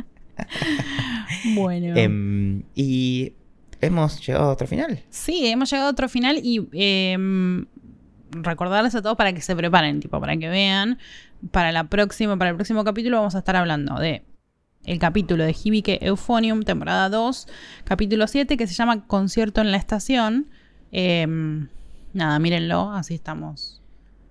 Bueno. 1.54 1.94
Em, 1.96 2.62
y 2.74 3.32
hemos 3.80 4.24
llegado 4.26 4.46
a 4.46 4.52
otro 4.52 4.66
final. 4.66 5.02
Sí, 5.10 5.46
hemos 5.46 5.70
llegado 5.70 5.88
a 5.88 5.92
otro 5.92 6.08
final 6.08 6.38
y 6.42 6.66
em, 6.72 7.66
recordarles 8.30 8.94
a 8.94 9.02
todos 9.02 9.16
para 9.16 9.32
que 9.32 9.40
se 9.40 9.54
preparen, 9.56 10.00
tipo, 10.00 10.20
para 10.20 10.36
que 10.36 10.48
vean. 10.48 10.98
Para 11.50 11.70
la 11.72 11.84
próxima, 11.84 12.36
para 12.36 12.50
el 12.50 12.56
próximo 12.56 12.82
capítulo 12.84 13.18
vamos 13.18 13.34
a 13.34 13.38
estar 13.38 13.56
hablando 13.56 13.98
de 13.98 14.24
el 14.88 14.98
capítulo 14.98 15.44
de 15.44 15.54
Hibike 15.54 15.98
Euphonium, 16.00 16.62
temporada 16.62 17.08
2, 17.10 17.46
capítulo 17.84 18.26
7, 18.26 18.56
que 18.56 18.66
se 18.66 18.74
llama 18.74 19.06
Concierto 19.06 19.60
en 19.60 19.70
la 19.70 19.76
estación. 19.76 20.46
Em, 20.92 21.68
nada, 22.14 22.38
mírenlo, 22.38 22.90
así 22.92 23.14
estamos. 23.14 23.82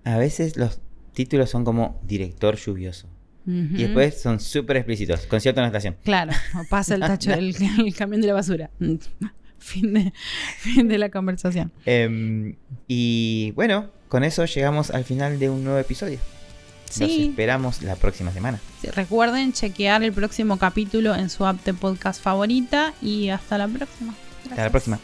A 0.04 0.18
veces 0.18 0.56
los 0.56 0.80
títulos 1.12 1.50
son 1.50 1.64
como 1.64 2.00
director 2.04 2.56
lluvioso. 2.56 3.08
Y 3.46 3.84
después 3.84 4.20
son 4.20 4.40
súper 4.40 4.76
explícitos. 4.76 5.24
Concierto 5.24 5.60
en 5.60 5.62
la 5.62 5.68
estación. 5.68 5.96
Claro, 6.04 6.32
o 6.54 6.68
pasa 6.68 6.96
el 6.96 7.00
tacho 7.00 7.30
del 7.30 7.56
el 7.86 7.94
camión 7.94 8.20
de 8.20 8.26
la 8.26 8.34
basura. 8.34 8.68
fin, 9.58 9.94
de, 9.94 10.12
fin 10.58 10.86
de 10.86 10.98
la 10.98 11.08
conversación. 11.08 11.72
Em, 11.86 12.56
y 12.86 13.52
bueno, 13.52 13.90
con 14.08 14.22
eso 14.22 14.44
llegamos 14.44 14.90
al 14.90 15.04
final 15.04 15.38
de 15.38 15.48
un 15.48 15.64
nuevo 15.64 15.78
episodio. 15.78 16.18
Los 16.88 16.96
Sí. 17.10 17.26
esperamos 17.30 17.82
la 17.82 17.96
próxima 17.96 18.32
semana. 18.32 18.58
Sí, 18.80 18.88
Recuerden 18.88 19.52
chequear 19.52 20.02
el 20.02 20.12
próximo 20.12 20.56
capítulo 20.58 21.14
en 21.14 21.28
su 21.30 21.44
app 21.46 21.62
de 21.64 21.74
podcast 21.74 22.20
favorita 22.22 22.92
y 23.02 23.28
hasta 23.28 23.58
la 23.58 23.68
próxima. 23.68 24.14
Hasta 24.50 24.64
la 24.64 24.70
próxima. 24.70 24.98